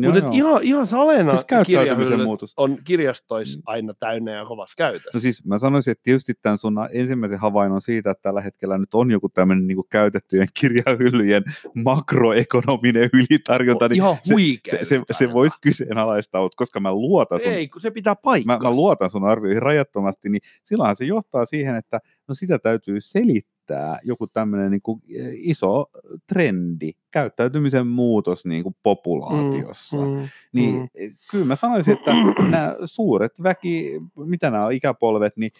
Mutta 0.00 0.18
joo. 0.18 0.30
ihan, 0.32 0.62
ihan 0.62 0.86
salena 0.86 1.30
Siis 1.30 1.46
kirjahyllyt 1.66 2.24
muutos. 2.24 2.52
on 2.56 2.78
kirjastoissa 2.84 3.58
Mm. 3.58 3.62
aina 3.66 3.94
täynnä 4.00 4.32
ja 4.32 4.44
kovassa 4.44 4.74
käytössä. 4.76 5.10
No 5.14 5.20
siis 5.20 5.44
mä 5.44 5.58
sanoisin, 5.58 5.92
että 5.92 6.02
tietysti 6.02 6.32
tämän 6.42 6.58
sun 6.58 6.76
ensimmäisen 6.92 7.38
havainnon 7.38 7.80
siitä, 7.80 8.10
että 8.10 8.22
tällä 8.22 8.40
hetkellä 8.40 8.78
nyt 8.78 8.94
on 8.94 9.10
joku 9.10 9.28
tämmöinen 9.28 9.66
niin 9.66 9.78
käytettyjen 9.90 10.46
kirjahyllyjen 10.60 11.44
makroekonominen 11.84 13.10
ylitarjonta, 13.12 13.88
niin 13.88 13.96
ihan 13.96 14.16
se- 14.24 14.34
huikea. 14.34 14.78
se, 14.78 14.84
se, 14.84 15.00
se 15.12 15.32
voisi 15.32 15.58
kyseenalaistaa, 15.60 16.42
mutta 16.42 16.56
koska 16.56 16.80
mä 16.80 16.92
luotan 16.94 17.40
sun, 17.40 17.52
Ei, 17.52 17.68
kun 17.68 17.80
se 17.80 17.90
pitää 17.90 18.10
mä, 18.10 18.16
paikkansa. 18.22 18.68
mä 18.68 18.74
luotan 18.76 19.10
sun 19.10 19.24
arvioihin 19.24 19.62
rajattomasti, 19.62 20.28
niin 20.28 20.40
silloinhan 20.64 20.96
se 20.96 21.04
johtaa 21.04 21.46
siihen, 21.46 21.76
että 21.76 22.00
no 22.28 22.34
sitä 22.34 22.58
täytyy 22.58 23.00
selittää 23.00 23.55
joku 24.02 24.26
tämmöinen 24.26 24.70
niin 24.70 24.82
kuin 24.82 25.02
iso 25.34 25.86
trendi, 26.26 26.90
käyttäytymisen 27.10 27.86
muutos 27.86 28.44
niin 28.46 28.62
kuin 28.62 28.76
populaatiossa. 28.82 29.96
Mm, 29.96 30.28
Niin 30.52 30.74
Mm. 30.74 30.80
mm. 30.80 31.14
kyllä 31.30 31.44
mä 31.44 31.56
sanoisin, 31.56 31.92
että 31.94 32.10
nämä 32.50 32.76
suuret 32.84 33.42
väki, 33.42 34.00
mitä 34.16 34.50
nämä 34.50 34.66
on 34.66 34.72
ikäpolvet, 34.72 35.36
niin 35.36 35.50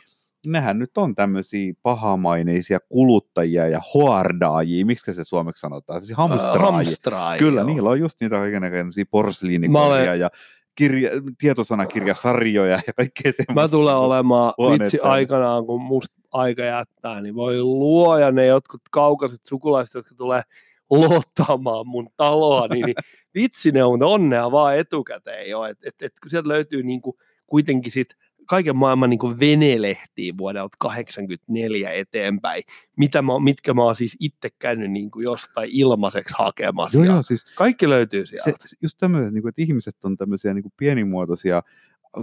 nehän 0.46 0.78
nyt 0.78 0.98
on 0.98 1.14
tämmöisiä 1.14 1.72
pahamaineisia 1.82 2.78
kuluttajia 2.88 3.68
ja 3.68 3.80
hoardaajia, 3.94 4.86
miksi 4.86 5.14
se 5.14 5.24
suomeksi 5.24 5.60
sanotaan, 5.60 6.02
siis 6.02 6.16
hamstraajia. 6.16 6.70
Hamstraajia. 6.72 7.38
Kyllä, 7.38 7.60
joo. 7.60 7.66
niillä 7.70 7.90
on 7.90 8.00
just 8.00 8.20
niitä 8.20 8.36
kaikenlaisia 8.36 9.04
porsliinikoria 9.10 9.80
Mä 9.82 9.86
olen- 9.86 10.20
ja 10.20 10.30
kirja, 10.74 11.10
tietosanakirjasarjoja 11.38 12.80
ja 12.86 12.92
kaikkea 12.92 13.32
semmoista. 13.32 13.52
Mä 13.62 13.68
tulen 13.68 13.96
olemaan 13.96 14.52
vitsi 14.80 14.98
aikanaan, 15.00 15.66
kun 15.66 15.80
musta 15.82 16.16
aika 16.36 16.62
jättää, 16.62 17.20
niin 17.20 17.34
voi 17.34 17.62
luoja 17.62 18.30
ne 18.30 18.46
jotkut 18.46 18.80
kaukaiset 18.90 19.40
sukulaiset, 19.46 19.94
jotka 19.94 20.14
tulee 20.14 20.42
luottamaan 20.90 21.86
mun 21.86 22.08
taloa, 22.16 22.68
niin, 22.68 22.86
niin 22.86 22.96
vitsi 23.34 23.72
ne 23.72 23.84
on 23.84 24.02
onnea 24.02 24.52
vaan 24.52 24.78
etukäteen 24.78 25.50
jo, 25.50 25.64
että 25.64 25.88
et, 25.88 26.02
et, 26.02 26.12
kun 26.22 26.30
sieltä 26.30 26.48
löytyy 26.48 26.82
niinku 26.82 27.18
kuitenkin 27.46 27.92
sit 27.92 28.08
kaiken 28.46 28.76
maailman 28.76 29.10
niinku 29.10 29.34
venelehtiä 29.40 30.32
vuodelta 30.38 30.76
84 30.78 31.90
eteenpäin, 31.90 32.62
mitä 32.96 33.22
mä, 33.22 33.32
mitkä 33.38 33.74
mä 33.74 33.82
oon 33.82 33.96
siis 33.96 34.16
itse 34.20 34.50
käynyt 34.58 34.90
niinku 34.90 35.20
jostain 35.20 35.70
ilmaiseksi 35.72 36.34
hakemassa. 36.38 36.98
Joo, 36.98 37.04
joo, 37.04 37.22
siis 37.22 37.44
Kaikki 37.54 37.88
löytyy 37.88 38.26
sieltä. 38.26 38.50
se, 38.64 38.76
just 38.82 38.98
tämmöinen, 38.98 39.34
niin 39.34 39.42
kuin, 39.42 39.48
että 39.48 39.62
ihmiset 39.62 40.04
on 40.04 40.16
tämmöisiä 40.16 40.54
niin 40.54 40.62
kuin 40.62 40.72
pienimuotoisia 40.76 41.62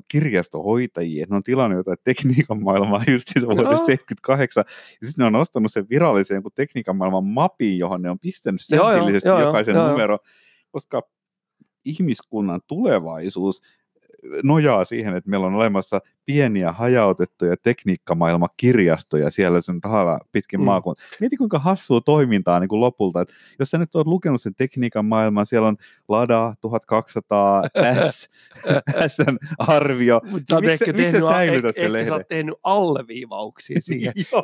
kirjastohoitajia, 0.07 1.23
että 1.23 1.33
ne 1.33 1.37
on 1.37 1.43
tilannut 1.43 1.77
jotain 1.77 1.97
tekniikan 2.03 2.63
maailmaa 2.63 3.03
just 3.13 3.27
siitä 3.27 3.47
vuodesta 3.47 3.73
Joo. 3.73 3.85
78, 3.85 4.63
ja 5.01 5.07
sitten 5.07 5.23
ne 5.23 5.27
on 5.27 5.35
ostanut 5.35 5.71
sen 5.71 5.89
virallisen 5.89 6.35
jonkun 6.35 6.51
tekniikan 6.55 6.95
maailman 6.95 7.23
mapin, 7.23 7.77
johon 7.77 8.01
ne 8.01 8.09
on 8.09 8.19
pistänyt 8.19 8.61
sentillisesti 8.61 9.29
jokaisen 9.29 9.75
joo, 9.75 9.83
joo. 9.83 9.91
numero, 9.91 10.17
koska 10.71 11.01
ihmiskunnan 11.85 12.61
tulevaisuus 12.67 13.61
nojaa 14.43 14.85
siihen, 14.85 15.15
että 15.15 15.29
meillä 15.29 15.47
on 15.47 15.55
olemassa 15.55 16.01
pieniä 16.25 16.71
hajautettuja 16.71 17.55
tekniikkamaailmakirjastoja 17.63 19.29
siellä 19.29 19.61
sen 19.61 19.81
tahalla 19.81 20.19
pitkin 20.31 20.59
Mm. 20.59 20.65
maakunta. 20.65 21.03
Mieti 21.19 21.37
kuinka 21.37 21.59
hassua 21.59 22.01
toimintaa 22.01 22.59
niin 22.59 22.67
kuin 22.67 22.79
lopulta, 22.79 23.21
että 23.21 23.33
jos 23.59 23.71
sä 23.71 23.77
nyt 23.77 23.95
oot 23.95 24.07
lukenut 24.07 24.41
sen 24.41 24.55
tekniikan 24.55 25.05
maailman, 25.05 25.45
siellä 25.45 25.67
on 25.67 25.77
Lada 26.09 26.53
1200 26.61 27.63
S, 28.11 28.29
Sn 29.15 29.37
arvio. 29.59 30.21
Mutta 30.31 30.55
oot 30.55 30.63
Miksi 30.65 30.73
ehkä 30.73 30.85
miksi 30.93 31.03
sä 31.05 31.11
tehnyt, 31.11 31.29
säilytät 31.29 31.77
ehkä, 31.77 31.81
sen 31.81 31.85
ehkä 31.85 31.87
sä 31.89 31.93
lehden? 31.93 32.13
oot 32.13 32.27
tehnyt 32.27 32.55
alleviivauksia 32.63 33.77
siihen. 33.81 34.13
Joo, 34.31 34.43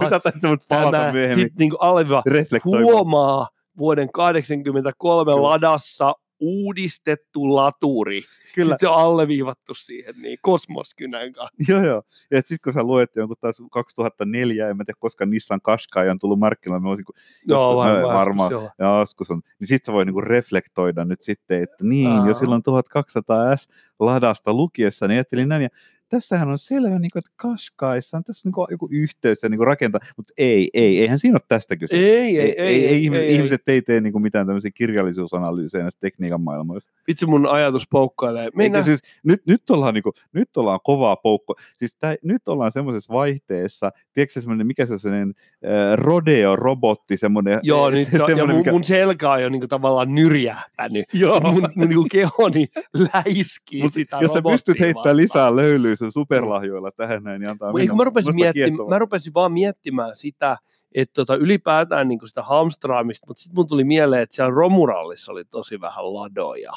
Sä 0.42 0.48
mut 0.48 0.60
palata 0.68 1.12
myöhemmin 1.12 1.46
sit 1.46 1.58
niinku 1.58 1.76
alleviiva 1.80 2.22
reflektoimaan. 2.26 2.84
huomaa 2.84 3.48
vuoden 3.78 4.12
83 4.12 5.32
Kyllä. 5.32 5.42
ladassa 5.42 6.14
uudistettu 6.40 7.54
laturi. 7.54 8.22
Kyllä, 8.54 8.74
Sitten 8.74 8.90
on 8.90 8.96
alleviivattu 8.96 9.74
siihen 9.74 10.14
niin 10.22 10.38
kosmoskynän 10.42 11.32
kanssa. 11.32 11.56
joo 11.72 11.84
joo. 11.84 12.02
Ja 12.30 12.36
sitten 12.38 12.58
kun 12.64 12.72
sä 12.72 12.82
luet 12.82 13.10
jonkun 13.16 13.36
taas 13.40 13.62
2004, 13.72 14.68
en 14.68 14.76
mä 14.76 14.84
tiedä 14.84 14.96
koska 15.00 15.26
Nissan 15.26 15.60
Qashqai 15.60 16.08
on 16.08 16.18
tullut 16.18 16.38
markkinoille, 16.38 16.82
mä 16.82 16.88
olisin, 16.88 17.04
kun 17.04 17.14
Joo, 17.46 17.60
Joskus- 17.72 17.76
varmaan. 17.76 18.14
varmaan. 18.18 18.50
Joo. 18.52 18.98
joskus 19.00 19.30
on, 19.30 19.42
niin 19.58 19.68
sit 19.68 19.84
sä 19.84 19.92
voi 19.92 20.04
niinku 20.04 20.20
reflektoida 20.20 21.04
nyt 21.04 21.22
sitten, 21.22 21.62
että 21.62 21.76
niin, 21.84 22.10
Aa. 22.10 22.28
jo 22.28 22.34
silloin 22.34 22.62
1200 22.62 23.56
S 23.56 23.68
ladasta 24.00 24.54
lukiessa, 24.54 25.08
niin 25.08 25.16
ajattelin 25.16 25.48
näin, 25.48 25.62
ja 25.62 25.68
tässähän 26.10 26.48
on 26.48 26.58
selvä, 26.58 26.98
niin 26.98 27.10
kuin, 27.10 27.20
että 27.20 27.30
Qashqaissa 27.42 28.16
on 28.16 28.24
tässä 28.24 28.48
niin 28.48 28.66
joku 28.70 28.88
yhteys 28.90 29.42
ja 29.42 29.48
niin 29.48 29.66
rakentaa, 29.66 30.00
mutta 30.16 30.32
ei, 30.38 30.70
ei, 30.74 31.00
eihän 31.00 31.18
siinä 31.18 31.34
ole 31.34 31.40
tästä 31.48 31.76
kyse. 31.76 31.96
Ei, 31.96 32.04
ei, 32.04 32.38
ei, 32.38 32.54
ei, 32.58 32.86
ei, 32.86 33.04
ihmiset, 33.04 33.24
ei, 33.24 33.34
ihmiset 33.34 33.62
ei 33.66 33.82
tee 33.82 34.00
niin 34.00 34.12
kuin 34.12 34.22
mitään 34.22 34.46
tämmöisiä 34.46 34.70
kirjallisuusanalyysejä 34.74 35.82
näistä 35.82 36.00
tekniikan 36.00 36.40
maailmoista. 36.40 36.92
Vitsi 37.08 37.26
mun 37.26 37.46
ajatus 37.46 37.88
poukkailee. 37.90 38.44
Eikä 38.44 38.56
Mennään. 38.56 38.84
siis, 38.84 39.00
nyt, 39.24 39.46
nyt, 39.46 39.70
ollaan, 39.70 39.94
niin 39.94 40.02
kuin, 40.02 40.12
nyt 40.32 40.56
ollaan 40.56 40.80
kovaa 40.84 41.16
poukko. 41.16 41.54
Siis 41.76 41.96
tää, 42.00 42.16
nyt 42.22 42.48
ollaan 42.48 42.72
semmoisessa 42.72 43.14
vaihteessa, 43.14 43.90
tiedätkö 44.12 44.40
semmoinen, 44.40 44.66
mikä 44.66 44.86
se 44.86 44.92
on 44.92 44.98
semmoinen 44.98 45.34
äh, 45.64 45.96
rodeo-robotti, 45.96 47.16
semmoinen, 47.16 47.60
Joo, 47.62 47.90
nyt, 47.90 48.12
ja 48.12 48.26
semmoinen, 48.26 48.56
mun, 48.56 48.64
mun 48.70 48.84
selkä 48.84 49.30
on 49.30 49.42
jo 49.42 49.48
niinku 49.48 49.68
tavallaan 49.68 50.14
nyrjähtänyt. 50.14 51.04
Joo. 51.12 51.40
Mun, 51.40 51.68
mun 51.76 51.88
niinku 51.88 52.06
kehoni 52.10 52.66
läiskii 53.14 53.82
Mut 53.82 53.92
sitä 53.92 54.18
jos 54.20 54.32
sä 54.32 54.42
pystyt 54.42 54.80
heittämään 54.80 55.16
lisää 55.16 55.56
löylyä 55.56 55.96
sun 56.00 56.12
superlahjoilla 56.12 56.90
tähän 56.90 57.22
näin, 57.22 57.40
niin 57.40 57.50
antaa 57.50 57.72
Eikö 57.80 57.94
mä 57.94 58.04
rupesin, 58.04 58.34
miettimään, 58.34 58.88
mä 58.88 58.98
rupesin 58.98 59.34
vaan 59.34 59.52
miettimään 59.52 60.16
sitä, 60.16 60.56
että 60.94 61.12
tota, 61.14 61.34
ylipäätään 61.36 62.08
niin 62.08 62.20
sitä 62.24 62.42
hamstraamista, 62.42 63.26
mutta 63.26 63.42
sitten 63.42 63.54
mun 63.56 63.68
tuli 63.68 63.84
mieleen, 63.84 64.22
että 64.22 64.36
siellä 64.36 64.54
Romurallissa 64.54 65.32
oli 65.32 65.44
tosi 65.44 65.80
vähän 65.80 66.14
ladoja. 66.14 66.72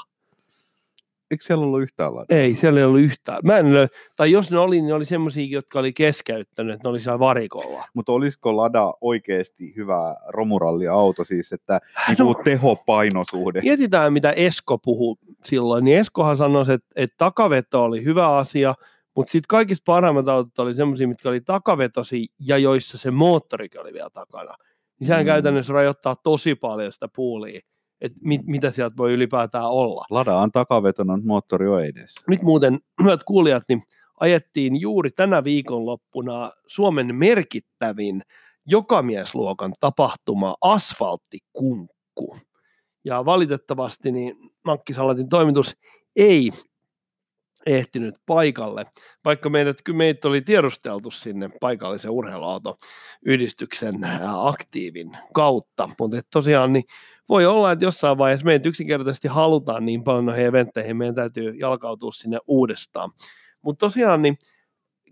Eikö 1.31 1.45
siellä 1.45 1.65
ollut 1.65 1.81
yhtään 1.81 2.15
ladaa? 2.15 2.37
Ei, 2.37 2.55
siellä 2.55 2.79
ei 2.79 2.85
ollut 2.85 3.01
yhtään. 3.01 3.39
Mä 3.43 3.57
en 3.57 3.73
löy, 3.73 3.87
tai 4.15 4.31
jos 4.31 4.51
ne 4.51 4.57
oli, 4.57 4.75
niin 4.75 4.87
ne 4.87 4.93
oli 4.93 5.05
semmoisia, 5.05 5.47
jotka 5.49 5.79
oli 5.79 5.93
keskeyttänyt, 5.93 6.75
että 6.75 6.87
ne 6.87 6.89
oli 6.89 6.99
siellä 6.99 7.19
varikolla. 7.19 7.85
Mutta 7.93 8.11
olisiko 8.11 8.57
Lada 8.57 8.93
oikeasti 9.01 9.75
hyvä 9.75 10.15
romuralliauto, 10.27 11.23
siis 11.23 11.53
että 11.53 11.81
niin 12.07 12.17
No. 12.19 12.33
tehopainosuhde? 12.43 13.61
Mietitään, 13.61 14.13
mitä 14.13 14.31
Esko 14.31 14.77
puhui 14.77 15.15
silloin, 15.45 15.85
niin 15.85 15.97
Eskohan 15.97 16.37
sanoi, 16.37 16.61
että, 16.61 16.87
että 16.95 17.15
takaveto 17.17 17.83
oli 17.83 18.03
hyvä 18.03 18.37
asia, 18.37 18.75
mutta 19.15 19.31
sitten 19.31 19.47
kaikista 19.47 19.83
parhaimmat 19.85 20.27
autot 20.27 20.59
oli 20.59 20.75
semmoisia, 20.75 21.07
mitkä 21.07 21.29
oli 21.29 21.41
takavetosi 21.41 22.27
ja 22.47 22.57
joissa 22.57 22.97
se 22.97 23.11
moottorikin 23.11 23.81
oli 23.81 23.93
vielä 23.93 24.09
takana. 24.09 24.55
Niin 24.99 25.07
sehän 25.07 25.23
Mm. 25.23 25.25
käytännössä 25.25 25.73
rajoittaa 25.73 26.15
tosi 26.15 26.55
paljon 26.55 26.93
sitä 26.93 27.07
puulia, 27.15 27.59
että 28.01 28.17
mit, 28.21 28.41
mitä 28.45 28.71
sieltä 28.71 28.97
voi 28.97 29.13
ylipäätään 29.13 29.69
olla. 29.69 30.05
Lada 30.09 30.37
on 30.37 30.51
takavetoinen, 30.51 31.15
mutta 31.15 31.27
moottori 31.27 31.67
on 31.67 31.85
edessä. 31.85 32.23
Nyt 32.27 32.41
muuten, 32.41 32.79
hyvät 33.03 33.23
kuulijat, 33.23 33.63
niin 33.69 33.83
ajettiin 34.19 34.81
juuri 34.81 35.09
tänä 35.11 35.43
viikonloppuna 35.43 36.51
Suomen 36.67 37.15
merkittävin 37.15 38.21
jokamiesluokan 38.65 39.73
tapahtuma 39.79 40.55
Asfalttikunkku. 40.61 42.37
Ja 43.05 43.25
valitettavasti 43.25 44.11
niin 44.11 44.35
Makkisalatin 44.65 45.29
toimitus 45.29 45.77
ei 46.15 46.51
ehtinyt 47.65 48.15
paikalle, 48.25 48.85
vaikka 49.25 49.49
meidät, 49.49 49.77
meitä 49.93 50.27
oli 50.27 50.41
tiedusteltu 50.41 51.11
sinne 51.11 51.49
paikallisen 51.61 52.11
urheiluautoyhdistyksen 52.11 54.03
ää, 54.03 54.47
aktiivin 54.47 55.17
kautta, 55.33 55.89
mutta 55.99 56.17
tosiaan 56.31 56.73
niin 56.73 56.83
voi 57.29 57.45
olla, 57.45 57.71
että 57.71 57.85
jossain 57.85 58.17
vaiheessa 58.17 58.45
meitä 58.45 58.69
yksinkertaisesti 58.69 59.27
halutaan 59.27 59.85
niin 59.85 60.03
paljon 60.03 60.25
noihin 60.25 60.45
eventteihin, 60.45 60.97
meidän 60.97 61.15
täytyy 61.15 61.53
jalkautua 61.59 62.11
sinne 62.11 62.37
uudestaan. 62.47 63.11
Mutta 63.61 63.85
tosiaan 63.85 64.21
niin 64.21 64.37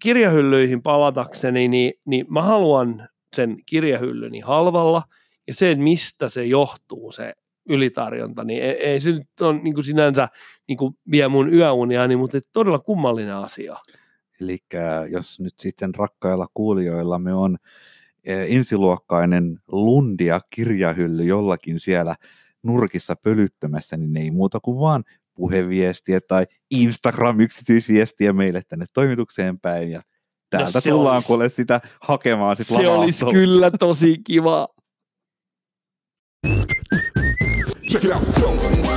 kirjahyllyihin 0.02 0.82
palatakseni, 0.82 1.68
niin, 1.68 1.94
niin 2.06 2.26
mä 2.30 2.42
haluan 2.42 3.10
sen 3.36 3.56
kirjahyllyni 3.66 4.40
halvalla, 4.40 5.04
ja 5.48 5.54
se, 5.54 5.76
mistä 5.76 6.30
se 6.30 6.46
johtuu, 6.46 7.12
se 7.12 7.34
ylitarjonta, 7.70 8.44
niin 8.44 8.64
ei, 8.64 8.72
ei 8.72 9.00
se 9.00 9.12
nyt 9.12 9.42
ole 9.42 9.60
niin 9.60 9.74
kuin 9.74 9.84
sinänsä 9.84 10.30
niin 10.68 10.78
kuin 10.78 10.94
vie 11.12 11.28
mun 11.28 11.54
yöuniani, 11.54 12.16
mutta 12.16 12.38
et 12.38 12.48
todella 12.54 12.80
kummallinen 12.80 13.36
asia. 13.36 13.78
Eli 14.42 14.58
jos 15.10 15.40
nyt 15.40 15.54
sitten 15.60 15.96
rakkailla 15.96 16.48
kuulijoillamme 16.54 17.34
on 17.34 17.58
eh, 18.24 18.56
ensiluokkainen 18.56 19.60
lundia 19.68 20.42
kirjahylly 20.50 21.24
jollakin 21.24 21.80
siellä 21.80 22.16
nurkissa 22.64 23.16
pölyttämässä, 23.16 23.98
niin 23.98 24.18
ei 24.18 24.32
muuta 24.32 24.60
kuin 24.60 24.80
vaan 24.80 25.04
puheviestiä 25.34 26.22
tai 26.28 26.48
Instagram-yksityisviestiä 26.72 28.34
meille 28.34 28.62
tänne 28.68 28.86
toimitukseen 28.94 29.60
päin 29.60 29.92
ja 29.92 30.02
täältä 30.50 30.82
se 30.82 30.90
tullaan 30.90 31.16
olisi- 31.16 31.28
kuule 31.28 31.50
sitä 31.50 31.82
hakemaan 32.02 32.58
sit 32.58 32.68
Se 32.68 32.88
olisi 32.88 33.26
kyllä 33.26 33.72
tosi 33.72 34.18
kiva. 34.24 34.68
Check 37.92 38.06
it 38.06 38.12
out. 38.12 38.91